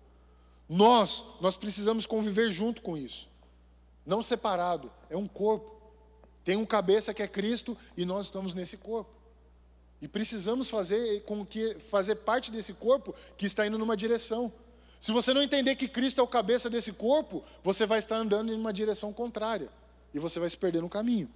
Nós, 0.69 1.25
nós 1.41 1.57
precisamos 1.57 2.07
conviver 2.07 2.51
junto 2.51 2.81
com 2.83 2.97
isso. 2.97 3.29
Não 4.05 4.23
separado, 4.23 4.91
é 5.09 5.17
um 5.17 5.27
corpo. 5.27 5.73
Tem 6.45 6.57
um 6.57 6.67
cabeça 6.67 7.15
que 7.15 7.23
é 7.23 7.29
Cristo 7.29 7.77
e 7.97 8.05
nós 8.05 8.27
estamos 8.27 8.55
nesse 8.55 8.77
corpo. 8.77 9.24
E 10.05 10.09
precisamos 10.09 10.69
fazer 10.69 11.23
com 11.23 11.47
que 11.47 11.79
fazer 11.91 12.17
parte 12.17 12.51
desse 12.51 12.75
corpo 12.75 13.15
que 13.39 13.47
está 13.47 13.67
indo 13.67 13.79
numa 13.79 13.97
direção. 13.97 14.53
Se 15.01 15.11
você 15.11 15.33
não 15.33 15.43
entender 15.43 15.77
que 15.77 15.89
Cristo 15.89 16.21
é 16.21 16.23
o 16.23 16.27
cabeça 16.27 16.69
desse 16.69 16.93
corpo, 16.93 17.43
você 17.63 17.87
vai 17.87 18.01
estar 18.01 18.17
andando 18.17 18.53
em 18.53 18.55
uma 18.55 18.71
direção 18.71 19.15
contrária 19.15 19.71
e 20.13 20.19
você 20.19 20.39
vai 20.39 20.51
se 20.51 20.59
perder 20.59 20.83
no 20.83 20.91
caminho. 20.91 21.27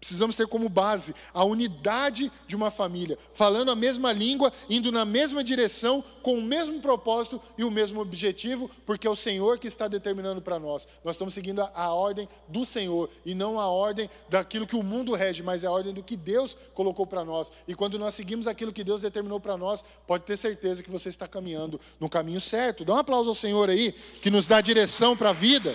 Precisamos 0.00 0.36
ter 0.36 0.46
como 0.46 0.68
base 0.68 1.12
a 1.34 1.42
unidade 1.44 2.30
de 2.46 2.54
uma 2.54 2.70
família, 2.70 3.18
falando 3.32 3.70
a 3.70 3.76
mesma 3.76 4.12
língua, 4.12 4.52
indo 4.70 4.92
na 4.92 5.04
mesma 5.04 5.42
direção, 5.42 6.04
com 6.22 6.38
o 6.38 6.42
mesmo 6.42 6.80
propósito 6.80 7.40
e 7.56 7.64
o 7.64 7.70
mesmo 7.70 8.00
objetivo, 8.00 8.70
porque 8.86 9.08
é 9.08 9.10
o 9.10 9.16
Senhor 9.16 9.58
que 9.58 9.66
está 9.66 9.88
determinando 9.88 10.40
para 10.40 10.58
nós. 10.58 10.86
Nós 11.04 11.16
estamos 11.16 11.34
seguindo 11.34 11.60
a, 11.62 11.70
a, 11.74 11.92
ordem 11.92 12.28
do 12.46 12.64
Senhor 12.64 13.10
e 13.26 13.34
não 13.34 13.58
a 13.58 13.66
ordem 13.66 14.08
daquilo 14.28 14.68
que 14.68 14.76
o 14.76 14.84
mundo 14.84 15.14
rege, 15.14 15.42
mas 15.42 15.64
a 15.64 15.70
ordem 15.70 15.92
do 15.92 16.02
que 16.02 16.16
Deus 16.16 16.56
colocou 16.74 17.04
para 17.04 17.24
nós. 17.24 17.50
E 17.66 17.74
quando 17.74 17.98
nós 17.98 18.14
seguimos 18.14 18.46
aquilo 18.46 18.72
que 18.72 18.84
Deus 18.84 19.00
determinou 19.00 19.40
para 19.40 19.56
nós, 19.56 19.84
pode 20.06 20.24
ter 20.24 20.36
certeza 20.36 20.80
que 20.80 20.90
você 20.90 21.08
está 21.08 21.26
caminhando 21.26 21.80
no 21.98 22.08
caminho 22.08 22.40
certo. 22.40 22.84
Dá 22.84 22.94
um 22.94 22.98
aplauso 22.98 23.30
ao 23.30 23.34
Senhor 23.34 23.68
aí, 23.68 23.92
que 24.22 24.30
nos 24.30 24.46
dá 24.46 24.60
direção 24.60 25.16
para 25.16 25.30
a 25.30 25.32
vida. 25.32 25.74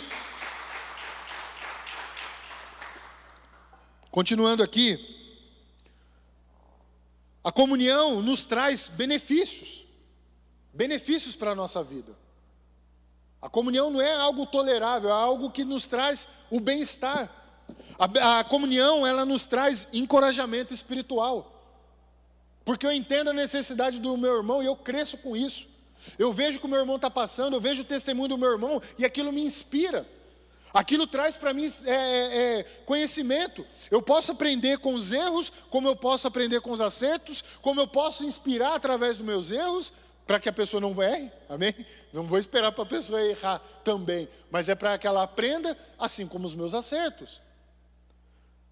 Continuando 4.13 4.61
aqui, 4.61 4.99
a 7.43 7.51
comunhão 7.51 8.21
nos 8.21 8.45
traz 8.45 8.87
benefícios, 8.87 9.87
benefícios 10.71 11.35
para 11.35 11.53
a 11.53 11.55
nossa 11.55 11.83
vida. 11.83 12.15
A 13.41 13.49
comunhão 13.49 13.89
não 13.89 13.99
é 13.99 14.13
algo 14.13 14.45
tolerável, 14.45 15.09
é 15.09 15.13
algo 15.13 15.49
que 15.49 15.65
nos 15.65 15.87
traz 15.87 16.27
o 16.51 16.59
bem-estar. 16.59 17.27
A, 17.97 18.41
a, 18.41 18.43
comunhão, 18.43 19.03
ela 19.07 19.25
nos 19.25 19.47
traz 19.47 19.87
encorajamento 19.91 20.75
espiritual. 20.75 21.51
Porque 22.63 22.85
eu 22.85 22.91
entendo 22.91 23.31
a 23.31 23.33
necessidade 23.33 23.99
do 23.99 24.15
meu 24.15 24.37
irmão 24.37 24.61
e 24.61 24.67
eu 24.67 24.75
cresço 24.75 25.17
com 25.17 25.35
isso. 25.35 25.67
Eu 26.19 26.31
vejo 26.31 26.57
o 26.57 26.59
que 26.59 26.67
o 26.67 26.69
meu 26.69 26.81
irmão 26.81 26.97
está 26.97 27.09
passando, 27.09 27.55
eu 27.55 27.61
vejo 27.61 27.81
o 27.81 27.85
testemunho 27.85 28.29
do 28.29 28.37
meu 28.37 28.51
irmão 28.51 28.79
e 28.95 29.05
aquilo 29.05 29.31
me 29.31 29.41
inspira. 29.41 30.07
Aquilo 30.73 31.05
traz 31.05 31.37
para 31.37 31.53
mim 31.53 31.71
é, 31.85 31.91
é, 31.91 32.59
é, 32.59 32.63
conhecimento. 32.85 33.65
Eu 33.91 34.01
posso 34.01 34.31
aprender 34.31 34.79
com 34.79 34.95
os 34.95 35.11
erros, 35.11 35.51
como 35.69 35.87
eu 35.87 35.95
posso 35.95 36.27
aprender 36.27 36.61
com 36.61 36.71
os 36.71 36.81
acertos, 36.81 37.43
como 37.61 37.79
eu 37.79 37.87
posso 37.87 38.25
inspirar 38.25 38.73
através 38.73 39.17
dos 39.17 39.25
meus 39.25 39.51
erros, 39.51 39.93
para 40.25 40.39
que 40.39 40.49
a 40.49 40.53
pessoa 40.53 40.81
não 40.81 40.99
erre, 41.01 41.31
amém? 41.47 41.75
Não 42.11 42.23
vou 42.23 42.39
esperar 42.39 42.71
para 42.71 42.83
a 42.83 42.87
pessoa 42.87 43.21
errar 43.21 43.59
também, 43.83 44.27
mas 44.49 44.67
é 44.67 44.73
para 44.73 44.97
que 44.97 45.05
ela 45.05 45.21
aprenda, 45.21 45.77
assim 45.99 46.25
como 46.25 46.47
os 46.47 46.55
meus 46.55 46.73
acertos. 46.73 47.39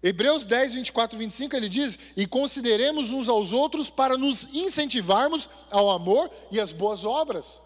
Hebreus 0.02 0.44
10, 0.44 0.74
24 0.74 1.16
e 1.16 1.18
25, 1.20 1.54
ele 1.54 1.68
diz: 1.68 1.96
E 2.16 2.26
consideremos 2.26 3.12
uns 3.12 3.28
aos 3.28 3.52
outros 3.52 3.88
para 3.88 4.16
nos 4.16 4.48
incentivarmos 4.52 5.48
ao 5.70 5.90
amor 5.90 6.28
e 6.50 6.58
às 6.58 6.72
boas 6.72 7.04
obras. 7.04 7.60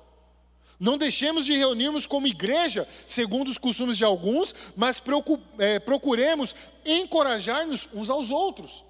Não 0.79 0.99
deixemos 0.99 1.47
de 1.47 1.55
reunirmos 1.55 2.07
como 2.07 2.27
igreja, 2.27 2.87
segundo 3.07 3.49
os 3.49 3.59
costumes 3.59 3.97
de 3.97 4.05
alguns, 4.05 4.55
mas 4.77 5.03
é, 5.59 5.79
procuremos 5.79 6.55
encorajar-nos 6.85 7.89
uns 7.95 8.11
aos 8.11 8.31
outros. 8.31 8.85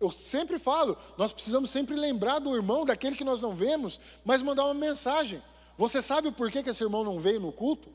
Eu 0.00 0.12
sempre 0.12 0.58
falo, 0.58 0.96
nós 1.16 1.32
precisamos 1.32 1.70
sempre 1.70 1.96
lembrar 1.96 2.38
do 2.38 2.54
irmão, 2.54 2.84
daquele 2.84 3.16
que 3.16 3.24
nós 3.24 3.40
não 3.40 3.54
vemos, 3.54 3.98
mas 4.24 4.42
mandar 4.42 4.64
uma 4.64 4.74
mensagem. 4.74 5.42
Você 5.78 6.02
sabe 6.02 6.28
o 6.28 6.32
porquê 6.32 6.62
que 6.62 6.70
esse 6.70 6.82
irmão 6.82 7.04
não 7.04 7.18
veio 7.18 7.40
no 7.40 7.52
culto? 7.52 7.88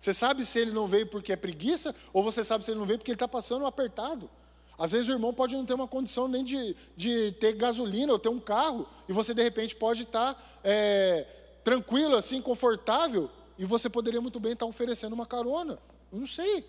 Você 0.00 0.12
sabe 0.12 0.44
se 0.44 0.58
ele 0.58 0.72
não 0.72 0.86
veio 0.86 1.06
porque 1.06 1.32
é 1.32 1.36
preguiça, 1.36 1.94
ou 2.12 2.22
você 2.22 2.44
sabe 2.44 2.64
se 2.64 2.70
ele 2.70 2.78
não 2.78 2.86
veio 2.86 2.98
porque 2.98 3.10
ele 3.10 3.16
está 3.16 3.28
passando 3.28 3.64
apertado? 3.64 4.28
Às 4.78 4.92
vezes 4.92 5.08
o 5.08 5.12
irmão 5.12 5.32
pode 5.32 5.56
não 5.56 5.64
ter 5.64 5.72
uma 5.72 5.88
condição 5.88 6.28
nem 6.28 6.44
de, 6.44 6.76
de 6.96 7.32
ter 7.32 7.54
gasolina 7.54 8.12
ou 8.12 8.18
ter 8.18 8.28
um 8.28 8.38
carro, 8.38 8.86
e 9.08 9.12
você 9.12 9.32
de 9.32 9.42
repente 9.42 9.74
pode 9.74 10.02
estar. 10.02 10.34
Tá, 10.34 10.42
é, 10.62 11.26
tranquilo, 11.66 12.14
assim, 12.14 12.40
confortável, 12.40 13.28
e 13.58 13.64
você 13.64 13.90
poderia 13.90 14.20
muito 14.20 14.38
bem 14.38 14.52
estar 14.52 14.66
oferecendo 14.66 15.14
uma 15.14 15.26
carona. 15.26 15.80
Eu 16.12 16.20
não 16.20 16.26
sei. 16.26 16.64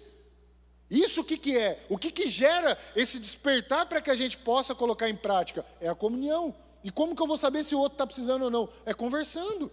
Isso 0.89 1.21
o 1.21 1.23
que, 1.23 1.37
que 1.37 1.55
é? 1.55 1.85
O 1.87 1.99
que, 1.99 2.09
que 2.09 2.27
gera 2.27 2.75
esse 2.95 3.19
despertar 3.19 3.85
para 3.85 4.01
que 4.01 4.09
a 4.09 4.15
gente 4.15 4.35
possa 4.39 4.73
colocar 4.73 5.07
em 5.07 5.15
prática? 5.15 5.63
É 5.79 5.87
a 5.87 5.93
comunhão. 5.93 6.55
E 6.83 6.89
como 6.89 7.15
que 7.15 7.21
eu 7.21 7.27
vou 7.27 7.37
saber 7.37 7.63
se 7.63 7.75
o 7.75 7.79
outro 7.79 7.93
está 7.93 8.07
precisando 8.07 8.45
ou 8.45 8.49
não? 8.49 8.67
É 8.87 8.93
conversando, 8.93 9.71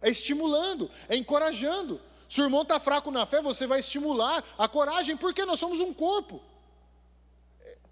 é 0.00 0.08
estimulando, 0.08 0.88
é 1.08 1.16
encorajando. 1.16 2.00
Se 2.28 2.40
o 2.40 2.44
irmão 2.44 2.62
está 2.62 2.78
fraco 2.78 3.10
na 3.10 3.26
fé, 3.26 3.42
você 3.42 3.66
vai 3.66 3.80
estimular 3.80 4.44
a 4.56 4.68
coragem, 4.68 5.16
porque 5.16 5.44
nós 5.44 5.58
somos 5.58 5.80
um 5.80 5.92
corpo. 5.92 6.40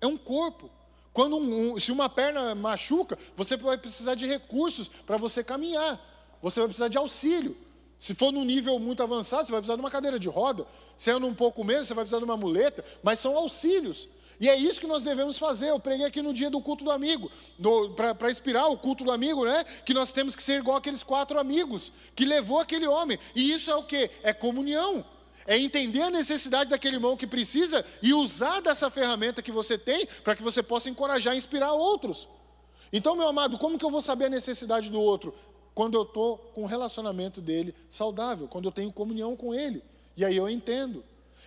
É 0.01 0.07
um 0.07 0.17
corpo. 0.17 0.71
Quando 1.13 1.37
um, 1.37 1.73
um, 1.73 1.81
se 1.81 1.91
uma 1.91 2.09
perna 2.09 2.55
machuca, 2.55 3.19
você 3.35 3.57
vai 3.57 3.77
precisar 3.77 4.15
de 4.15 4.25
recursos 4.25 4.87
para 4.87 5.17
você 5.17 5.43
caminhar 5.43 6.01
você 6.43 6.61
vai 6.61 6.69
precisar 6.69 6.89
de 6.89 6.99
auxílio. 6.99 7.57
Se 7.99 8.15
for 8.15 8.33
num 8.33 8.45
nível 8.45 8.79
muito 8.79 9.03
avançado, 9.03 9.45
você 9.45 9.53
vai 9.53 9.61
precisar 9.61 9.77
de 9.77 9.83
uma 9.83 9.91
cadeira 9.91 10.19
de 10.19 10.29
roda. 10.29 10.67
Se 10.97 11.11
é 11.11 11.17
um 11.17 11.35
pouco 11.35 11.63
menos, 11.63 11.87
você 11.87 11.95
vai 11.95 12.05
precisar 12.05 12.19
de 12.19 12.25
uma 12.25 12.37
muleta, 12.37 12.85
mas 13.03 13.19
são 13.19 13.37
auxílios. 13.37 14.09
E 14.41 14.49
é 14.49 14.57
isso 14.57 14.81
que 14.81 14.87
nós 14.87 15.03
devemos 15.03 15.37
fazer. 15.37 15.69
Eu 15.69 15.79
preguei 15.79 16.07
aqui 16.07 16.23
no 16.23 16.33
dia 16.33 16.49
do 16.49 16.63
culto 16.63 16.83
do 16.83 16.91
amigo, 16.91 17.31
para 17.95 18.31
inspirar 18.31 18.69
o 18.69 18.79
culto 18.79 19.05
do 19.05 19.13
amigo, 19.13 19.45
né? 19.45 19.65
Que 19.85 19.93
nós 19.93 20.13
temos 20.13 20.35
que 20.35 20.43
ser 20.43 20.61
igual 20.61 20.79
aqueles 20.79 21.03
quatro 21.03 21.39
amigos 21.39 21.93
que 22.17 22.25
levou 22.25 22.59
aquele 22.59 22.87
homem. 22.87 23.19
E 23.35 23.53
isso 23.53 23.71
é 23.71 23.77
o 23.77 23.83
que? 23.83 24.11
É 24.23 24.33
comunhão. 24.33 25.05
é 25.47 25.59
entender 25.59 26.03
a 26.03 26.11
necessidade 26.11 26.71
daquele 26.71 26.97
irmão 26.97 27.17
que 27.17 27.27
precisa 27.27 27.85
e 28.01 28.15
usar 28.15 28.61
dessa 28.61 28.89
ferramenta 28.89 29.43
que 29.43 29.51
você 29.51 29.77
tem 29.77 30.07
para 30.23 30.37
que 30.37 30.43
você 30.43 30.63
possa 30.63 30.89
encorajar 30.89 31.35
e 31.35 31.39
inspirar 31.39 31.73
outros. 31.73 32.29
Então, 32.93 33.17
meu 33.17 33.29
amado, 33.29 33.59
como 33.59 33.79
que 33.79 33.85
eu 33.85 33.91
vou 33.91 34.01
saber 34.01 34.27
a 34.27 34.31
necessidade 34.31 34.91
do 34.91 35.01
outro? 35.01 35.35
Quando 35.81 35.95
eu 35.95 36.03
estou 36.03 36.37
com 36.37 36.65
o 36.65 36.67
relacionamento 36.67 37.41
dele 37.41 37.75
saudável, 37.89 38.47
quando 38.47 38.67
eu 38.67 38.71
tenho 38.71 38.93
comunhão 38.93 39.35
com 39.35 39.55
ele. 39.55 39.83
E 40.15 40.27
aí 40.27 40.37
eu 40.37 40.47
entendo. 40.47 41.03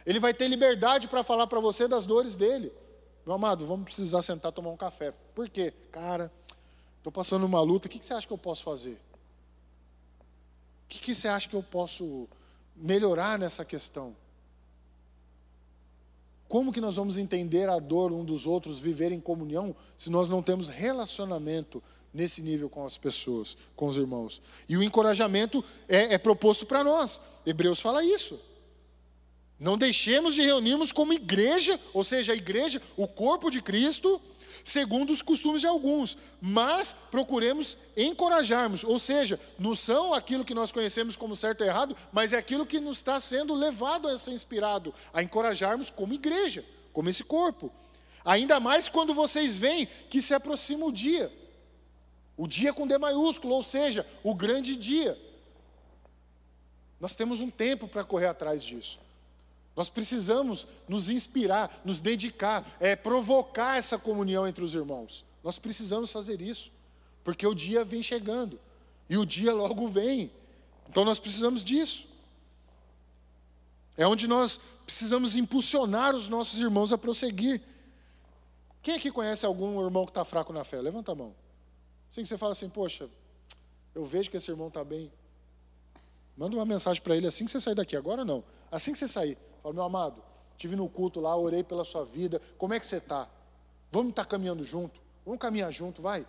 Ele 0.08 0.20
vai 0.20 0.34
ter 0.34 0.48
liberdade 0.48 1.08
para 1.08 1.24
falar 1.24 1.46
para 1.46 1.60
você 1.60 1.88
das 1.88 2.04
dores 2.04 2.36
dele. 2.36 2.74
Meu 3.28 3.36
amado, 3.36 3.64
vamos 3.64 3.86
precisar 3.86 4.24
sentar 4.24 4.52
tomar 4.52 4.72
um 4.72 4.76
café. 4.76 5.14
Por 5.36 5.48
quê? 5.48 5.72
Cara, 5.92 6.32
estou 6.98 7.14
passando 7.14 7.46
uma 7.46 7.62
luta, 7.62 7.86
o 7.86 7.92
que, 7.92 8.00
que 8.00 8.06
você 8.08 8.16
acha 8.16 8.26
que 8.26 8.34
eu 8.34 8.38
posso 8.40 8.64
fazer? 8.64 9.00
O 10.86 10.90
que, 10.90 10.98
que 10.98 11.14
você 11.14 11.28
acha 11.28 11.48
que 11.48 11.56
eu 11.56 11.62
posso 11.62 12.28
melhorar 12.76 13.38
nessa 13.38 13.64
questão? 13.64 14.16
Como 16.48 16.74
que 16.74 16.82
nós 16.82 16.96
vamos 16.96 17.20
entender 17.20 17.70
a 17.70 17.78
dor 17.78 18.12
um 18.12 18.26
dos 18.26 18.48
outros, 18.48 18.80
viver 18.80 19.12
em 19.12 19.22
comunhão, 19.22 19.76
se 19.96 20.10
nós 20.10 20.28
não 20.28 20.42
temos 20.42 20.70
relacionamento 20.70 21.84
nesse 22.14 22.42
nível 22.42 22.70
com 22.70 22.86
as 22.86 22.98
pessoas, 22.98 23.58
com 23.76 23.88
os 23.88 23.98
irmãos? 23.98 24.42
E 24.68 24.78
o 24.78 24.84
encorajamento 24.84 25.64
é, 25.88 26.14
é 26.14 26.18
proposto 26.18 26.66
para 26.66 26.84
nós. 26.84 27.20
Hebreus 27.46 27.80
fala 27.80 28.04
isso. 28.04 28.40
Não 29.60 29.78
deixemos 29.78 30.36
de 30.36 30.42
reunirmos 30.42 30.92
como 30.92 31.14
igreja, 31.14 31.80
ou 31.94 32.04
seja, 32.04 32.34
a 32.34 32.36
igreja, 32.36 32.82
o 32.98 33.08
corpo 33.08 33.50
de 33.50 33.62
Cristo, 33.62 34.22
segundo 34.64 35.12
os 35.12 35.22
costumes 35.22 35.62
de 35.62 35.68
alguns, 35.68 36.18
mas 36.42 36.94
procuremos 37.10 37.78
encorajarmos, 37.96 38.84
ou 38.84 39.00
seja, 39.00 39.40
não 39.58 39.76
são 39.76 40.14
aquilo 40.14 40.44
que 40.44 40.54
nós 40.54 40.72
conhecemos 40.72 41.16
como 41.16 41.36
certo 41.36 41.62
ou 41.62 41.68
errado, 41.68 41.96
mas 42.12 42.34
é 42.34 42.38
aquilo 42.38 42.66
que 42.66 42.80
nos 42.80 42.98
está 42.98 43.20
sendo 43.20 43.54
levado 43.54 44.08
a 44.08 44.18
ser 44.18 44.32
inspirado, 44.32 44.94
a 45.14 45.24
encorajarmos 45.24 45.90
como 45.90 46.14
igreja, 46.14 46.66
como 46.92 47.10
esse 47.10 47.24
corpo. 47.24 47.72
Ainda 48.26 48.60
mais 48.60 48.90
quando 48.90 49.14
vocês 49.14 49.58
veem 49.58 49.88
que 50.10 50.22
se 50.22 50.34
aproxima 50.34 50.86
o 50.86 50.92
dia, 50.92 51.32
o 52.36 52.48
dia 52.48 52.74
com 52.74 52.88
D 52.88 52.98
maiúsculo, 52.98 53.54
ou 53.54 53.64
seja, 53.64 54.06
o 54.24 54.34
grande 54.34 54.76
dia. 54.76 55.18
Nós 57.00 57.16
temos 57.16 57.42
um 57.42 57.50
tempo 57.50 57.88
para 57.88 58.04
correr 58.04 58.28
atrás 58.28 58.64
disso. 58.64 59.00
Nós 59.76 59.90
precisamos 59.90 60.68
nos 60.88 61.10
inspirar, 61.10 61.82
nos 61.84 62.00
dedicar, 62.00 62.66
é, 62.80 62.96
provocar 62.96 63.78
essa 63.78 63.98
comunhão 63.98 64.48
entre 64.48 64.64
os 64.64 64.76
irmãos. 64.76 65.26
Nós 65.44 65.58
precisamos 65.58 66.12
fazer 66.12 66.42
isso, 66.42 66.72
porque 67.24 67.46
o 67.46 67.54
dia 67.54 67.84
vem 67.84 68.02
chegando 68.02 68.60
e 69.10 69.18
o 69.18 69.26
dia 69.26 69.54
logo 69.54 69.90
vem. 69.90 70.32
Então 70.90 71.04
nós 71.04 71.20
precisamos 71.20 71.64
disso. 71.64 72.08
É 73.98 74.08
onde 74.08 74.28
nós 74.28 74.60
precisamos 74.86 75.36
impulsionar 75.36 76.16
os 76.16 76.30
nossos 76.30 76.60
irmãos 76.60 76.94
a 76.94 76.98
prosseguir. 76.98 77.62
Quem 78.82 78.96
aqui 78.96 79.12
conhece 79.12 79.46
algum 79.46 79.84
irmão 79.84 80.06
que 80.06 80.12
está 80.12 80.26
fraco 80.26 80.52
na 80.54 80.64
fé? 80.64 80.82
Levanta 80.82 81.12
a 81.12 81.16
mão. 81.16 81.34
Assim 82.14 82.22
que 82.22 82.28
você 82.28 82.38
fala 82.38 82.52
assim, 82.52 82.70
poxa, 82.70 83.10
eu 83.96 84.06
vejo 84.06 84.30
que 84.30 84.38
esse 84.38 84.52
irmão 84.52 84.68
está 84.68 84.84
bem. 84.84 85.12
Manda 86.38 86.56
uma 86.56 86.64
mensagem 86.64 87.02
para 87.02 87.18
ele 87.18 87.26
assim 87.26 87.44
que 87.44 87.50
você 87.50 87.60
sair 87.60 87.74
daqui. 87.74 87.98
Agora 87.98 88.24
não. 88.24 88.44
Assim 88.72 88.92
que 88.92 89.00
você 89.00 89.08
sair. 89.08 89.36
Fala, 89.64 89.74
meu 89.74 89.84
amado, 89.84 90.22
estive 90.52 90.76
no 90.76 90.88
culto 90.88 91.20
lá, 91.20 91.36
orei 91.36 91.64
pela 91.64 91.84
sua 91.84 92.06
vida. 92.06 92.40
Como 92.56 92.72
é 92.72 92.80
que 92.80 92.86
você 92.86 92.98
está? 92.98 93.28
Vamos 93.92 94.12
estar 94.12 94.26
tá 94.26 94.30
caminhando 94.30 94.64
junto? 94.64 95.02
Vamos 95.26 95.40
caminhar 95.40 95.74
junto, 95.74 96.04
vai. 96.04 96.22
O 96.22 96.28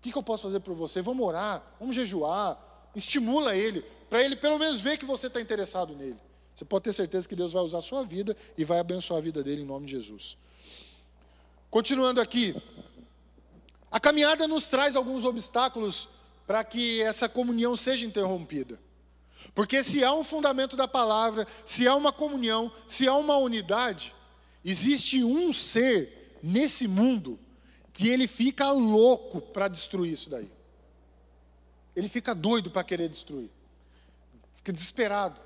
que, 0.00 0.10
que 0.10 0.16
eu 0.16 0.22
posso 0.22 0.44
fazer 0.44 0.60
por 0.60 0.74
você? 0.74 1.02
Vamos 1.02 1.26
orar, 1.26 1.62
vamos 1.78 1.94
jejuar. 1.94 2.88
Estimula 2.96 3.54
ele, 3.54 3.82
para 4.08 4.24
ele 4.24 4.34
pelo 4.34 4.58
menos 4.58 4.80
ver 4.80 4.96
que 4.96 5.04
você 5.04 5.26
está 5.26 5.42
interessado 5.42 5.94
nele. 5.94 6.18
Você 6.54 6.64
pode 6.64 6.84
ter 6.84 6.92
certeza 6.94 7.28
que 7.28 7.36
Deus 7.36 7.52
vai 7.52 7.62
usar 7.62 7.78
a 7.78 7.82
sua 7.82 8.02
vida 8.02 8.34
e 8.56 8.64
vai 8.64 8.78
abençoar 8.78 9.18
a 9.18 9.22
vida 9.22 9.42
dele 9.42 9.60
em 9.60 9.66
nome 9.66 9.84
de 9.84 9.92
Jesus. 9.92 10.38
Continuando 11.70 12.18
aqui, 12.18 12.54
a 13.92 14.00
caminhada 14.00 14.48
nos 14.48 14.68
traz 14.68 14.96
alguns 14.96 15.22
obstáculos 15.22 16.08
para 16.46 16.64
que 16.64 17.02
essa 17.02 17.28
comunhão 17.28 17.76
seja 17.76 18.06
interrompida. 18.06 18.80
Porque 19.54 19.84
se 19.84 20.02
há 20.02 20.14
um 20.14 20.24
fundamento 20.24 20.76
da 20.76 20.88
palavra, 20.88 21.46
se 21.66 21.86
há 21.86 21.94
uma 21.94 22.10
comunhão, 22.10 22.72
se 22.88 23.06
há 23.06 23.14
uma 23.14 23.36
unidade, 23.36 24.14
existe 24.64 25.22
um 25.22 25.52
ser 25.52 26.38
nesse 26.42 26.88
mundo 26.88 27.38
que 27.92 28.08
ele 28.08 28.26
fica 28.26 28.70
louco 28.72 29.42
para 29.42 29.68
destruir 29.68 30.14
isso 30.14 30.30
daí. 30.30 30.50
Ele 31.94 32.08
fica 32.08 32.34
doido 32.34 32.70
para 32.70 32.82
querer 32.82 33.10
destruir. 33.10 33.50
Fica 34.56 34.72
desesperado. 34.72 35.38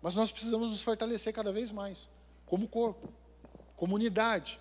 Mas 0.00 0.14
nós 0.14 0.30
precisamos 0.30 0.70
nos 0.70 0.82
fortalecer 0.82 1.32
cada 1.32 1.50
vez 1.50 1.72
mais, 1.72 2.08
como 2.46 2.68
corpo, 2.68 3.12
como 3.74 3.96
unidade, 3.96 4.60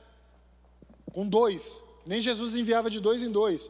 com 1.13 1.27
dois. 1.27 1.83
Nem 2.09 2.19
Jesus 2.19 2.55
enviava 2.55 2.89
de 2.89 2.99
dois 2.99 3.21
em 3.21 3.29
dois, 3.29 3.69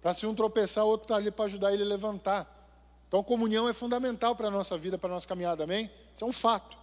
para 0.00 0.14
se 0.14 0.26
um 0.26 0.34
tropeçar, 0.34 0.86
o 0.86 0.88
outro 0.88 1.04
está 1.04 1.16
ali 1.16 1.30
para 1.30 1.44
ajudar 1.44 1.70
ele 1.70 1.82
a 1.82 1.86
levantar. 1.86 2.50
Então, 3.06 3.22
comunhão 3.22 3.68
é 3.68 3.74
fundamental 3.74 4.34
para 4.34 4.48
a 4.48 4.50
nossa 4.50 4.78
vida, 4.78 4.96
para 4.96 5.10
a 5.10 5.12
nossa 5.12 5.28
caminhada, 5.28 5.64
amém? 5.64 5.90
Isso 6.14 6.24
é 6.24 6.26
um 6.26 6.32
fato. 6.32 6.78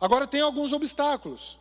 Agora, 0.00 0.26
tem 0.26 0.40
alguns 0.40 0.72
obstáculos. 0.72 1.58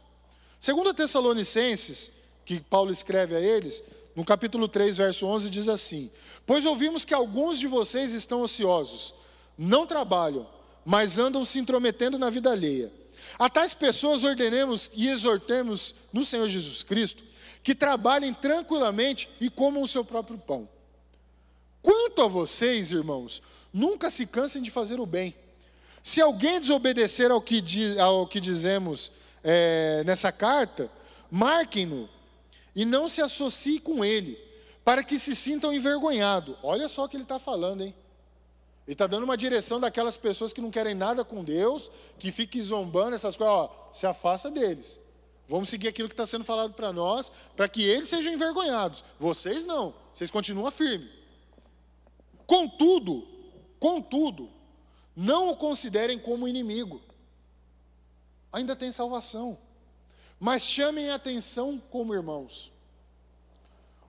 Segundo 0.58 0.92
a 0.92 0.94
Tessalonicenses, 0.94 2.10
que 2.46 2.62
Paulo 2.62 2.90
escreve 2.90 3.36
a 3.36 3.42
eles, 3.42 3.84
no 4.16 4.24
capítulo 4.24 4.70
3, 4.70 4.96
verso 4.96 5.26
11, 5.26 5.50
diz 5.50 5.68
assim: 5.68 6.10
Pois 6.46 6.66
ouvimos 6.66 7.04
que 7.04 7.14
alguns 7.14 7.60
de 7.60 7.68
vocês 7.68 8.14
estão 8.14 8.42
ociosos, 8.42 9.14
não 9.58 9.86
trabalham, 9.86 10.48
mas 10.86 11.18
andam 11.18 11.44
se 11.44 11.60
intrometendo 11.60 12.18
na 12.18 12.30
vida 12.30 12.54
alheia. 12.54 12.90
A 13.38 13.50
tais 13.50 13.74
pessoas 13.74 14.24
ordenemos 14.24 14.90
e 14.94 15.10
exortemos 15.10 15.94
no 16.14 16.24
Senhor 16.24 16.48
Jesus 16.48 16.84
Cristo 16.84 17.27
que 17.68 17.76
trabalhem 17.76 18.34
tranquilamente 18.34 19.30
e 19.42 19.50
comam 19.50 19.84
o 19.84 19.88
seu 19.90 20.02
próprio 20.06 20.38
pão. 20.38 20.70
Quanto 21.82 22.22
a 22.22 22.28
vocês, 22.30 22.94
irmãos, 22.94 23.42
nunca 23.74 24.10
se 24.10 24.26
cansem 24.26 24.62
de 24.62 24.72
fazer 24.72 25.02
o 25.02 25.06
bem. 25.06 25.36
Se 26.02 26.22
alguém 26.22 26.62
desobedecer 26.62 27.30
ao 27.30 27.42
que, 27.42 27.62
ao 28.00 28.26
que 28.26 28.40
dizemos 28.40 29.12
é, 29.44 30.02
nessa 30.06 30.32
carta, 30.32 30.90
marquem-no 31.30 32.08
e 32.74 32.86
não 32.86 33.10
se 33.10 33.22
associe 33.22 33.82
com 33.82 34.06
ele, 34.06 34.40
para 34.86 35.04
que 35.04 35.20
se 35.20 35.36
sintam 35.36 35.74
envergonhados. 35.74 36.56
Olha 36.64 36.88
só 36.88 37.04
o 37.04 37.10
que 37.10 37.18
ele 37.18 37.24
está 37.24 37.38
falando, 37.38 37.82
hein? 37.82 37.94
Ele 38.88 38.94
está 38.94 39.08
dando 39.08 39.26
uma 39.26 39.36
direção 39.36 39.78
daquelas 39.78 40.16
pessoas 40.16 40.54
que 40.54 40.62
não 40.62 40.72
querem 40.72 40.96
nada 40.96 41.26
com 41.26 41.44
Deus, 41.44 41.92
que 42.18 42.32
fiquem 42.32 42.62
zombando 42.62 43.14
essas 43.14 43.36
coisas. 43.36 43.54
Ó, 43.54 43.90
se 43.92 44.08
afasta 44.08 44.50
deles. 44.50 45.02
Vamos 45.48 45.70
seguir 45.70 45.88
aquilo 45.88 46.10
que 46.10 46.14
está 46.14 46.26
sendo 46.26 46.44
falado 46.44 46.74
para 46.74 46.92
nós, 46.92 47.32
para 47.56 47.70
que 47.70 47.82
eles 47.82 48.10
sejam 48.10 48.34
envergonhados. 48.34 49.04
Vocês 49.20 49.66
não, 49.66 49.94
vocês 50.14 50.30
continuam 50.30 50.70
firmes. 50.72 51.10
Contudo, 52.46 53.28
contudo, 53.80 54.50
não 55.16 55.50
o 55.50 55.58
considerem 55.58 56.20
como 56.20 56.48
inimigo. 56.48 57.02
Ainda 58.52 58.76
tem 58.76 58.92
salvação. 58.92 59.58
Mas 60.40 60.64
chamem 60.64 61.10
a 61.10 61.16
atenção 61.16 61.82
como 61.90 62.14
irmãos. 62.14 62.72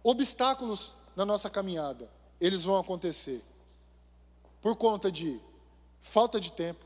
Obstáculos 0.03 0.94
na 1.16 1.24
nossa 1.24 1.48
caminhada, 1.48 2.11
eles 2.40 2.64
vão 2.64 2.79
acontecer. 2.79 3.44
Por 4.61 4.77
conta 4.77 5.11
de 5.11 5.40
falta 6.01 6.38
de 6.38 6.53
tempo, 6.53 6.85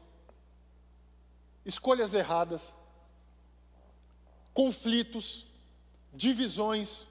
escolhas 1.65 2.15
erradas, 2.15 2.75
conflitos, 4.53 5.47
divisões, 6.13 7.09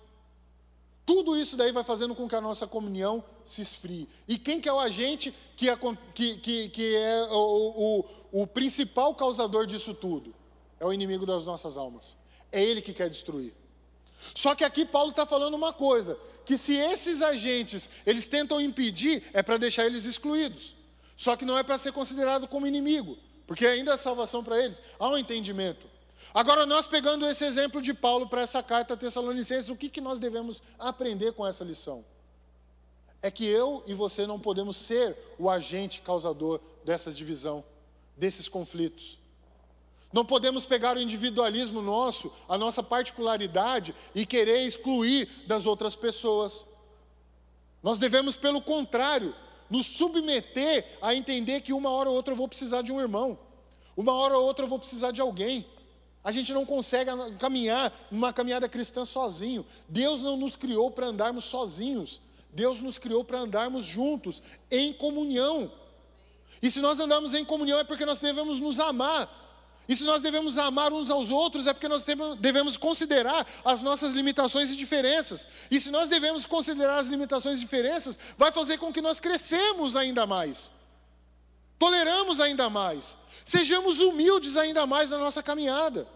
tudo 1.06 1.36
isso 1.36 1.58
daí 1.58 1.72
vai 1.72 1.84
fazendo 1.84 2.16
com 2.16 2.28
que 2.28 2.36
a 2.36 2.42
nossa 2.42 2.68
comunhão 2.68 3.24
se 3.44 3.62
esfrie. 3.62 4.08
E 4.28 4.38
quem 4.38 4.62
que 4.62 4.70
é 4.70 4.74
o 4.74 4.80
agente 4.80 5.34
que 5.56 5.70
é, 5.70 5.78
que, 6.14 6.38
que, 6.38 6.70
que 6.70 6.96
é 6.96 7.24
o, 7.32 8.06
o, 8.32 8.42
o 8.44 8.48
principal 8.48 9.14
causador 9.16 9.66
disso 9.66 9.94
tudo? 9.94 10.34
É 10.80 10.86
o 10.86 10.94
inimigo 10.94 11.26
das 11.26 11.46
nossas 11.46 11.76
almas. 11.76 12.16
É 12.52 12.64
ele 12.64 12.82
que 12.82 12.94
quer 12.94 13.10
destruir. 13.10 13.54
Só 14.36 14.54
que 14.54 14.64
aqui 14.64 14.86
Paulo 14.86 15.10
está 15.10 15.26
falando 15.26 15.56
uma 15.56 15.74
coisa, 15.74 16.18
que 16.46 16.58
se 16.58 16.76
esses 16.76 17.22
agentes, 17.22 17.90
eles 18.06 18.28
tentam 18.28 18.62
impedir, 18.62 19.24
é 19.34 19.42
para 19.42 19.58
deixar 19.58 19.86
eles 19.86 20.06
excluídos. 20.06 20.76
Só 21.18 21.36
que 21.36 21.46
não 21.46 21.58
é 21.58 21.64
para 21.64 21.78
ser 21.78 21.92
considerado 21.92 22.48
como 22.48 22.68
inimigo, 22.68 23.18
porque 23.48 23.66
ainda 23.66 23.94
é 23.94 23.98
salvação 23.98 24.44
para 24.44 24.64
eles. 24.64 24.82
Há 25.00 25.10
um 25.10 25.18
entendimento. 25.18 25.88
Agora, 26.34 26.66
nós 26.66 26.88
pegando 26.88 27.26
esse 27.26 27.44
exemplo 27.44 27.82
de 27.82 27.94
Paulo 27.94 28.28
para 28.28 28.42
essa 28.42 28.64
carta 28.64 28.94
a 28.94 28.98
Tessalonicenses, 28.98 29.70
o 29.70 29.76
que, 29.76 29.90
que 29.90 30.00
nós 30.00 30.20
devemos 30.20 30.64
aprender 30.80 31.34
com 31.34 31.46
essa 31.46 31.64
lição? 31.64 32.06
É 33.22 33.30
que 33.30 33.46
eu 33.46 33.84
e 33.86 33.94
você 33.94 34.26
não 34.26 34.40
podemos 34.40 34.78
ser 34.78 35.18
o 35.38 35.50
agente 35.50 36.02
causador 36.02 36.60
dessa 36.86 37.12
divisão, 37.12 37.64
desses 38.16 38.48
conflitos. 38.48 39.20
Não 40.12 40.26
podemos 40.26 40.66
pegar 40.66 40.98
o 40.98 41.02
individualismo 41.02 41.82
nosso, 41.82 42.32
a 42.48 42.58
nossa 42.58 42.82
particularidade 42.82 43.96
e 44.16 44.26
querer 44.26 44.66
excluir 44.66 45.28
das 45.48 45.66
outras 45.66 45.96
pessoas. 45.96 46.66
Nós 47.84 47.98
devemos, 47.98 48.36
pelo 48.36 48.62
contrário, 48.62 49.34
nos 49.70 49.86
submeter 49.86 50.98
a 51.02 51.16
entender 51.16 51.62
que 51.62 51.72
uma 51.72 51.90
hora 51.90 52.10
ou 52.10 52.16
outra 52.16 52.34
eu 52.34 52.38
vou 52.38 52.48
precisar 52.48 52.82
de 52.82 52.92
um 52.92 53.00
irmão. 53.00 53.40
Uma 53.96 54.14
hora 54.14 54.38
ou 54.38 54.46
outra 54.46 54.66
eu 54.66 54.70
vou 54.70 54.80
precisar 54.80 55.12
de 55.12 55.22
alguém. 55.22 55.66
A 56.24 56.32
gente 56.32 56.54
não 56.54 56.66
consegue 56.66 57.10
caminhar 57.40 57.92
numa 58.12 58.32
caminhada 58.32 58.70
cristã 58.70 59.04
sozinho. 59.04 59.66
Deus 59.90 60.22
não 60.22 60.38
nos 60.38 60.56
criou 60.56 60.92
para 60.92 61.08
andarmos 61.08 61.46
sozinhos. 61.46 62.22
Deus 62.54 62.82
nos 62.82 62.98
criou 62.98 63.24
para 63.24 63.40
andarmos 63.40 63.86
juntos, 63.86 64.42
em 64.70 64.94
comunhão. 64.94 65.72
E 66.62 66.70
se 66.70 66.80
nós 66.80 67.00
andamos 67.00 67.34
em 67.34 67.46
comunhão 67.46 67.80
é 67.80 67.84
porque 67.84 68.06
nós 68.06 68.20
devemos 68.20 68.60
nos 68.60 68.80
amar. 68.80 69.40
E 69.88 69.96
se 69.96 70.04
nós 70.04 70.22
devemos 70.22 70.58
amar 70.58 70.94
uns 70.94 71.10
aos 71.10 71.32
outros 71.32 71.66
é 71.66 71.74
porque 71.74 71.88
nós 71.88 72.06
devemos 72.40 72.78
considerar 72.78 73.48
as 73.66 73.82
nossas 73.82 74.14
limitações 74.14 74.70
e 74.70 74.76
diferenças. 74.76 75.48
E 75.72 75.80
se 75.80 75.90
nós 75.90 76.08
devemos 76.08 76.46
considerar 76.46 76.98
as 76.98 77.08
limitações 77.08 77.58
e 77.58 77.62
diferenças, 77.62 78.18
vai 78.38 78.52
fazer 78.52 78.78
com 78.78 78.94
que 78.94 79.02
nós 79.02 79.20
crescemos 79.20 79.96
ainda 79.96 80.26
mais. 80.26 80.72
Toleramos 81.82 82.40
ainda 82.40 82.70
mais. 82.70 83.18
Sejamos 83.44 84.00
humildes 84.00 84.56
ainda 84.56 84.86
mais 84.86 85.10
na 85.10 85.18
nossa 85.18 85.42
caminhada. 85.42 86.08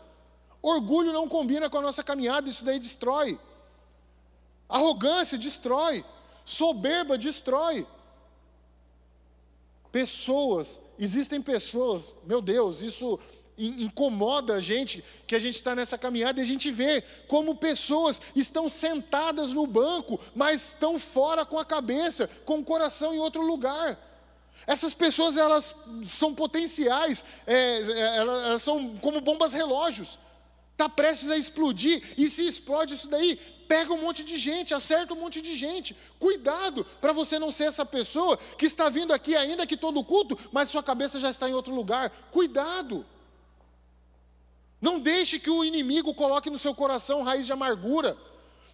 Orgulho 0.61 1.11
não 1.11 1.27
combina 1.27 1.71
com 1.71 1.79
a 1.79 1.81
nossa 1.81 2.03
caminhada, 2.03 2.47
isso 2.47 2.63
daí 2.63 2.77
destrói. 2.77 3.39
Arrogância 4.69 5.39
destrói. 5.39 6.05
Soberba 6.45 7.17
destrói. 7.17 7.87
Pessoas, 9.91 10.79
existem 10.99 11.41
pessoas, 11.41 12.13
meu 12.27 12.43
Deus, 12.43 12.81
isso 12.81 13.19
incomoda 13.57 14.57
a 14.57 14.61
gente, 14.61 15.03
que 15.25 15.35
a 15.35 15.39
gente 15.39 15.55
está 15.55 15.73
nessa 15.73 15.97
caminhada 15.97 16.39
e 16.39 16.43
a 16.43 16.45
gente 16.45 16.69
vê 16.69 17.01
como 17.27 17.55
pessoas 17.55 18.21
estão 18.35 18.69
sentadas 18.69 19.51
no 19.51 19.65
banco, 19.65 20.19
mas 20.35 20.67
estão 20.67 20.99
fora 20.99 21.43
com 21.43 21.57
a 21.57 21.65
cabeça, 21.65 22.29
com 22.45 22.59
o 22.59 22.63
coração 22.63 23.15
em 23.15 23.19
outro 23.19 23.41
lugar. 23.41 24.04
Essas 24.67 24.93
pessoas 24.93 25.37
elas 25.37 25.75
são 26.05 26.33
potenciais, 26.33 27.23
é, 27.45 27.81
é 27.81 28.17
elas 28.17 28.61
são 28.61 28.97
como 28.97 29.21
bombas 29.21 29.53
relógios. 29.53 30.17
Está 30.71 30.89
prestes 30.89 31.29
a 31.29 31.37
explodir, 31.37 32.03
e 32.17 32.27
se 32.27 32.45
explode 32.45 32.95
isso 32.95 33.07
daí, 33.07 33.37
pega 33.67 33.93
um 33.93 34.01
monte 34.01 34.23
de 34.23 34.37
gente, 34.37 34.73
acerta 34.73 35.13
um 35.13 35.19
monte 35.19 35.41
de 35.41 35.55
gente. 35.55 35.95
Cuidado 36.19 36.85
para 36.99 37.13
você 37.13 37.39
não 37.39 37.49
ser 37.49 37.65
essa 37.65 37.85
pessoa 37.85 38.37
que 38.57 38.65
está 38.65 38.89
vindo 38.89 39.13
aqui 39.13 39.35
ainda 39.35 39.65
que 39.65 39.77
todo 39.77 40.03
culto, 40.03 40.37
mas 40.51 40.69
sua 40.69 40.83
cabeça 40.83 41.19
já 41.19 41.29
está 41.29 41.49
em 41.49 41.53
outro 41.53 41.73
lugar. 41.73 42.09
Cuidado. 42.31 43.05
Não 44.81 44.99
deixe 44.99 45.39
que 45.39 45.49
o 45.49 45.63
inimigo 45.63 46.13
coloque 46.13 46.49
no 46.49 46.59
seu 46.59 46.75
coração 46.75 47.23
raiz 47.23 47.45
de 47.45 47.53
amargura. 47.53 48.17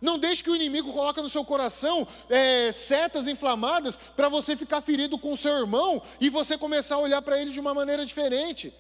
Não 0.01 0.17
deixe 0.17 0.43
que 0.43 0.49
o 0.49 0.55
inimigo 0.55 0.91
coloque 0.91 1.21
no 1.21 1.29
seu 1.29 1.45
coração 1.45 2.07
é, 2.27 2.71
setas 2.71 3.27
inflamadas 3.27 3.95
para 3.95 4.27
você 4.27 4.57
ficar 4.57 4.81
ferido 4.81 5.17
com 5.19 5.31
o 5.31 5.37
seu 5.37 5.55
irmão 5.55 6.01
e 6.19 6.27
você 6.29 6.57
começar 6.57 6.95
a 6.95 6.99
olhar 6.99 7.21
para 7.21 7.39
ele 7.39 7.51
de 7.51 7.59
uma 7.59 7.73
maneira 7.73 8.03
diferente. 8.03 8.73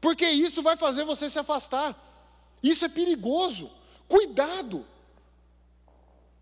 Porque 0.00 0.28
isso 0.28 0.62
vai 0.62 0.76
fazer 0.76 1.04
você 1.04 1.30
se 1.30 1.38
afastar. 1.38 1.96
Isso 2.60 2.84
é 2.84 2.88
perigoso. 2.88 3.70
Cuidado. 4.08 4.84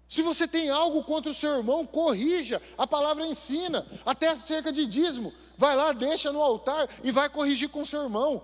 Se 0.08 0.20
você 0.20 0.48
tem 0.48 0.68
algo 0.68 1.04
contra 1.04 1.30
o 1.30 1.34
seu 1.34 1.58
irmão, 1.58 1.86
corrija. 1.86 2.60
A 2.76 2.86
palavra 2.86 3.26
ensina, 3.26 3.86
até 4.04 4.28
acerca 4.28 4.72
de 4.72 4.86
dízimo. 4.86 5.32
Vai 5.56 5.76
lá, 5.76 5.92
deixa 5.92 6.32
no 6.32 6.42
altar 6.42 6.88
e 7.04 7.10
vai 7.10 7.28
corrigir 7.28 7.68
com 7.68 7.82
o 7.82 7.86
seu 7.86 8.02
irmão. 8.02 8.42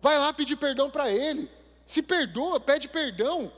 Vai 0.00 0.18
lá 0.18 0.32
pedir 0.32 0.56
perdão 0.56 0.90
para 0.90 1.10
ele. 1.10 1.50
Se 1.86 2.02
perdoa, 2.02 2.58
pede 2.58 2.88
perdão. 2.88 3.52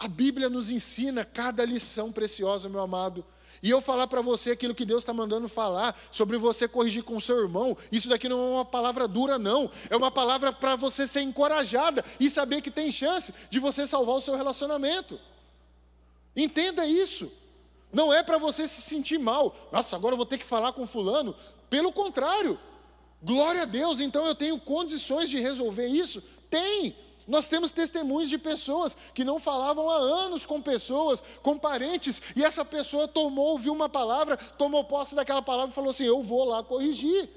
A 0.00 0.08
Bíblia 0.08 0.48
nos 0.48 0.70
ensina 0.70 1.26
cada 1.26 1.62
lição 1.62 2.10
preciosa, 2.10 2.70
meu 2.70 2.80
amado. 2.80 3.22
E 3.62 3.68
eu 3.68 3.82
falar 3.82 4.06
para 4.06 4.22
você 4.22 4.52
aquilo 4.52 4.74
que 4.74 4.86
Deus 4.86 5.02
está 5.02 5.12
mandando 5.12 5.46
falar, 5.46 5.94
sobre 6.10 6.38
você 6.38 6.66
corrigir 6.66 7.02
com 7.02 7.20
seu 7.20 7.38
irmão, 7.38 7.76
isso 7.92 8.08
daqui 8.08 8.26
não 8.26 8.38
é 8.38 8.50
uma 8.54 8.64
palavra 8.64 9.06
dura, 9.06 9.38
não. 9.38 9.70
É 9.90 9.96
uma 9.96 10.10
palavra 10.10 10.54
para 10.54 10.74
você 10.74 11.06
ser 11.06 11.20
encorajada 11.20 12.02
e 12.18 12.30
saber 12.30 12.62
que 12.62 12.70
tem 12.70 12.90
chance 12.90 13.34
de 13.50 13.58
você 13.58 13.86
salvar 13.86 14.16
o 14.16 14.20
seu 14.22 14.34
relacionamento. 14.34 15.20
Entenda 16.34 16.86
isso. 16.86 17.30
Não 17.92 18.10
é 18.10 18.22
para 18.22 18.38
você 18.38 18.66
se 18.66 18.80
sentir 18.80 19.18
mal. 19.18 19.54
Nossa, 19.70 19.96
agora 19.96 20.14
eu 20.14 20.16
vou 20.16 20.24
ter 20.24 20.38
que 20.38 20.46
falar 20.46 20.72
com 20.72 20.86
fulano. 20.86 21.36
Pelo 21.68 21.92
contrário. 21.92 22.58
Glória 23.22 23.62
a 23.62 23.66
Deus, 23.66 24.00
então 24.00 24.24
eu 24.24 24.34
tenho 24.34 24.58
condições 24.58 25.28
de 25.28 25.38
resolver 25.38 25.88
isso? 25.88 26.22
Tem. 26.48 26.96
Nós 27.26 27.48
temos 27.48 27.72
testemunhos 27.72 28.28
de 28.28 28.38
pessoas 28.38 28.96
que 29.14 29.24
não 29.24 29.38
falavam 29.38 29.88
há 29.88 29.96
anos 29.96 30.44
com 30.44 30.60
pessoas, 30.60 31.22
com 31.42 31.58
parentes, 31.58 32.20
e 32.34 32.44
essa 32.44 32.64
pessoa 32.64 33.06
tomou, 33.06 33.52
ouviu 33.52 33.72
uma 33.72 33.88
palavra, 33.88 34.36
tomou 34.36 34.84
posse 34.84 35.14
daquela 35.14 35.42
palavra 35.42 35.70
e 35.70 35.74
falou 35.74 35.90
assim: 35.90 36.04
Eu 36.04 36.22
vou 36.22 36.44
lá 36.44 36.62
corrigir. 36.62 37.28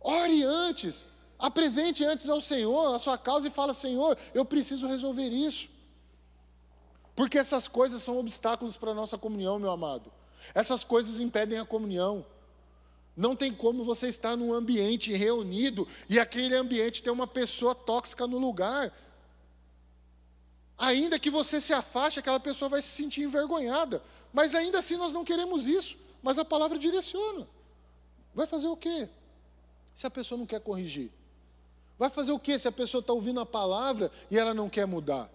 Ore 0.00 0.42
antes, 0.42 1.06
apresente 1.38 2.04
antes 2.04 2.28
ao 2.28 2.40
Senhor 2.40 2.94
a 2.94 2.98
sua 2.98 3.16
causa 3.16 3.48
e 3.48 3.50
fala: 3.50 3.72
Senhor, 3.72 4.18
eu 4.34 4.44
preciso 4.44 4.86
resolver 4.86 5.28
isso. 5.28 5.68
Porque 7.14 7.38
essas 7.38 7.68
coisas 7.68 8.02
são 8.02 8.18
obstáculos 8.18 8.76
para 8.76 8.90
a 8.90 8.94
nossa 8.94 9.16
comunhão, 9.16 9.58
meu 9.58 9.70
amado. 9.70 10.12
Essas 10.52 10.82
coisas 10.84 11.20
impedem 11.20 11.58
a 11.58 11.64
comunhão. 11.64 12.26
Não 13.16 13.36
tem 13.36 13.52
como 13.52 13.84
você 13.84 14.08
estar 14.08 14.36
num 14.36 14.52
ambiente 14.52 15.12
reunido 15.12 15.86
e 16.08 16.18
aquele 16.18 16.54
ambiente 16.54 17.02
ter 17.02 17.10
uma 17.10 17.26
pessoa 17.26 17.74
tóxica 17.74 18.26
no 18.26 18.38
lugar. 18.38 18.92
Ainda 20.76 21.18
que 21.18 21.30
você 21.30 21.60
se 21.60 21.72
afaste, 21.72 22.18
aquela 22.18 22.40
pessoa 22.40 22.68
vai 22.68 22.82
se 22.82 22.88
sentir 22.88 23.22
envergonhada. 23.22 24.02
Mas 24.32 24.54
ainda 24.54 24.80
assim 24.80 24.96
nós 24.96 25.12
não 25.12 25.24
queremos 25.24 25.66
isso. 25.66 25.96
Mas 26.22 26.38
a 26.38 26.44
palavra 26.44 26.78
direciona. 26.78 27.46
Vai 28.34 28.46
fazer 28.46 28.66
o 28.66 28.76
quê? 28.76 29.08
Se 29.94 30.06
a 30.06 30.10
pessoa 30.10 30.38
não 30.38 30.46
quer 30.46 30.60
corrigir. 30.60 31.12
Vai 31.98 32.10
fazer 32.10 32.32
o 32.32 32.38
quê 32.38 32.58
se 32.58 32.66
a 32.66 32.72
pessoa 32.72 33.00
está 33.00 33.12
ouvindo 33.12 33.38
a 33.38 33.46
palavra 33.46 34.10
e 34.30 34.38
ela 34.38 34.52
não 34.52 34.68
quer 34.68 34.86
mudar? 34.86 35.30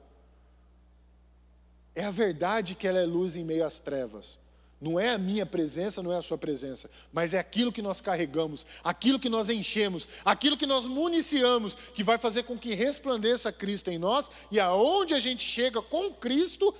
É 1.96 2.04
a 2.06 2.12
verdade 2.12 2.76
que 2.76 2.88
ela 2.88 2.98
é 3.00 3.06
luz 3.06 3.36
em 3.36 3.44
meio 3.44 3.66
às 3.66 3.78
trevas. 3.78 4.39
Não 4.82 4.98
é 4.98 5.10
a 5.10 5.18
minha 5.18 5.46
presença, 5.46 6.02
não 6.02 6.12
é 6.12 6.18
a 6.18 6.22
sua 6.22 6.38
presença, 6.38 6.90
mas 7.12 7.34
é 7.34 7.40
aquilo 7.40 7.72
que 7.72 7.82
nós 7.82 8.00
carregamos, 8.00 8.66
aquilo 8.82 9.20
que 9.20 9.28
nós 9.28 9.50
enchemos, 9.50 10.08
aquilo 10.24 10.56
que 10.56 10.66
nós 10.66 10.88
municiamos, 10.88 11.76
que 11.76 12.04
vai 12.04 12.18
fazer 12.18 12.44
com 12.44 12.58
que 12.58 12.74
resplandeça 12.74 13.52
Cristo 13.52 13.90
em 13.90 13.98
nós 13.98 14.32
e 14.50 14.60
aonde 14.60 15.14
a 15.14 15.20
gente 15.20 15.44
chega 15.44 15.82
com 15.82 16.14
Cristo, 16.14 16.74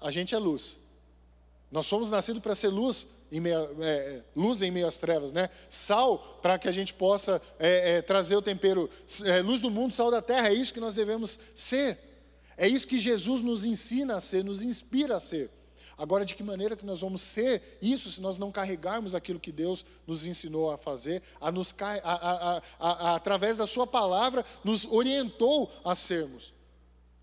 a 0.00 0.10
gente 0.10 0.34
é 0.34 0.38
luz. 0.38 0.78
Nós 1.70 1.84
somos 1.84 2.08
nascidos 2.08 2.40
para 2.40 2.54
ser 2.54 2.68
luz 2.68 3.06
em 3.30 3.40
meio, 3.40 3.58
é, 3.82 3.88
é, 3.88 4.24
luz 4.34 4.62
em 4.62 4.70
meio 4.70 4.86
às 4.86 4.96
trevas, 4.98 5.30
né? 5.30 5.50
Sal 5.68 6.38
para 6.40 6.58
que 6.58 6.66
a 6.66 6.72
gente 6.72 6.94
possa 6.94 7.42
é, 7.58 7.96
é, 7.96 8.02
trazer 8.02 8.36
o 8.36 8.42
tempero, 8.42 8.88
é, 9.24 9.42
luz 9.42 9.60
do 9.60 9.70
mundo, 9.70 9.92
sal 9.92 10.10
da 10.10 10.22
terra. 10.22 10.48
É 10.48 10.54
isso 10.54 10.72
que 10.72 10.80
nós 10.80 10.94
devemos 10.94 11.38
ser. 11.54 11.98
É 12.56 12.66
isso 12.66 12.88
que 12.88 12.98
Jesus 12.98 13.42
nos 13.42 13.66
ensina 13.66 14.16
a 14.16 14.20
ser, 14.20 14.42
nos 14.42 14.62
inspira 14.62 15.16
a 15.16 15.20
ser. 15.20 15.50
Agora, 15.98 16.24
de 16.24 16.36
que 16.36 16.44
maneira 16.44 16.76
que 16.76 16.86
nós 16.86 17.00
vamos 17.00 17.20
ser 17.20 17.76
isso 17.82 18.12
se 18.12 18.20
nós 18.20 18.38
não 18.38 18.52
carregarmos 18.52 19.16
aquilo 19.16 19.40
que 19.40 19.50
Deus 19.50 19.84
nos 20.06 20.24
ensinou 20.24 20.70
a 20.70 20.78
fazer, 20.78 21.20
a 21.40 21.50
nos, 21.50 21.74
a, 21.80 22.62
a, 22.78 23.14
através 23.16 23.56
da 23.56 23.66
Sua 23.66 23.84
palavra, 23.84 24.44
nos 24.62 24.86
orientou 24.86 25.68
a 25.84 25.96
sermos? 25.96 26.54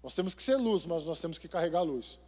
Nós 0.04 0.14
temos 0.14 0.36
que 0.36 0.44
ser 0.44 0.58
luz, 0.58 0.86
mas 0.86 1.06
nós 1.06 1.22
temos 1.22 1.40
que 1.40 1.48
carregar 1.48 1.80
a 1.80 1.84
luz. 1.84 2.20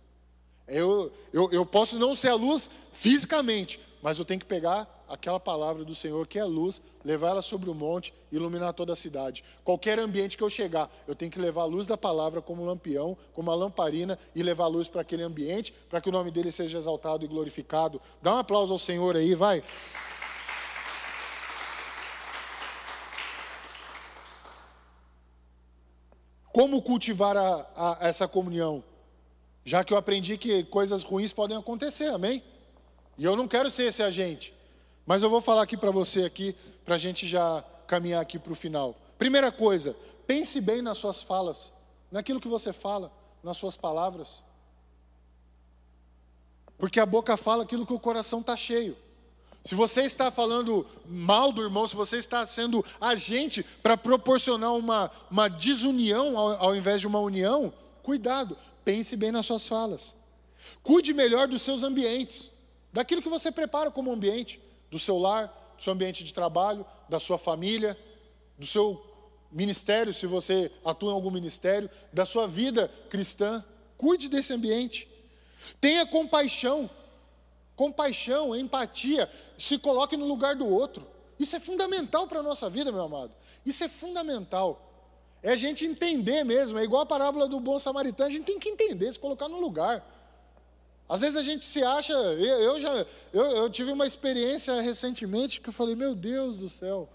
Eu, 0.66 1.12
eu, 1.34 1.52
eu 1.52 1.66
posso 1.66 2.00
não 2.00 2.16
ser 2.16 2.30
a 2.30 2.36
luz 2.36 2.70
fisicamente, 2.94 3.80
mas 4.02 4.20
eu 4.20 4.26
tenho 4.26 4.40
que 4.40 4.46
pegar 4.46 5.06
aquela 5.08 5.40
palavra 5.40 5.84
do 5.86 5.96
Senhor 5.96 6.28
que 6.28 6.38
é 6.38 6.44
luz, 6.44 6.82
levar 7.04 7.30
ela 7.30 7.42
sobre 7.42 7.70
o 7.70 7.74
monte 7.74 8.14
e 8.32 8.36
iluminar 8.36 8.74
toda 8.74 8.94
a 8.94 8.96
cidade. 8.96 9.44
Qualquer 9.64 10.00
ambiente 10.00 10.38
que 10.38 10.44
eu 10.44 10.50
chegar, 10.50 10.90
eu 11.08 11.16
tenho 11.16 11.32
que 11.32 11.40
levar 11.40 11.62
a 11.62 11.66
luz 11.66 11.88
da 11.88 11.98
palavra 11.98 12.42
como 12.42 12.64
um 12.64 12.66
lampião, 12.66 13.18
como 13.34 13.50
uma 13.50 13.56
lamparina 13.56 14.20
e 14.36 14.44
levar 14.44 14.66
a 14.66 14.68
luz 14.68 14.88
para 14.88 15.02
aquele 15.02 15.24
ambiente, 15.24 15.74
para 15.90 16.02
que 16.02 16.10
o 16.10 16.12
nome 16.12 16.32
dele 16.32 16.52
seja 16.52 16.78
exaltado 16.78 17.24
e 17.24 17.28
glorificado. 17.28 18.02
Dá 18.22 18.36
um 18.36 18.38
aplauso 18.38 18.74
ao 18.74 18.80
Senhor 18.80 19.16
aí, 19.16 19.34
vai. 19.36 19.64
Como 26.52 26.82
cultivar 26.82 27.38
a, 27.38 27.68
a, 27.76 27.98
essa 28.02 28.28
comunhão? 28.28 28.84
Já 29.64 29.84
que 29.84 29.94
eu 29.94 29.98
aprendi 29.98 30.38
que 30.38 30.64
coisas 30.64 31.04
ruins 31.04 31.32
podem 31.32 31.56
acontecer, 31.56 32.08
amém? 32.08 32.42
E 33.18 33.24
eu 33.24 33.36
não 33.36 33.48
quero 33.48 33.70
ser 33.70 33.84
esse 33.86 34.04
agente. 34.04 34.54
Mas 35.06 35.24
eu 35.24 35.30
vou 35.30 35.42
falar 35.42 35.64
aqui 35.64 35.78
para 35.78 35.92
você 35.92 36.26
aqui, 36.26 36.56
para 36.86 36.96
a 36.96 36.98
gente 36.98 37.26
já 37.26 37.64
caminhar 37.88 38.22
aqui 38.22 38.38
para 38.38 38.52
o 38.52 38.56
final. 38.56 38.96
Primeira 39.18 39.52
coisa, 39.52 39.96
pense 40.28 40.60
bem 40.62 40.82
nas 40.82 40.98
suas 40.98 41.22
falas, 41.22 41.72
naquilo 42.12 42.42
que 42.42 42.48
você 42.48 42.72
fala, 42.74 43.12
nas 43.42 43.58
suas 43.58 43.76
palavras. 43.76 44.44
Porque 46.78 47.00
a 47.00 47.06
boca 47.06 47.36
fala 47.38 47.64
aquilo 47.64 47.86
que 47.86 47.94
o 47.94 48.00
coração 48.00 48.42
está 48.42 48.56
cheio. 48.56 48.96
Se 49.64 49.76
você 49.76 50.04
está 50.04 50.32
falando 50.32 50.86
mal 51.06 51.52
do 51.52 51.62
irmão, 51.62 51.88
se 51.88 51.96
você 51.96 52.18
está 52.18 52.46
sendo 52.46 52.86
agente 53.02 53.64
para 53.82 53.98
proporcionar 53.98 54.74
uma, 54.74 55.12
uma 55.30 55.50
desunião 55.50 56.38
ao, 56.38 56.68
ao 56.68 56.76
invés 56.76 57.02
de 57.02 57.08
uma 57.08 57.20
união, 57.20 57.74
cuidado, 58.04 58.58
pense 58.86 59.16
bem 59.16 59.32
nas 59.32 59.46
suas 59.46 59.68
falas. 59.68 60.16
Cuide 60.84 61.14
melhor 61.14 61.48
dos 61.48 61.62
seus 61.62 61.84
ambientes, 61.84 62.52
daquilo 62.98 63.22
que 63.22 63.30
você 63.30 63.52
prepara 63.52 63.92
como 63.92 64.12
ambiente 64.12 64.60
do 64.90 64.98
seu 64.98 65.20
lar, 65.20 65.76
do 65.78 65.84
seu 65.84 65.94
ambiente 65.94 66.24
de 66.24 66.34
trabalho, 66.34 66.84
da 67.08 67.20
sua 67.20 67.38
família. 67.38 67.96
do 68.58 68.66
seu 68.66 69.00
ministério, 69.52 70.12
se 70.12 70.26
você 70.26 70.72
atua 70.84 71.12
em 71.12 71.14
algum 71.14 71.30
ministério, 71.30 71.88
da 72.12 72.26
sua 72.26 72.48
vida 72.48 72.92
cristã. 73.08 73.64
Cuide 74.00 74.28
desse 74.28 74.52
ambiente. 74.52 75.08
Tenha 75.80 76.08
compaixão. 76.08 76.90
Compaixão, 77.76 78.56
empatia. 78.56 79.30
Se 79.60 79.78
coloque 79.78 80.18
no 80.18 80.26
lugar 80.26 80.56
do 80.56 80.68
outro. 80.68 81.06
Isso 81.38 81.56
é 81.56 81.60
fundamental 81.60 82.26
para 82.26 82.40
a 82.40 82.44
nossa 82.44 82.68
vida, 82.68 82.92
meu 82.92 83.04
amado. 83.04 83.32
Isso 83.64 83.84
é 83.84 83.88
fundamental. 83.88 84.92
É 85.44 85.52
a 85.52 85.56
gente 85.56 85.86
entender 85.86 86.44
mesmo. 86.44 86.80
É 86.80 86.84
igual 86.84 87.04
a 87.04 87.06
parábola 87.06 87.48
do 87.48 87.60
bom 87.60 87.78
samaritano. 87.78 88.28
A 88.28 88.32
gente 88.32 88.46
tem 88.46 88.58
que 88.58 88.70
entender, 88.70 89.12
se 89.14 89.20
colocar 89.20 89.48
no 89.48 89.60
lugar. 89.60 90.04
Às 91.10 91.22
vezes 91.22 91.38
a 91.38 91.44
gente 91.44 91.64
se 91.64 91.84
acha. 91.84 92.14
Eu, 92.14 92.80
já 92.80 93.06
eu, 93.32 93.46
eu 93.46 93.70
tive 93.70 93.92
uma 93.92 94.06
experiência 94.06 94.82
recentemente 94.82 95.62
que 95.62 95.70
eu 95.70 95.74
falei, 95.74 95.96
meu 95.96 96.14
Deus 96.14 96.58
do 96.58 96.68
céu. 96.68 97.10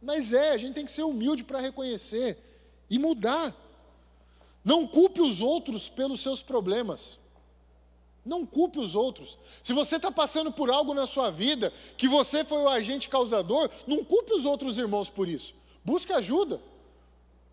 Mas 0.00 0.32
é, 0.32 0.50
a 0.50 0.56
gente 0.56 0.74
tem 0.74 0.84
que 0.84 0.92
ser 0.92 1.02
humilde 1.02 1.42
para 1.42 1.58
reconhecer 1.58 2.38
e 2.88 2.98
mudar. 2.98 3.54
Não 4.64 4.86
culpe 4.86 5.20
os 5.20 5.40
outros 5.40 5.88
pelos 5.88 6.20
seus 6.20 6.42
problemas. 6.42 7.18
Não 8.24 8.46
culpe 8.46 8.78
os 8.78 8.94
outros. 8.94 9.36
Se 9.62 9.72
você 9.72 9.96
está 9.96 10.10
passando 10.10 10.50
por 10.50 10.70
algo 10.70 10.94
na 10.94 11.06
sua 11.06 11.30
vida, 11.30 11.72
que 11.96 12.08
você 12.08 12.44
foi 12.44 12.62
o 12.62 12.68
agente 12.68 13.08
causador, 13.08 13.68
não 13.86 14.02
culpe 14.02 14.32
os 14.32 14.44
outros 14.44 14.78
irmãos 14.78 15.10
por 15.10 15.28
isso. 15.28 15.54
Busque 15.84 16.12
ajuda. 16.12 16.60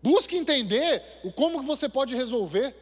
Busque 0.02 0.36
entender 0.36 1.02
o 1.22 1.30
como 1.30 1.60
que 1.60 1.66
você 1.66 1.88
pode 1.88 2.14
resolver. 2.14 2.74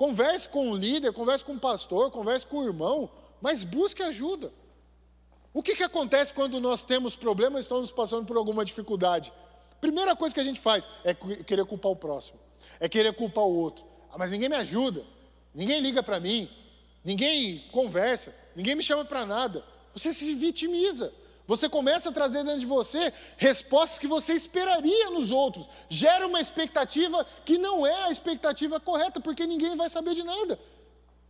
Converse 0.00 0.48
com 0.48 0.70
o 0.70 0.74
líder, 0.74 1.12
converse 1.12 1.44
com 1.44 1.52
o 1.52 1.60
pastor, 1.60 2.10
converse 2.10 2.46
com 2.46 2.60
o 2.60 2.64
irmão, 2.64 3.10
mas 3.38 3.62
busque 3.62 4.02
ajuda. 4.02 4.50
O 5.52 5.62
que, 5.62 5.76
que 5.76 5.82
acontece 5.82 6.32
quando 6.32 6.58
nós 6.58 6.82
temos 6.82 7.14
problemas 7.14 7.66
estamos 7.66 7.90
passando 7.90 8.24
por 8.24 8.38
alguma 8.38 8.64
dificuldade? 8.64 9.30
Primeira 9.78 10.16
coisa 10.16 10.34
que 10.34 10.40
a 10.40 10.42
gente 10.42 10.58
faz 10.58 10.88
é 11.04 11.12
querer 11.12 11.66
culpar 11.66 11.92
o 11.92 11.96
próximo, 11.96 12.40
é 12.80 12.88
querer 12.88 13.12
culpar 13.12 13.44
o 13.44 13.54
outro. 13.54 13.84
Ah, 14.10 14.16
mas 14.16 14.30
ninguém 14.30 14.48
me 14.48 14.56
ajuda, 14.56 15.04
ninguém 15.54 15.80
liga 15.80 16.02
para 16.02 16.18
mim, 16.18 16.50
ninguém 17.04 17.68
conversa, 17.70 18.34
ninguém 18.56 18.74
me 18.74 18.82
chama 18.82 19.04
para 19.04 19.26
nada. 19.26 19.62
Você 19.92 20.14
se 20.14 20.34
vitimiza. 20.34 21.12
Você 21.50 21.68
começa 21.68 22.10
a 22.10 22.12
trazer 22.12 22.44
dentro 22.44 22.60
de 22.60 22.66
você 22.66 23.12
respostas 23.36 23.98
que 23.98 24.06
você 24.06 24.34
esperaria 24.34 25.10
nos 25.10 25.32
outros. 25.32 25.68
Gera 25.88 26.24
uma 26.24 26.40
expectativa 26.40 27.26
que 27.44 27.58
não 27.58 27.84
é 27.84 28.04
a 28.04 28.10
expectativa 28.12 28.78
correta, 28.78 29.20
porque 29.20 29.44
ninguém 29.44 29.76
vai 29.76 29.90
saber 29.90 30.14
de 30.14 30.22
nada. 30.22 30.56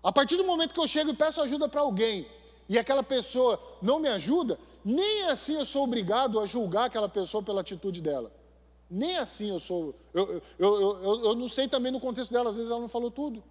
A 0.03 0.13
partir 0.13 0.37
do 0.37 0.45
momento 0.45 0.75
que 0.75 0.81
eu 0.81 0.87
chego 0.87 1.09
e 1.09 1.17
peço 1.17 1.41
ajuda 1.41 1.71
para 1.71 1.81
alguém, 1.81 2.29
e 2.69 2.79
aquela 2.79 3.03
pessoa 3.03 3.59
não 3.81 3.99
me 3.99 4.09
ajuda, 4.11 4.59
nem 4.85 5.23
assim 5.23 5.55
eu 5.55 5.65
sou 5.65 5.85
obrigado 5.85 6.39
a 6.39 6.45
julgar 6.45 6.85
aquela 6.85 7.09
pessoa 7.09 7.43
pela 7.43 7.63
atitude 7.63 8.03
dela. 8.03 8.31
Nem 8.91 9.17
assim 9.17 9.49
eu 9.49 9.59
sou. 9.59 9.95
Eu, 10.13 10.43
eu, 10.59 10.81
eu, 10.83 11.25
eu, 11.29 11.35
não 11.35 11.49
sei 11.49 11.67
também 11.67 11.91
no 11.91 11.99
contexto 11.99 12.31
dela, 12.31 12.51
às 12.51 12.57
vezes 12.57 12.71
ela 12.71 12.81
não 12.81 12.89
falou 12.89 13.11
tudo 13.11 13.43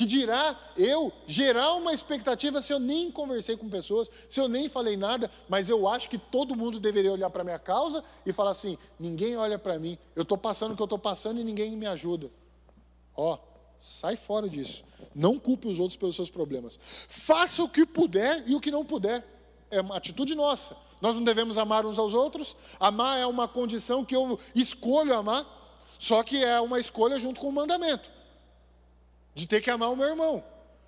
que 0.00 0.06
dirá 0.06 0.58
eu 0.78 1.12
gerar 1.26 1.74
uma 1.74 1.92
expectativa 1.92 2.62
se 2.62 2.72
eu 2.72 2.80
nem 2.80 3.12
conversei 3.12 3.54
com 3.54 3.68
pessoas, 3.68 4.10
se 4.30 4.40
eu 4.40 4.48
nem 4.48 4.66
falei 4.66 4.96
nada, 4.96 5.30
mas 5.46 5.68
eu 5.68 5.86
acho 5.86 6.08
que 6.08 6.16
todo 6.16 6.56
mundo 6.56 6.80
deveria 6.80 7.12
olhar 7.12 7.28
para 7.28 7.42
a 7.42 7.44
minha 7.44 7.58
causa 7.58 8.02
e 8.24 8.32
falar 8.32 8.52
assim: 8.52 8.78
ninguém 8.98 9.36
olha 9.36 9.58
para 9.58 9.78
mim, 9.78 9.98
eu 10.16 10.22
estou 10.22 10.38
passando 10.38 10.72
o 10.72 10.74
que 10.74 10.80
eu 10.80 10.86
estou 10.86 10.98
passando 10.98 11.38
e 11.38 11.44
ninguém 11.44 11.76
me 11.76 11.86
ajuda. 11.86 12.30
Ó, 13.14 13.38
sai 13.78 14.16
fora 14.16 14.48
disso. 14.48 14.82
Não 15.14 15.38
culpe 15.38 15.68
os 15.68 15.78
outros 15.78 15.98
pelos 15.98 16.16
seus 16.16 16.30
problemas. 16.30 16.80
Faça 17.10 17.62
o 17.62 17.68
que 17.68 17.84
puder 17.84 18.42
e 18.46 18.54
o 18.54 18.60
que 18.60 18.70
não 18.70 18.86
puder. 18.86 19.22
É 19.70 19.82
uma 19.82 19.98
atitude 19.98 20.34
nossa. 20.34 20.74
Nós 21.02 21.14
não 21.14 21.24
devemos 21.24 21.58
amar 21.58 21.84
uns 21.84 21.98
aos 21.98 22.14
outros. 22.14 22.56
Amar 22.78 23.18
é 23.18 23.26
uma 23.26 23.46
condição 23.46 24.02
que 24.02 24.16
eu 24.16 24.40
escolho 24.54 25.14
amar, 25.14 25.44
só 25.98 26.22
que 26.22 26.42
é 26.42 26.58
uma 26.58 26.80
escolha 26.80 27.18
junto 27.18 27.38
com 27.38 27.50
o 27.50 27.52
mandamento 27.52 28.10
de 29.34 29.46
ter 29.46 29.60
que 29.60 29.70
amar 29.70 29.90
o 29.90 29.96
meu 29.96 30.08
irmão. 30.08 30.44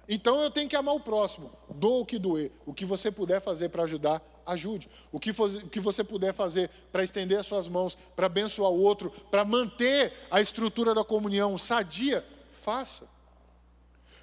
Então 0.08 0.40
eu 0.42 0.50
tenho 0.50 0.68
que 0.68 0.76
amar 0.76 0.94
o 0.94 1.00
próximo. 1.00 1.50
Doa 1.70 2.00
o 2.00 2.06
que 2.06 2.18
doer. 2.18 2.50
O 2.66 2.74
que 2.74 2.84
você 2.84 3.10
puder 3.10 3.40
fazer 3.40 3.68
para 3.68 3.84
ajudar, 3.84 4.22
ajude. 4.44 4.88
O 5.10 5.20
que, 5.20 5.30
o 5.30 5.68
que 5.68 5.80
você 5.80 6.02
puder 6.02 6.34
fazer 6.34 6.68
para 6.90 7.02
estender 7.02 7.38
as 7.38 7.46
suas 7.46 7.68
mãos, 7.68 7.96
para 8.16 8.26
abençoar 8.26 8.70
o 8.70 8.80
outro, 8.80 9.10
para 9.30 9.44
manter 9.44 10.12
a 10.30 10.40
estrutura 10.40 10.94
da 10.94 11.04
comunhão 11.04 11.56
sadia, 11.56 12.24
faça. 12.62 13.08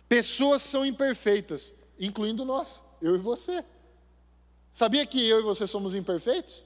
Pessoas 0.08 0.62
são 0.62 0.86
imperfeitas, 0.86 1.74
incluindo 2.00 2.44
nós, 2.44 2.84
eu 3.02 3.16
e 3.16 3.20
você. 3.20 3.64
Sabia 4.74 5.06
que 5.06 5.28
eu 5.28 5.40
e 5.40 5.44
você 5.44 5.68
somos 5.68 5.96
imperfeitos? 5.96 6.66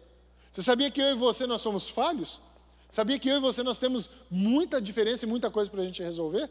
Você 0.51 0.61
sabia 0.61 0.89
que 0.89 1.01
eu 1.01 1.07
e 1.07 1.15
você 1.15 1.47
nós 1.47 1.61
somos 1.61 1.89
falhos? 1.89 2.41
Sabia 2.89 3.17
que 3.17 3.27
eu 3.27 3.37
e 3.37 3.39
você 3.39 3.63
nós 3.63 3.79
temos 3.79 4.09
muita 4.29 4.81
diferença 4.81 5.25
e 5.25 5.27
muita 5.27 5.49
coisa 5.49 5.69
para 5.69 5.81
a 5.81 5.85
gente 5.85 6.01
resolver? 6.03 6.49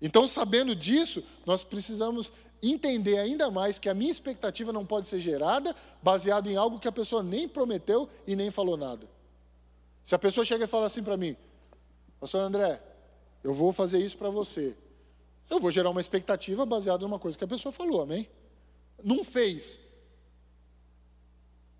Então, 0.00 0.26
sabendo 0.26 0.74
disso, 0.74 1.22
nós 1.44 1.62
precisamos 1.62 2.32
entender 2.62 3.18
ainda 3.18 3.50
mais 3.50 3.78
que 3.78 3.88
a 3.88 3.94
minha 3.94 4.10
expectativa 4.10 4.72
não 4.72 4.84
pode 4.84 5.08
ser 5.08 5.20
gerada 5.20 5.74
baseado 6.02 6.48
em 6.48 6.56
algo 6.56 6.78
que 6.78 6.88
a 6.88 6.92
pessoa 6.92 7.22
nem 7.22 7.48
prometeu 7.48 8.08
e 8.26 8.36
nem 8.36 8.50
falou 8.50 8.76
nada. 8.76 9.08
Se 10.04 10.14
a 10.14 10.18
pessoa 10.18 10.44
chega 10.44 10.64
e 10.64 10.68
fala 10.68 10.86
assim 10.86 11.02
para 11.02 11.16
mim, 11.16 11.36
Pastor 12.18 12.42
André, 12.42 12.82
eu 13.42 13.54
vou 13.54 13.72
fazer 13.72 13.98
isso 13.98 14.16
para 14.16 14.28
você. 14.28 14.76
Eu 15.48 15.58
vou 15.58 15.70
gerar 15.70 15.90
uma 15.90 16.00
expectativa 16.00 16.64
baseada 16.66 17.02
numa 17.02 17.18
coisa 17.18 17.36
que 17.36 17.44
a 17.44 17.48
pessoa 17.48 17.72
falou, 17.72 18.02
amém? 18.02 18.28
Não 19.02 19.24
fez. 19.24 19.80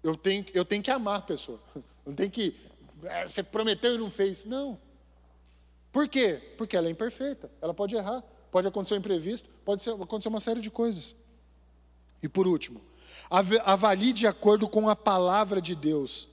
Eu 0.02 0.16
tenho, 0.16 0.44
eu 0.54 0.64
tenho 0.64 0.82
que 0.82 0.90
amar 0.90 1.18
a 1.18 1.22
pessoa. 1.22 1.60
Não 2.04 2.14
tem 2.14 2.30
que. 2.30 2.56
É, 3.04 3.28
você 3.28 3.42
prometeu 3.42 3.94
e 3.94 3.98
não 3.98 4.10
fez. 4.10 4.44
Não. 4.44 4.80
Por 5.92 6.08
quê? 6.08 6.54
Porque 6.56 6.76
ela 6.76 6.88
é 6.88 6.90
imperfeita, 6.90 7.50
ela 7.60 7.74
pode 7.74 7.94
errar, 7.96 8.22
pode 8.50 8.68
acontecer 8.68 8.94
um 8.94 8.98
imprevisto, 8.98 9.48
pode 9.64 9.88
acontecer 9.88 10.28
uma 10.28 10.40
série 10.40 10.60
de 10.60 10.70
coisas. 10.70 11.14
E 12.22 12.28
por 12.28 12.46
último, 12.46 12.80
avalie 13.28 14.12
de 14.12 14.26
acordo 14.26 14.68
com 14.68 14.88
a 14.88 14.94
palavra 14.94 15.60
de 15.60 15.74
Deus, 15.74 16.28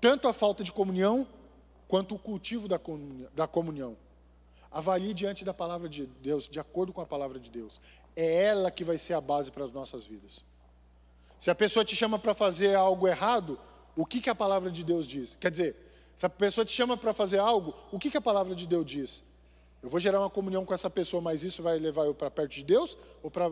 tanto 0.00 0.28
a 0.28 0.32
falta 0.32 0.64
de 0.64 0.72
comunhão, 0.72 1.26
quanto 1.88 2.14
o 2.14 2.18
cultivo. 2.18 2.68
Da 2.68 3.46
comunhão. 3.46 3.96
Avalie 4.70 5.14
diante 5.14 5.44
da 5.44 5.54
palavra 5.54 5.88
de 5.88 6.06
Deus, 6.06 6.48
de 6.48 6.58
acordo 6.58 6.92
com 6.92 7.00
a 7.00 7.06
palavra 7.06 7.38
de 7.38 7.48
Deus. 7.50 7.80
É 8.14 8.44
ela 8.44 8.70
que 8.70 8.84
vai 8.84 8.98
ser 8.98 9.14
a 9.14 9.20
base 9.20 9.50
para 9.50 9.64
as 9.64 9.72
nossas 9.72 10.04
vidas. 10.04 10.44
Se 11.38 11.50
a 11.50 11.54
pessoa 11.54 11.84
te 11.84 11.94
chama 11.94 12.18
para 12.18 12.34
fazer 12.34 12.74
algo 12.74 13.06
errado, 13.06 13.58
o 13.94 14.04
que, 14.04 14.20
que 14.20 14.30
a 14.30 14.34
palavra 14.34 14.70
de 14.70 14.84
Deus 14.84 15.06
diz? 15.06 15.36
Quer 15.40 15.50
dizer, 15.50 15.76
se 16.16 16.24
a 16.24 16.30
pessoa 16.30 16.64
te 16.64 16.72
chama 16.72 16.96
para 16.96 17.12
fazer 17.12 17.38
algo, 17.38 17.74
o 17.92 17.98
que, 17.98 18.10
que 18.10 18.16
a 18.16 18.20
palavra 18.20 18.54
de 18.54 18.66
Deus 18.66 18.86
diz? 18.86 19.22
Eu 19.82 19.90
vou 19.90 20.00
gerar 20.00 20.20
uma 20.20 20.30
comunhão 20.30 20.64
com 20.64 20.72
essa 20.72 20.88
pessoa, 20.88 21.20
mas 21.20 21.42
isso 21.42 21.62
vai 21.62 21.78
levar 21.78 22.04
eu 22.06 22.14
para 22.14 22.30
perto 22.30 22.52
de 22.52 22.64
Deus 22.64 22.96
ou 23.22 23.30
para 23.30 23.50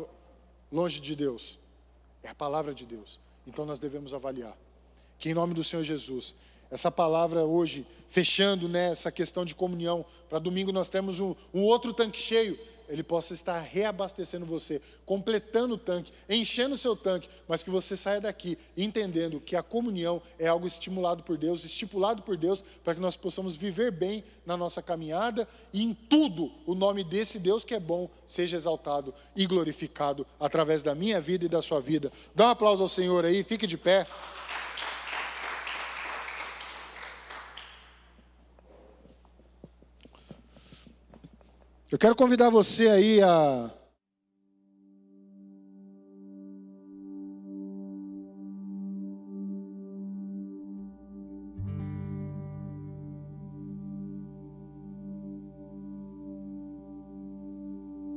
longe 0.72 0.98
de 0.98 1.14
Deus? 1.14 1.58
É 2.22 2.28
a 2.28 2.34
palavra 2.34 2.74
de 2.74 2.86
Deus. 2.86 3.20
Então 3.46 3.66
nós 3.66 3.78
devemos 3.78 4.14
avaliar. 4.14 4.56
Que 5.18 5.30
em 5.30 5.34
nome 5.34 5.52
do 5.52 5.62
Senhor 5.62 5.82
Jesus, 5.82 6.34
essa 6.70 6.90
palavra 6.90 7.44
hoje, 7.44 7.86
fechando 8.08 8.68
né, 8.68 8.92
questão 9.14 9.44
de 9.44 9.54
comunhão, 9.54 10.04
para 10.28 10.38
domingo 10.38 10.72
nós 10.72 10.88
temos 10.88 11.20
um, 11.20 11.34
um 11.52 11.62
outro 11.62 11.92
tanque 11.92 12.18
cheio 12.18 12.58
ele 12.88 13.02
possa 13.02 13.34
estar 13.34 13.58
reabastecendo 13.60 14.44
você, 14.46 14.80
completando 15.04 15.74
o 15.74 15.78
tanque, 15.78 16.12
enchendo 16.28 16.74
o 16.74 16.78
seu 16.78 16.94
tanque, 16.94 17.28
mas 17.48 17.62
que 17.62 17.70
você 17.70 17.96
saia 17.96 18.20
daqui 18.20 18.58
entendendo 18.76 19.40
que 19.40 19.56
a 19.56 19.62
comunhão 19.62 20.20
é 20.38 20.46
algo 20.46 20.66
estimulado 20.66 21.22
por 21.22 21.36
Deus, 21.36 21.64
estipulado 21.64 22.22
por 22.22 22.36
Deus, 22.36 22.62
para 22.82 22.94
que 22.94 23.00
nós 23.00 23.16
possamos 23.16 23.56
viver 23.56 23.90
bem 23.90 24.24
na 24.44 24.56
nossa 24.56 24.82
caminhada 24.82 25.48
e 25.72 25.82
em 25.82 25.94
tudo 25.94 26.50
o 26.66 26.74
nome 26.74 27.02
desse 27.02 27.38
Deus 27.38 27.64
que 27.64 27.74
é 27.74 27.80
bom 27.80 28.08
seja 28.26 28.56
exaltado 28.56 29.14
e 29.34 29.46
glorificado 29.46 30.26
através 30.38 30.82
da 30.82 30.94
minha 30.94 31.20
vida 31.20 31.44
e 31.44 31.48
da 31.48 31.62
sua 31.62 31.80
vida. 31.80 32.12
Dá 32.34 32.46
um 32.46 32.50
aplauso 32.50 32.82
ao 32.82 32.88
Senhor 32.88 33.24
aí, 33.24 33.42
fique 33.42 33.66
de 33.66 33.76
pé. 33.76 34.06
Eu 41.94 41.98
quero 41.98 42.16
convidar 42.16 42.50
você 42.50 42.88
aí 42.88 43.22
a 43.22 43.70